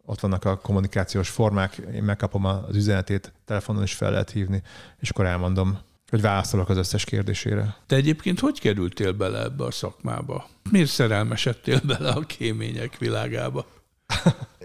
ott 0.06 0.20
vannak 0.20 0.46
a 0.46 0.58
kommunikációs 0.58 1.30
formák, 1.30 1.82
én 1.94 2.04
megkapom 2.04 2.46
az 2.46 2.76
üzenetét, 2.76 3.34
telefonon 3.46 3.84
is 3.84 3.94
fel 3.94 4.12
lehet 4.12 4.32
hívni, 4.32 4.62
és 5.00 5.10
akkor 5.10 5.26
elmondom, 5.26 5.78
hogy 6.10 6.22
válaszolok 6.22 6.70
az 6.70 6.78
összes 6.78 7.04
kérdésére. 7.04 7.76
Te 7.86 7.96
egyébként 7.96 8.40
hogy 8.40 8.60
kerültél 8.60 9.12
bele 9.12 9.42
ebbe 9.42 9.64
a 9.64 9.72
szakmába? 9.72 10.48
Miért 10.70 10.90
szerelmesedtél 10.90 11.82
bele 11.88 12.10
a 12.10 12.20
kémények 12.20 12.98
világába? 12.98 13.66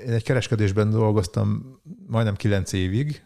Én 0.06 0.12
egy 0.12 0.22
kereskedésben 0.22 0.90
dolgoztam 0.90 1.80
majdnem 2.06 2.36
kilenc 2.36 2.72
évig, 2.72 3.22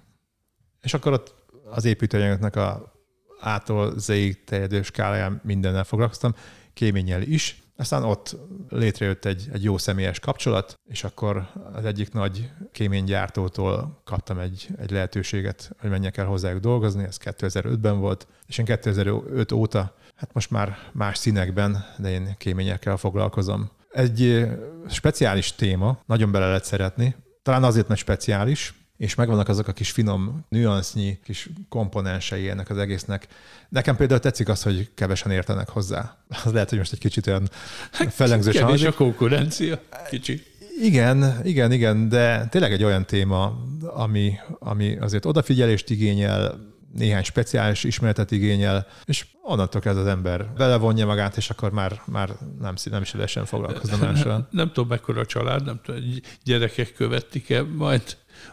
és 0.83 0.95
akkor 0.95 1.13
ott 1.13 1.35
az 1.75 1.85
építőanyagoknak 1.85 2.57
a 2.57 2.93
ától 3.41 3.99
Z-ig 3.99 4.45
terjedő 4.45 4.83
skáláján 4.83 5.41
mindennel 5.45 5.85
foglalkoztam, 5.85 6.35
kéménnyel 6.75 7.23
is, 7.23 7.63
aztán 7.77 8.05
ott 8.05 8.37
létrejött 8.69 9.25
egy, 9.25 9.49
egy 9.53 9.65
jó 9.65 9.79
személyes 9.79 10.19
kapcsolat, 10.19 10.75
és 10.85 11.05
akkor 11.05 11.49
az 11.73 11.85
egyik 11.85 12.13
nagy 12.13 12.51
kéménygyártótól 12.73 14.03
kaptam 14.05 14.39
egy, 14.39 14.69
egy 14.79 14.91
lehetőséget, 14.91 15.73
hogy 15.79 15.91
menjek 15.91 16.17
el 16.17 16.27
hozzájuk 16.27 16.61
dolgozni, 16.61 17.05
ez 17.05 17.17
2005-ben 17.25 17.99
volt, 17.99 18.27
és 18.47 18.59
én 18.59 18.65
2005 18.65 19.53
óta, 19.53 19.95
hát 20.15 20.33
most 20.33 20.51
már 20.51 20.79
más 20.93 21.19
színekben, 21.19 21.85
de 21.99 22.11
én 22.11 22.35
kéményekkel 22.39 22.97
foglalkozom. 22.97 23.71
Egy 23.91 24.47
speciális 24.89 25.55
téma, 25.55 25.99
nagyon 26.07 26.33
bele 26.33 26.47
lehet 26.47 26.65
szeretni, 26.65 27.17
talán 27.43 27.65
azért, 27.65 27.89
mert 27.89 28.01
speciális, 28.01 28.75
és 28.97 29.15
megvannak 29.15 29.49
azok 29.49 29.69
a 29.69 29.73
kis 29.73 29.91
finom 29.91 30.45
nüansznyi 30.49 31.19
kis 31.25 31.49
komponensei 31.69 32.49
ennek 32.49 32.71
az 32.71 32.79
egésznek. 32.79 33.27
Nekem 33.69 33.97
például 33.97 34.21
tetszik 34.21 34.49
az, 34.49 34.63
hogy 34.63 34.91
kevesen 34.95 35.31
értenek 35.31 35.69
hozzá. 35.69 36.17
Az 36.45 36.53
lehet, 36.53 36.69
hogy 36.69 36.79
most 36.79 36.93
egy 36.93 36.99
kicsit 36.99 37.27
olyan 37.27 37.49
hát, 37.93 38.13
felengzős 38.13 38.57
Kevés 38.57 38.85
a 38.85 38.93
konkurencia, 38.93 39.81
kicsi. 40.11 40.43
Igen, 40.81 41.41
igen, 41.45 41.73
igen, 41.73 42.09
de 42.09 42.47
tényleg 42.47 42.73
egy 42.73 42.85
olyan 42.85 43.07
téma, 43.07 43.59
ami, 43.81 44.35
ami 44.59 44.97
azért 44.97 45.25
odafigyelést 45.25 45.91
igényel, 45.91 46.71
néhány 46.95 47.23
speciális 47.23 47.85
ismeretet 47.85 48.31
igényel, 48.31 48.87
és 49.05 49.27
onnantól 49.43 49.81
kezd 49.81 49.99
az 49.99 50.07
ember 50.07 50.53
belevonja 50.57 51.07
magát, 51.07 51.37
és 51.37 51.51
akkor 51.51 51.71
már, 51.71 52.03
már 52.07 52.29
nem, 52.61 52.75
nem 52.91 53.05
szívesen 53.05 53.45
foglalkozna 53.45 53.97
mással. 53.97 54.49
Nem 54.51 54.67
tudom, 54.67 54.89
mekkora 54.89 55.21
a 55.21 55.27
család, 55.27 55.65
nem 55.65 55.81
tudom, 55.85 56.01
gyerekek 56.45 56.93
követik-e 56.93 57.63
majd 57.63 58.03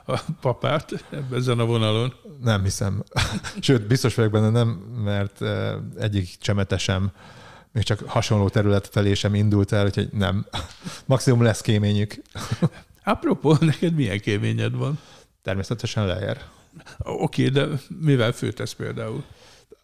a 0.05 0.19
papát 0.41 1.05
ezen 1.31 1.59
a 1.59 1.65
vonalon? 1.65 2.13
Nem 2.43 2.63
hiszem. 2.63 3.03
Sőt, 3.61 3.87
biztos 3.87 4.15
vagyok 4.15 4.31
benne 4.31 4.49
nem, 4.49 4.67
mert 5.03 5.41
eh, 5.41 5.73
egyik 5.99 6.29
csemetesem 6.39 7.11
még 7.71 7.83
csak 7.83 8.03
hasonló 8.07 8.49
terület 8.49 8.87
felé 8.87 9.13
sem 9.13 9.35
indult 9.35 9.71
el, 9.71 9.85
úgyhogy 9.85 10.09
nem. 10.11 10.45
Maximum 11.05 11.41
lesz 11.41 11.61
kéményük. 11.61 12.21
Apropó, 13.03 13.57
neked 13.59 13.93
milyen 13.93 14.19
kéményed 14.19 14.73
van? 14.73 14.99
Természetesen 15.43 16.05
lejer. 16.05 16.41
Oké, 16.97 17.47
okay, 17.47 17.49
de 17.49 17.75
mivel 17.99 18.31
főtesz 18.31 18.73
például? 18.73 19.23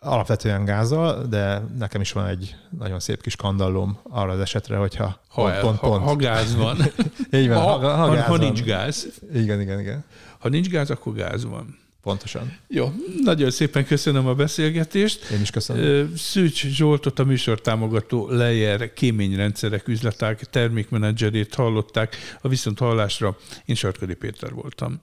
Alapvetően 0.05 0.65
gázzal, 0.65 1.25
de 1.27 1.61
nekem 1.77 2.01
is 2.01 2.11
van 2.11 2.27
egy 2.27 2.55
nagyon 2.79 2.99
szép 2.99 3.21
kis 3.21 3.35
kandallóm 3.35 3.97
arra 4.03 4.31
az 4.31 4.39
esetre, 4.39 4.77
hogyha 4.77 5.21
ha, 5.27 5.41
pont, 5.41 5.59
pont, 5.59 5.79
pont. 5.79 6.01
Ha, 6.01 6.07
ha 6.07 6.15
gáz 6.15 6.55
van. 6.55 6.77
Így 7.41 7.47
van, 7.47 7.57
ha, 7.57 7.77
ha, 7.77 7.95
ha, 7.95 8.07
ha, 8.07 8.21
ha 8.21 8.37
nincs 8.37 8.63
gáz. 8.63 9.07
Igen, 9.33 9.61
igen, 9.61 9.79
igen. 9.79 10.03
Ha 10.39 10.49
nincs 10.49 10.67
gáz, 10.67 10.89
akkor 10.89 11.13
gáz 11.13 11.45
van. 11.45 11.77
Pontosan. 12.01 12.57
Jó, 12.67 12.91
nagyon 13.23 13.51
szépen 13.51 13.85
köszönöm 13.85 14.27
a 14.27 14.33
beszélgetést. 14.33 15.29
Én 15.31 15.41
is 15.41 15.49
köszönöm. 15.49 16.15
Szűcs 16.15 16.65
Zsoltot, 16.65 17.19
a 17.19 17.23
műsor 17.23 17.61
támogató 17.61 18.29
Lejer 18.29 18.93
kéményrendszerek 18.93 19.87
üzleták 19.87 20.39
termékmenedzserét 20.39 21.55
hallották. 21.55 22.15
A 22.41 22.47
viszont 22.47 22.79
hallásra 22.79 23.37
én 23.65 23.75
Sarkadi 23.75 24.13
Péter 24.13 24.53
voltam. 24.53 25.01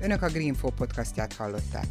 Önök 0.00 0.22
a 0.22 0.28
Greenfo 0.28 0.70
podcastját 0.70 1.32
hallották. 1.32 1.86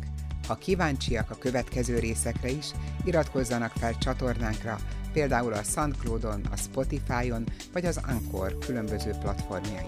Ha 0.47 0.56
kíváncsiak 0.56 1.32
a 1.32 1.38
következő 1.38 1.99
részekre 1.99 2.49
is, 2.49 2.72
iratkozzanak 3.03 3.72
fel 3.72 3.97
csatornánkra, 3.97 4.78
például 5.14 5.53
a 5.53 5.64
SoundCloud-on, 5.64 6.41
a 6.51 6.56
Spotify-on 6.56 7.43
vagy 7.74 7.86
az 7.86 7.99
Anchor 8.08 8.58
különböző 8.58 9.12
platformjain. 9.22 9.88